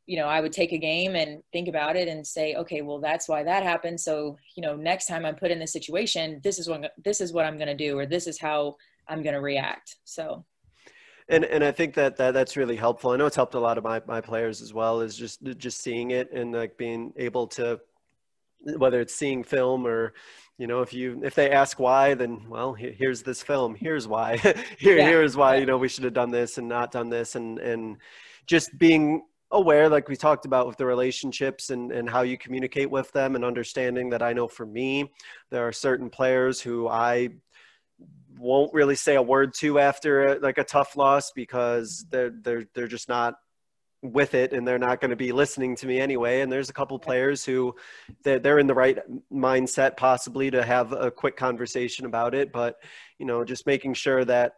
you 0.06 0.16
know, 0.16 0.26
I 0.26 0.40
would 0.40 0.52
take 0.52 0.72
a 0.72 0.78
game 0.78 1.14
and 1.14 1.42
think 1.52 1.68
about 1.68 1.96
it 1.96 2.08
and 2.08 2.26
say, 2.26 2.54
okay, 2.54 2.82
well, 2.82 2.98
that's 2.98 3.28
why 3.28 3.42
that 3.42 3.62
happened. 3.62 4.00
So, 4.00 4.36
you 4.56 4.62
know, 4.62 4.76
next 4.76 5.06
time 5.06 5.24
I'm 5.24 5.36
put 5.36 5.50
in 5.50 5.58
this 5.58 5.72
situation, 5.72 6.40
this 6.42 6.58
is 6.58 6.68
what 6.68 6.92
this 7.04 7.20
is 7.20 7.32
what 7.32 7.44
I'm 7.44 7.56
going 7.56 7.68
to 7.68 7.74
do, 7.74 7.98
or 7.98 8.06
this 8.06 8.26
is 8.26 8.40
how 8.40 8.76
I'm 9.08 9.22
going 9.22 9.34
to 9.34 9.40
react. 9.40 9.96
So. 10.04 10.44
And, 11.32 11.46
and 11.46 11.64
I 11.64 11.72
think 11.72 11.94
that, 11.94 12.16
that 12.18 12.34
that's 12.34 12.56
really 12.56 12.76
helpful. 12.76 13.10
I 13.10 13.16
know 13.16 13.26
it's 13.26 13.36
helped 13.36 13.54
a 13.54 13.60
lot 13.60 13.78
of 13.78 13.84
my, 13.84 14.02
my 14.06 14.20
players 14.20 14.60
as 14.60 14.74
well 14.74 15.00
is 15.00 15.16
just 15.16 15.42
just 15.56 15.80
seeing 15.80 16.10
it 16.10 16.30
and 16.32 16.52
like 16.52 16.76
being 16.76 17.12
able 17.16 17.46
to 17.48 17.80
whether 18.76 19.00
it's 19.00 19.14
seeing 19.14 19.42
film 19.42 19.86
or 19.86 20.12
you 20.58 20.66
know 20.66 20.82
if 20.82 20.92
you 20.92 21.20
if 21.24 21.34
they 21.34 21.50
ask 21.50 21.80
why 21.80 22.14
then 22.14 22.46
well 22.48 22.72
here's 22.72 23.22
this 23.22 23.42
film 23.42 23.74
here's 23.74 24.06
why 24.06 24.36
here 24.78 24.98
yeah. 24.98 25.06
here's 25.08 25.36
why 25.36 25.56
you 25.56 25.66
know 25.66 25.76
we 25.76 25.88
should 25.88 26.04
have 26.04 26.12
done 26.12 26.30
this 26.30 26.58
and 26.58 26.68
not 26.68 26.92
done 26.92 27.08
this 27.08 27.34
and 27.34 27.58
and 27.58 27.96
just 28.46 28.76
being 28.78 29.22
aware 29.50 29.88
like 29.88 30.08
we 30.08 30.16
talked 30.16 30.46
about 30.46 30.66
with 30.66 30.76
the 30.76 30.86
relationships 30.86 31.70
and 31.70 31.90
and 31.92 32.08
how 32.08 32.22
you 32.22 32.38
communicate 32.38 32.90
with 32.90 33.10
them 33.12 33.34
and 33.34 33.44
understanding 33.44 34.08
that 34.10 34.22
I 34.22 34.32
know 34.32 34.48
for 34.48 34.66
me 34.66 35.10
there 35.50 35.66
are 35.66 35.72
certain 35.72 36.08
players 36.08 36.60
who 36.60 36.88
I 36.88 37.30
won't 38.42 38.74
really 38.74 38.96
say 38.96 39.14
a 39.14 39.22
word 39.22 39.54
to 39.54 39.78
after 39.78 40.34
a, 40.34 40.38
like 40.38 40.58
a 40.58 40.64
tough 40.64 40.96
loss 40.96 41.30
because 41.32 42.04
they're 42.10 42.30
they're 42.30 42.64
they're 42.74 42.88
just 42.88 43.08
not 43.08 43.34
with 44.02 44.34
it 44.34 44.52
and 44.52 44.66
they're 44.66 44.80
not 44.80 45.00
going 45.00 45.10
to 45.10 45.16
be 45.16 45.30
listening 45.30 45.76
to 45.76 45.86
me 45.86 46.00
anyway. 46.00 46.40
And 46.40 46.50
there's 46.50 46.68
a 46.68 46.72
couple 46.72 46.98
players 46.98 47.44
who 47.44 47.72
they're, 48.24 48.40
they're 48.40 48.58
in 48.58 48.66
the 48.66 48.74
right 48.74 48.98
mindset 49.32 49.96
possibly 49.96 50.50
to 50.50 50.64
have 50.64 50.92
a 50.92 51.08
quick 51.08 51.36
conversation 51.36 52.04
about 52.04 52.34
it. 52.34 52.52
But 52.52 52.76
you 53.22 53.26
know 53.26 53.44
just 53.44 53.66
making 53.66 53.94
sure 53.94 54.24
that 54.24 54.54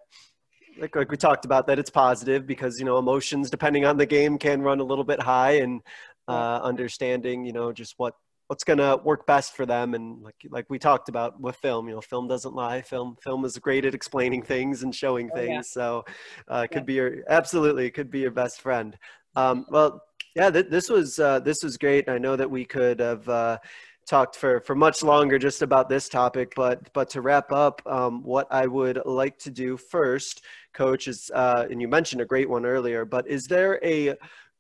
like, 0.81 0.97
like 0.97 1.11
we 1.11 1.19
talked 1.19 1.45
about 1.45 1.67
that 1.67 1.79
it's 1.79 1.91
positive 1.91 2.47
because 2.47 2.79
you 2.79 2.87
know 2.87 2.97
emotions 2.97 3.51
depending 3.51 3.85
on 3.85 3.99
the 3.99 4.07
game 4.07 4.39
can 4.39 4.63
run 4.63 4.81
a 4.81 4.85
little 4.85 5.05
bit 5.05 5.21
high 5.21 5.57
and 5.57 5.83
uh, 6.27 6.61
understanding 6.63 7.45
you 7.45 7.53
know 7.53 7.73
just 7.73 7.95
what 7.99 8.15
what's 8.49 8.65
going 8.65 8.79
to 8.79 9.01
work 9.05 9.27
best 9.27 9.57
for 9.57 9.65
them 9.65 9.95
and 9.95 10.23
like 10.23 10.37
like 10.51 10.67
we 10.69 10.79
talked 10.79 11.09
about 11.09 11.41
with 11.41 11.57
film 11.57 11.89
you 11.89 11.95
know 11.95 12.01
film 12.01 12.29
doesn't 12.29 12.55
lie 12.55 12.83
film 12.83 13.17
film 13.23 13.45
is 13.45 13.57
great 13.59 13.85
at 13.85 13.95
explaining 13.95 14.43
things 14.43 14.83
and 14.83 14.95
showing 14.95 15.31
things 15.31 15.49
oh, 15.77 15.81
yeah. 15.81 16.03
so 16.03 16.05
uh, 16.51 16.63
it 16.65 16.69
could 16.69 16.83
yeah. 16.83 16.83
be 16.83 16.95
your 16.95 17.25
absolutely 17.29 17.87
it 17.87 17.93
could 17.93 18.11
be 18.11 18.21
your 18.21 18.31
best 18.31 18.61
friend 18.61 18.99
um, 19.37 19.67
well, 19.69 20.03
yeah, 20.35 20.51
th- 20.51 20.69
this 20.69 20.89
was 20.89 21.19
uh, 21.19 21.41
this 21.41 21.63
was 21.63 21.77
great. 21.77 22.09
I 22.09 22.19
know 22.19 22.37
that 22.37 22.51
we 22.51 22.65
could 22.65 23.01
have 23.01 23.29
uh, 23.29 23.59
talked 24.07 24.37
for 24.37 24.61
for 24.61 24.75
much 24.75 25.03
longer 25.03 25.39
just 25.39 25.63
about 25.63 25.89
this 25.89 26.09
topic, 26.09 26.53
but 26.57 26.93
but 26.93 27.11
to 27.11 27.21
wrap 27.21 27.53
up, 27.53 27.83
um, 27.87 28.23
what 28.23 28.47
I 28.51 28.67
would 28.67 29.01
like 29.05 29.39
to 29.41 29.51
do 29.51 29.77
first, 29.77 30.43
Coach, 30.73 31.09
is 31.09 31.31
uh, 31.35 31.67
and 31.71 31.81
you 31.81 31.89
mentioned 31.89 32.21
a 32.21 32.27
great 32.27 32.49
one 32.49 32.67
earlier, 32.67 33.05
but 33.05 33.27
is 33.29 33.45
there 33.45 33.85
a 33.85 34.15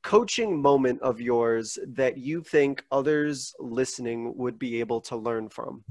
coaching 0.04 0.60
moment 0.60 1.00
of 1.00 1.20
yours 1.20 1.78
that 1.88 2.18
you 2.18 2.42
think 2.42 2.84
others 2.92 3.54
listening 3.58 4.36
would 4.36 4.58
be 4.58 4.78
able 4.78 5.00
to 5.00 5.16
learn 5.16 5.48
from? 5.48 5.82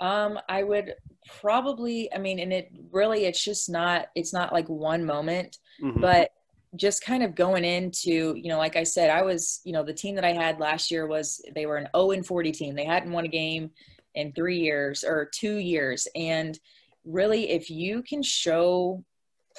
Um, 0.00 0.40
I 0.48 0.64
would 0.64 0.94
probably, 1.40 2.12
I 2.12 2.18
mean, 2.18 2.38
and 2.40 2.52
it 2.52 2.72
really, 2.90 3.26
it's 3.26 3.42
just 3.44 3.70
not, 3.70 4.08
it's 4.14 4.32
not 4.32 4.52
like 4.52 4.68
one 4.68 5.04
moment, 5.04 5.58
mm-hmm. 5.80 6.00
but 6.00 6.32
just 6.76 7.04
kind 7.04 7.22
of 7.22 7.34
going 7.34 7.64
into, 7.64 8.34
you 8.36 8.48
know, 8.48 8.58
like 8.58 8.74
I 8.74 8.82
said, 8.82 9.10
I 9.10 9.22
was, 9.22 9.60
you 9.64 9.72
know, 9.72 9.84
the 9.84 9.94
team 9.94 10.14
that 10.16 10.24
I 10.24 10.32
had 10.32 10.58
last 10.58 10.90
year 10.90 11.06
was 11.06 11.40
they 11.54 11.66
were 11.66 11.76
an 11.76 11.88
0 11.94 12.10
and 12.12 12.26
40 12.26 12.52
team. 12.52 12.74
They 12.74 12.84
hadn't 12.84 13.12
won 13.12 13.26
a 13.26 13.28
game 13.28 13.70
in 14.14 14.32
three 14.32 14.58
years 14.58 15.04
or 15.04 15.30
two 15.32 15.58
years. 15.58 16.08
And 16.16 16.58
really, 17.04 17.50
if 17.50 17.70
you 17.70 18.02
can 18.02 18.22
show 18.22 19.04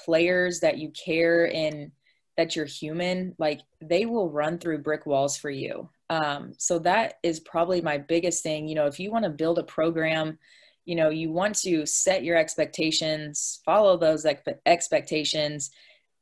players 0.03 0.59
that 0.59 0.78
you 0.78 0.91
care 0.91 1.53
and 1.53 1.91
that 2.38 2.55
you're 2.55 2.65
human, 2.65 3.36
like 3.38 3.61
they 3.81 4.05
will 4.05 4.29
run 4.29 4.57
through 4.57 4.79
brick 4.79 5.05
walls 5.05 5.38
for 5.38 5.49
you. 5.49 5.89
Um, 6.09 6.53
so 6.57 6.79
that 6.79 7.15
is 7.23 7.39
probably 7.39 7.81
my 7.81 7.97
biggest 7.97 8.43
thing. 8.43 8.67
You 8.67 8.75
know, 8.75 8.86
if 8.86 8.99
you 8.99 9.11
want 9.11 9.23
to 9.23 9.29
build 9.29 9.57
a 9.57 9.63
program, 9.63 10.38
you 10.86 10.95
know, 10.95 11.09
you 11.09 11.31
want 11.31 11.55
to 11.61 11.86
set 11.86 12.23
your 12.23 12.38
expectations, 12.38 13.61
follow 13.65 13.97
those 13.97 14.25
expectations 14.65 15.71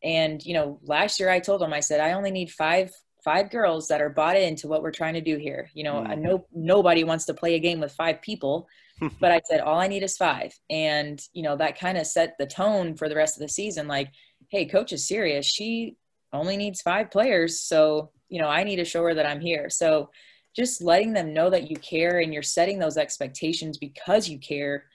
and, 0.03 0.45
you 0.45 0.53
know, 0.53 0.79
last 0.83 1.19
year 1.19 1.29
I 1.29 1.39
told 1.39 1.61
them, 1.61 1.73
I 1.73 1.79
said, 1.79 1.99
I 1.99 2.13
only 2.13 2.31
need 2.31 2.51
five 2.51 2.91
five 3.23 3.49
girls 3.49 3.87
that 3.87 4.01
are 4.01 4.09
bought 4.09 4.35
into 4.35 4.67
what 4.67 4.81
we're 4.81 4.91
trying 4.91 5.13
to 5.13 5.21
do 5.21 5.37
here. 5.37 5.69
You 5.73 5.85
know, 5.85 5.93
mm. 5.93 6.09
I 6.09 6.15
know 6.15 6.45
nobody 6.53 7.05
wants 7.05 7.23
to 7.25 7.33
play 7.33 7.55
a 7.55 7.59
game 7.59 7.79
with 7.79 7.93
five 7.93 8.21
people, 8.21 8.67
but 9.21 9.31
I 9.31 9.41
said 9.45 9.61
all 9.61 9.79
I 9.79 9.87
need 9.87 10.03
is 10.03 10.17
five. 10.17 10.53
And, 10.69 11.21
you 11.31 11.41
know, 11.41 11.55
that 11.55 11.79
kind 11.79 11.97
of 11.97 12.05
set 12.05 12.35
the 12.37 12.45
tone 12.45 12.95
for 12.95 13.07
the 13.07 13.15
rest 13.15 13.37
of 13.37 13.41
the 13.41 13.47
season 13.47 13.87
like, 13.87 14.09
hey, 14.49 14.65
coach 14.65 14.91
is 14.91 15.07
serious. 15.07 15.45
She 15.45 15.95
only 16.33 16.57
needs 16.57 16.81
five 16.81 17.11
players, 17.11 17.61
so, 17.61 18.11
you 18.29 18.41
know, 18.41 18.47
I 18.47 18.63
need 18.63 18.77
to 18.77 18.85
show 18.85 19.03
her 19.03 19.13
that 19.13 19.25
I'm 19.25 19.41
here. 19.41 19.69
So, 19.69 20.09
just 20.55 20.83
letting 20.83 21.13
them 21.13 21.33
know 21.33 21.49
that 21.49 21.69
you 21.69 21.75
care 21.77 22.19
and 22.19 22.31
you're 22.31 22.43
setting 22.43 22.77
those 22.77 22.97
expectations 22.97 23.77
because 23.77 24.29
you 24.29 24.37
care. 24.37 24.85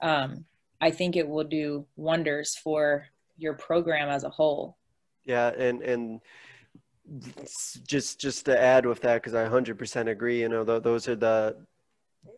Um, 0.00 0.44
I 0.80 0.90
think 0.90 1.16
it 1.16 1.28
will 1.28 1.44
do 1.44 1.86
wonders 1.96 2.54
for 2.54 3.06
your 3.36 3.54
program 3.54 4.08
as 4.08 4.24
a 4.24 4.30
whole. 4.30 4.76
Yeah, 5.24 5.48
and 5.48 5.82
and 5.82 6.20
just 7.86 8.20
just 8.20 8.44
to 8.46 8.60
add 8.60 8.86
with 8.86 9.00
that 9.00 9.22
because 9.22 9.34
I 9.34 9.48
100% 9.48 10.08
agree. 10.08 10.40
You 10.40 10.48
know, 10.48 10.64
th- 10.64 10.82
those 10.82 11.08
are 11.08 11.16
the 11.16 11.56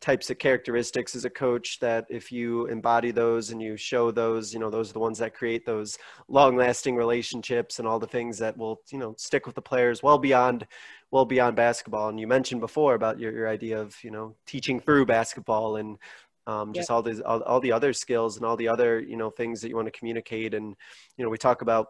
types 0.01 0.31
of 0.31 0.39
characteristics 0.39 1.15
as 1.15 1.25
a 1.25 1.31
coach 1.31 1.79
that 1.81 2.07
if 2.09 2.33
you 2.33 2.67
embody 2.67 3.11
those 3.11 3.51
and 3.51 3.61
you 3.61 3.77
show 3.77 4.11
those, 4.11 4.53
you 4.53 4.61
know, 4.61 4.71
those 4.71 4.91
are 4.91 4.93
the 4.95 4.99
ones 4.99 5.19
that 5.19 5.35
create 5.35 5.67
those 5.67 5.99
long-lasting 6.29 6.97
relationships 6.97 7.79
and 7.79 7.89
all 7.89 7.99
the 7.99 8.07
things 8.07 8.39
that 8.39 8.57
will, 8.57 8.81
you 8.91 8.99
know, 8.99 9.15
stick 9.19 9.47
with 9.47 9.55
the 9.55 9.63
players 9.63 10.03
well 10.03 10.19
beyond 10.19 10.67
well 11.11 11.25
beyond 11.25 11.57
basketball. 11.57 12.09
And 12.09 12.21
you 12.21 12.27
mentioned 12.27 12.61
before 12.61 12.95
about 12.95 13.19
your, 13.19 13.33
your 13.33 13.49
idea 13.49 13.81
of, 13.81 13.97
you 14.03 14.11
know, 14.11 14.37
teaching 14.47 14.81
through 14.81 15.07
basketball 15.07 15.77
and 15.77 15.99
um, 16.47 16.73
just 16.73 16.89
yeah. 16.89 16.95
all 16.95 17.03
these 17.03 17.21
all, 17.21 17.43
all 17.43 17.61
the 17.61 17.73
other 17.73 17.93
skills 17.93 18.37
and 18.37 18.45
all 18.45 18.57
the 18.57 18.69
other 18.69 19.01
you 19.01 19.17
know 19.17 19.31
things 19.31 19.61
that 19.61 19.69
you 19.69 19.77
want 19.77 19.87
to 19.87 19.99
communicate 19.99 20.55
and 20.55 20.75
you 21.17 21.25
know 21.25 21.31
we 21.31 21.39
talk 21.39 21.63
about 21.63 21.89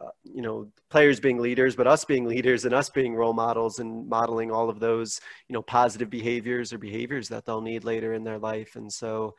uh, 0.00 0.08
you 0.22 0.42
know 0.42 0.68
players 0.90 1.18
being 1.18 1.38
leaders 1.38 1.74
but 1.74 1.86
us 1.86 2.04
being 2.04 2.24
leaders 2.24 2.64
and 2.64 2.74
us 2.74 2.88
being 2.88 3.14
role 3.14 3.32
models 3.32 3.78
and 3.80 4.08
modeling 4.08 4.50
all 4.50 4.70
of 4.70 4.78
those 4.78 5.20
you 5.48 5.52
know 5.52 5.62
positive 5.62 6.08
behaviors 6.08 6.72
or 6.72 6.78
behaviors 6.78 7.28
that 7.28 7.44
they'll 7.44 7.60
need 7.60 7.84
later 7.84 8.14
in 8.14 8.24
their 8.24 8.38
life. 8.38 8.76
And 8.76 8.92
so 8.92 9.34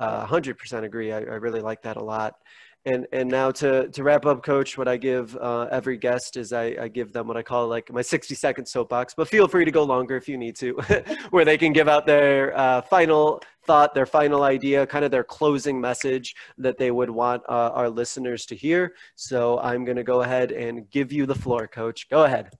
uh, 0.00 0.24
100% 0.26 0.84
agree. 0.84 1.12
I, 1.12 1.18
I 1.18 1.36
really 1.36 1.60
like 1.60 1.82
that 1.82 1.96
a 1.96 2.02
lot 2.02 2.36
and 2.84 3.06
and 3.12 3.28
now 3.28 3.50
to 3.50 3.88
to 3.88 4.02
wrap 4.02 4.24
up 4.24 4.42
coach 4.42 4.78
what 4.78 4.88
i 4.88 4.96
give 4.96 5.36
uh, 5.36 5.66
every 5.70 5.96
guest 5.96 6.36
is 6.36 6.52
I, 6.52 6.76
I 6.80 6.88
give 6.88 7.12
them 7.12 7.26
what 7.26 7.36
i 7.36 7.42
call 7.42 7.68
like 7.68 7.92
my 7.92 8.02
60 8.02 8.34
second 8.34 8.66
soapbox. 8.66 9.14
But 9.14 9.28
feel 9.28 9.48
free 9.48 9.64
to 9.64 9.70
go 9.70 9.84
longer 9.84 10.16
if 10.16 10.28
you 10.28 10.38
need 10.38 10.56
to 10.56 10.72
where 11.30 11.44
they 11.44 11.58
can 11.58 11.72
give 11.72 11.88
out 11.88 12.06
their 12.06 12.56
uh, 12.56 12.82
final 12.82 13.42
thought 13.64 13.94
their 13.94 14.06
final 14.06 14.42
idea 14.44 14.86
kind 14.86 15.04
of 15.04 15.10
their 15.10 15.24
closing 15.24 15.80
message 15.80 16.34
that 16.56 16.78
they 16.78 16.90
would 16.90 17.10
want 17.10 17.42
uh, 17.48 17.70
our 17.74 17.90
listeners 17.90 18.46
to 18.46 18.56
hear. 18.56 18.94
So 19.14 19.58
i'm 19.60 19.84
going 19.84 19.96
to 19.96 20.04
go 20.04 20.22
ahead 20.22 20.52
and 20.52 20.88
give 20.90 21.12
you 21.12 21.26
the 21.26 21.34
floor 21.34 21.66
coach. 21.66 22.08
Go 22.08 22.24
ahead. 22.24 22.50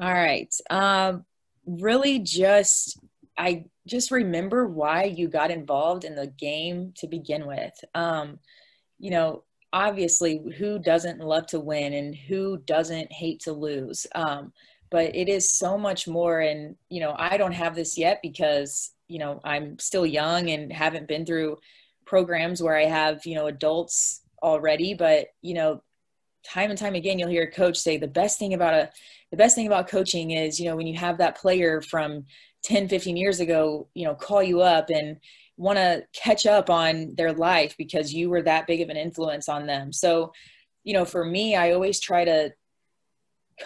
All 0.00 0.12
right. 0.12 0.54
Um, 0.70 1.24
really 1.66 2.18
just 2.18 2.98
i 3.36 3.64
just 3.86 4.10
remember 4.10 4.66
why 4.66 5.04
you 5.04 5.28
got 5.28 5.50
involved 5.50 6.04
in 6.04 6.14
the 6.14 6.26
game 6.26 6.92
to 6.96 7.06
begin 7.06 7.46
with. 7.46 7.74
Um, 7.94 8.38
you 8.98 9.10
know 9.10 9.42
obviously 9.74 10.40
who 10.56 10.78
doesn't 10.78 11.18
love 11.18 11.46
to 11.48 11.58
win 11.58 11.92
and 11.92 12.14
who 12.14 12.56
doesn't 12.58 13.12
hate 13.12 13.40
to 13.40 13.52
lose 13.52 14.06
um, 14.14 14.52
but 14.90 15.14
it 15.16 15.28
is 15.28 15.58
so 15.58 15.76
much 15.76 16.06
more 16.06 16.40
and 16.40 16.76
you 16.88 17.00
know 17.00 17.14
i 17.18 17.36
don't 17.36 17.52
have 17.52 17.74
this 17.74 17.98
yet 17.98 18.20
because 18.22 18.92
you 19.08 19.18
know 19.18 19.40
i'm 19.44 19.76
still 19.80 20.06
young 20.06 20.48
and 20.50 20.72
haven't 20.72 21.08
been 21.08 21.26
through 21.26 21.58
programs 22.06 22.62
where 22.62 22.76
i 22.76 22.84
have 22.84 23.26
you 23.26 23.34
know 23.34 23.48
adults 23.48 24.22
already 24.44 24.94
but 24.94 25.26
you 25.42 25.54
know 25.54 25.82
time 26.46 26.70
and 26.70 26.78
time 26.78 26.94
again 26.94 27.18
you'll 27.18 27.28
hear 27.28 27.42
a 27.42 27.50
coach 27.50 27.76
say 27.76 27.96
the 27.96 28.06
best 28.06 28.38
thing 28.38 28.54
about 28.54 28.74
a 28.74 28.88
the 29.32 29.36
best 29.36 29.56
thing 29.56 29.66
about 29.66 29.88
coaching 29.88 30.30
is 30.30 30.60
you 30.60 30.66
know 30.66 30.76
when 30.76 30.86
you 30.86 30.96
have 30.96 31.18
that 31.18 31.36
player 31.36 31.82
from 31.82 32.24
10 32.62 32.88
15 32.88 33.16
years 33.16 33.40
ago 33.40 33.88
you 33.94 34.04
know 34.04 34.14
call 34.14 34.42
you 34.42 34.60
up 34.60 34.88
and 34.90 35.16
want 35.56 35.78
to 35.78 36.04
catch 36.12 36.46
up 36.46 36.68
on 36.68 37.14
their 37.16 37.32
life 37.32 37.74
because 37.78 38.12
you 38.12 38.28
were 38.28 38.42
that 38.42 38.66
big 38.66 38.80
of 38.80 38.88
an 38.88 38.96
influence 38.96 39.48
on 39.48 39.66
them. 39.66 39.92
So, 39.92 40.32
you 40.82 40.92
know, 40.92 41.04
for 41.04 41.24
me, 41.24 41.54
I 41.56 41.72
always 41.72 42.00
try 42.00 42.24
to 42.24 42.52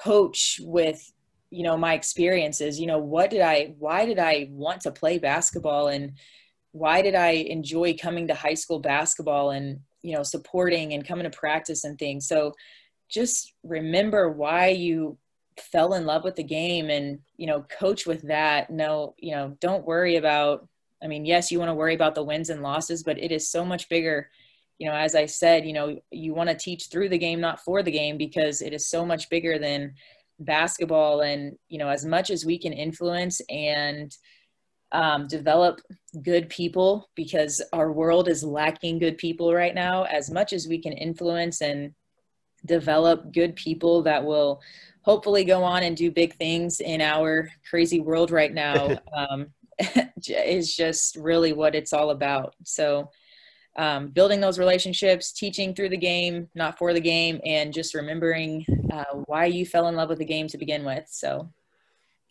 coach 0.02 0.60
with, 0.62 1.12
you 1.50 1.62
know, 1.62 1.76
my 1.76 1.94
experiences. 1.94 2.78
You 2.78 2.86
know, 2.86 2.98
what 2.98 3.30
did 3.30 3.40
I, 3.40 3.74
why 3.78 4.04
did 4.04 4.18
I 4.18 4.48
want 4.50 4.82
to 4.82 4.90
play 4.90 5.18
basketball 5.18 5.88
and 5.88 6.12
why 6.72 7.00
did 7.00 7.14
I 7.14 7.30
enjoy 7.30 7.96
coming 7.96 8.28
to 8.28 8.34
high 8.34 8.54
school 8.54 8.80
basketball 8.80 9.50
and, 9.50 9.80
you 10.02 10.14
know, 10.14 10.22
supporting 10.22 10.92
and 10.92 11.06
coming 11.06 11.24
to 11.24 11.36
practice 11.36 11.84
and 11.84 11.98
things. 11.98 12.28
So 12.28 12.52
just 13.08 13.54
remember 13.62 14.30
why 14.30 14.68
you 14.68 15.16
fell 15.58 15.94
in 15.94 16.04
love 16.04 16.22
with 16.22 16.36
the 16.36 16.44
game 16.44 16.90
and, 16.90 17.18
you 17.36 17.46
know, 17.46 17.62
coach 17.62 18.06
with 18.06 18.22
that. 18.28 18.70
No, 18.70 19.14
you 19.18 19.34
know, 19.34 19.56
don't 19.60 19.86
worry 19.86 20.16
about 20.16 20.68
I 21.02 21.06
mean, 21.06 21.24
yes, 21.24 21.50
you 21.50 21.58
want 21.58 21.68
to 21.68 21.74
worry 21.74 21.94
about 21.94 22.14
the 22.14 22.24
wins 22.24 22.50
and 22.50 22.62
losses, 22.62 23.02
but 23.02 23.18
it 23.18 23.30
is 23.32 23.50
so 23.50 23.64
much 23.64 23.88
bigger 23.88 24.28
you 24.78 24.88
know, 24.88 24.94
as 24.94 25.14
I 25.14 25.26
said, 25.26 25.66
you 25.66 25.72
know, 25.72 25.98
you 26.10 26.34
want 26.34 26.48
to 26.48 26.54
teach 26.54 26.86
through 26.86 27.08
the 27.08 27.18
game, 27.18 27.40
not 27.40 27.60
for 27.60 27.82
the 27.82 27.90
game, 27.90 28.16
because 28.16 28.62
it 28.62 28.72
is 28.72 28.88
so 28.88 29.04
much 29.04 29.28
bigger 29.28 29.58
than 29.58 29.94
basketball. 30.38 31.22
And, 31.22 31.56
you 31.68 31.78
know, 31.78 31.88
as 31.88 32.04
much 32.04 32.30
as 32.30 32.46
we 32.46 32.58
can 32.58 32.72
influence 32.72 33.40
and 33.48 34.16
um, 34.92 35.26
develop 35.26 35.80
good 36.22 36.48
people, 36.48 37.10
because 37.16 37.60
our 37.72 37.92
world 37.92 38.28
is 38.28 38.44
lacking 38.44 39.00
good 39.00 39.18
people 39.18 39.52
right 39.52 39.74
now, 39.74 40.04
as 40.04 40.30
much 40.30 40.52
as 40.52 40.68
we 40.68 40.80
can 40.80 40.92
influence 40.92 41.60
and 41.60 41.92
develop 42.64 43.32
good 43.32 43.56
people 43.56 44.02
that 44.02 44.24
will 44.24 44.60
hopefully 45.02 45.44
go 45.44 45.64
on 45.64 45.82
and 45.82 45.96
do 45.96 46.10
big 46.10 46.34
things 46.34 46.80
in 46.80 47.00
our 47.00 47.50
crazy 47.68 48.00
world 48.00 48.30
right 48.30 48.52
now 48.52 48.96
um, 49.16 49.46
is 50.26 50.74
just 50.74 51.16
really 51.16 51.52
what 51.52 51.74
it's 51.74 51.92
all 51.92 52.10
about. 52.10 52.54
So, 52.64 53.10
um, 53.76 54.08
building 54.08 54.40
those 54.40 54.58
relationships, 54.58 55.30
teaching 55.30 55.72
through 55.72 55.90
the 55.90 55.96
game, 55.96 56.48
not 56.56 56.76
for 56.78 56.92
the 56.92 57.00
game, 57.00 57.40
and 57.44 57.72
just 57.72 57.94
remembering 57.94 58.66
uh, 58.92 59.04
why 59.26 59.44
you 59.44 59.64
fell 59.64 59.86
in 59.86 59.94
love 59.94 60.08
with 60.08 60.18
the 60.18 60.24
game 60.24 60.48
to 60.48 60.58
begin 60.58 60.84
with. 60.84 61.04
So, 61.08 61.48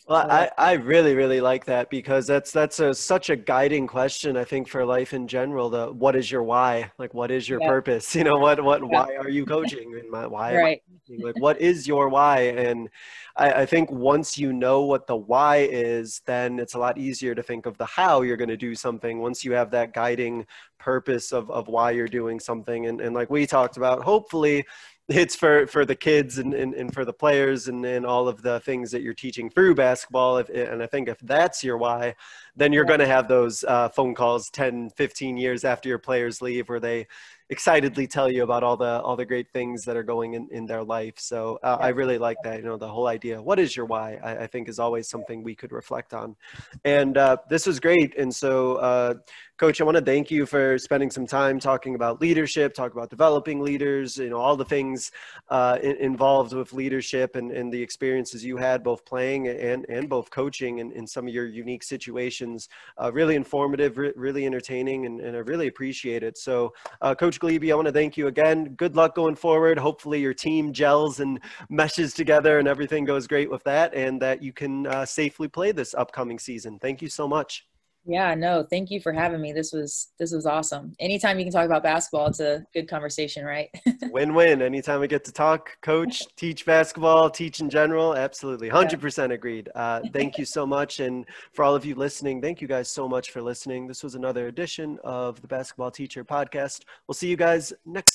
well, 0.07 0.31
I, 0.31 0.49
I 0.57 0.73
really, 0.73 1.15
really 1.15 1.41
like 1.41 1.65
that 1.65 1.89
because 1.89 2.25
that's 2.25 2.51
that's 2.51 2.79
a, 2.79 2.93
such 2.93 3.29
a 3.29 3.35
guiding 3.35 3.87
question. 3.87 4.37
I 4.37 4.45
think 4.45 4.69
for 4.69 4.85
life 4.85 5.13
in 5.13 5.27
general. 5.27 5.69
The 5.69 5.91
what 5.91 6.15
is 6.15 6.31
your 6.31 6.43
why? 6.43 6.89
Like, 6.97 7.13
what 7.13 7.29
is 7.29 7.49
your 7.49 7.61
yeah. 7.61 7.67
purpose? 7.67 8.15
You 8.17 8.23
know, 8.23 8.37
what 8.37 8.63
what 8.63 8.81
yeah. 8.81 8.87
why 8.87 9.15
are 9.17 9.29
you 9.29 9.45
coaching? 9.45 9.99
And 9.99 10.09
my, 10.09 10.25
why? 10.25 10.55
Right. 10.55 10.81
Like, 11.09 11.39
what 11.39 11.59
is 11.59 11.87
your 11.87 12.07
why? 12.07 12.39
And 12.39 12.89
I, 13.35 13.51
I 13.51 13.65
think 13.65 13.91
once 13.91 14.37
you 14.37 14.53
know 14.53 14.83
what 14.83 15.07
the 15.07 15.15
why 15.15 15.67
is, 15.69 16.21
then 16.25 16.57
it's 16.57 16.73
a 16.73 16.79
lot 16.79 16.97
easier 16.97 17.35
to 17.35 17.43
think 17.43 17.65
of 17.65 17.77
the 17.77 17.85
how 17.85 18.21
you're 18.21 18.37
going 18.37 18.49
to 18.49 18.57
do 18.57 18.75
something. 18.75 19.19
Once 19.19 19.43
you 19.43 19.51
have 19.53 19.71
that 19.71 19.93
guiding 19.93 20.45
purpose 20.79 21.33
of 21.33 21.51
of 21.51 21.67
why 21.67 21.91
you're 21.91 22.07
doing 22.07 22.39
something, 22.39 22.85
and 22.85 23.01
and 23.01 23.13
like 23.13 23.29
we 23.29 23.45
talked 23.45 23.75
about, 23.75 24.03
hopefully 24.03 24.65
it's 25.09 25.35
for 25.37 25.65
for 25.67 25.85
the 25.85 25.95
kids 25.95 26.37
and, 26.37 26.53
and, 26.53 26.73
and 26.73 26.93
for 26.93 27.05
the 27.05 27.13
players 27.13 27.69
and, 27.69 27.85
and 27.85 28.05
all 28.05 28.27
of 28.27 28.41
the 28.41 28.59
things 28.61 28.91
that 28.91 29.01
you're 29.01 29.13
teaching 29.13 29.49
through 29.49 29.73
basketball. 29.73 30.37
If, 30.37 30.49
and 30.49 30.83
i 30.83 30.87
think 30.87 31.07
if 31.07 31.17
that's 31.19 31.63
your 31.63 31.77
why 31.77 32.15
then 32.55 32.73
you're 32.73 32.85
going 32.85 32.99
to 32.99 33.07
have 33.07 33.27
those 33.27 33.63
uh, 33.63 33.87
phone 33.89 34.13
calls 34.15 34.49
10 34.49 34.89
15 34.91 35.37
years 35.37 35.63
after 35.63 35.87
your 35.87 35.99
players 35.99 36.41
leave 36.41 36.67
where 36.67 36.79
they 36.79 37.07
excitedly 37.49 38.07
tell 38.07 38.29
you 38.29 38.43
about 38.43 38.63
all 38.63 38.75
the 38.75 39.01
all 39.01 39.15
the 39.15 39.25
great 39.25 39.49
things 39.53 39.85
that 39.85 39.95
are 39.95 40.03
going 40.03 40.33
in, 40.33 40.49
in 40.51 40.65
their 40.65 40.83
life. 40.83 41.17
So 41.17 41.59
uh, 41.63 41.77
i 41.79 41.89
really 41.89 42.17
like 42.17 42.37
that 42.43 42.57
you 42.57 42.65
know 42.65 42.77
the 42.77 42.89
whole 42.89 43.07
idea 43.07 43.41
what 43.41 43.59
is 43.59 43.75
your 43.77 43.85
why 43.85 44.19
i, 44.23 44.43
I 44.43 44.47
think 44.47 44.67
is 44.67 44.79
always 44.79 45.07
something 45.07 45.41
we 45.41 45.55
could 45.55 45.71
reflect 45.71 46.13
on. 46.13 46.35
And 46.83 47.17
uh, 47.17 47.37
this 47.49 47.65
was 47.65 47.79
great. 47.79 48.17
And 48.17 48.33
so 48.33 48.75
uh, 48.75 49.13
Coach, 49.57 49.81
I 49.81 49.85
want 49.85 49.97
to 49.97 50.03
thank 50.03 50.29
you 50.29 50.45
for 50.45 50.77
spending 50.77 51.09
some 51.09 51.25
time 51.25 51.59
talking 51.59 51.95
about 51.95 52.21
leadership, 52.21 52.75
talk 52.75 52.91
about 52.91 53.09
developing 53.09 53.59
leaders, 53.59 54.15
you 54.15 54.29
know, 54.29 54.37
all 54.37 54.55
the 54.55 54.63
things 54.63 55.11
uh, 55.49 55.79
in, 55.81 55.95
involved 55.95 56.53
with 56.53 56.73
leadership 56.73 57.35
and, 57.35 57.51
and 57.51 57.73
the 57.73 57.81
experiences 57.81 58.45
you 58.45 58.57
had 58.57 58.83
both 58.83 59.03
playing 59.03 59.47
and, 59.47 59.83
and 59.89 60.09
both 60.09 60.29
coaching 60.29 60.77
in, 60.77 60.91
in 60.91 61.07
some 61.07 61.27
of 61.27 61.33
your 61.33 61.47
unique 61.47 61.81
situations. 61.81 62.69
Uh, 63.01 63.11
really 63.11 63.33
informative, 63.33 63.97
re- 63.97 64.13
really 64.15 64.45
entertaining, 64.45 65.07
and, 65.07 65.21
and, 65.21 65.35
I 65.35 65.39
really 65.39 65.65
appreciate 65.65 66.21
it. 66.21 66.37
So, 66.37 66.71
uh, 67.01 67.15
Coach 67.15 67.39
Gliebe, 67.39 67.71
I 67.71 67.75
want 67.75 67.87
to 67.87 67.91
thank 67.91 68.15
you 68.15 68.27
again. 68.27 68.75
Good 68.75 68.95
luck 68.95 69.15
going 69.15 69.35
forward. 69.35 69.79
Hopefully, 69.79 70.21
your 70.21 70.35
team 70.35 70.71
gels 70.71 71.19
and 71.19 71.39
meshes 71.67 72.13
together 72.13 72.59
and 72.59 72.67
everything 72.67 73.05
goes 73.05 73.25
great 73.25 73.49
with 73.49 73.63
that, 73.63 73.95
and 73.95 74.21
that 74.21 74.43
you 74.43 74.53
can 74.53 74.85
uh, 74.85 75.03
safely 75.03 75.47
play 75.47 75.71
this 75.71 75.95
upcoming 75.95 76.37
season. 76.37 76.77
Thank 76.77 77.01
you 77.01 77.09
so 77.09 77.27
much. 77.27 77.65
Yeah, 78.07 78.33
no, 78.35 78.65
thank 78.69 78.89
you 78.89 79.01
for 79.01 79.11
having 79.11 79.41
me. 79.41 79.51
This 79.51 79.73
was 79.73 80.13
this 80.17 80.31
was 80.31 80.45
awesome. 80.45 80.93
Anytime 80.97 81.39
you 81.39 81.45
can 81.45 81.51
talk 81.51 81.65
about 81.65 81.83
basketball, 81.83 82.27
it's 82.27 82.39
a 82.39 82.65
good 82.73 82.87
conversation, 82.87 83.43
right? 83.43 83.69
Win-win. 84.03 84.61
Anytime 84.61 85.01
we 85.01 85.09
get 85.09 85.25
to 85.25 85.33
talk, 85.33 85.71
coach, 85.81 86.23
teach 86.37 86.65
basketball, 86.65 87.29
teach 87.29 87.59
in 87.59 87.69
general, 87.69 88.15
absolutely, 88.15 88.69
hundred 88.69 89.01
percent 89.01 89.33
agreed. 89.33 89.69
Uh, 89.75 89.99
thank 90.13 90.37
you 90.37 90.45
so 90.45 90.65
much, 90.65 91.01
and 91.01 91.25
for 91.51 91.65
all 91.65 91.75
of 91.75 91.85
you 91.85 91.95
listening, 91.95 92.41
thank 92.41 92.61
you 92.61 92.67
guys 92.67 92.89
so 92.89 93.09
much 93.09 93.31
for 93.31 93.41
listening. 93.41 93.87
This 93.87 94.03
was 94.03 94.15
another 94.15 94.47
edition 94.47 94.97
of 95.03 95.41
the 95.41 95.47
Basketball 95.47 95.91
Teacher 95.91 96.23
Podcast. 96.23 96.83
We'll 97.07 97.15
see 97.15 97.27
you 97.27 97.37
guys 97.37 97.73
next. 97.85 98.05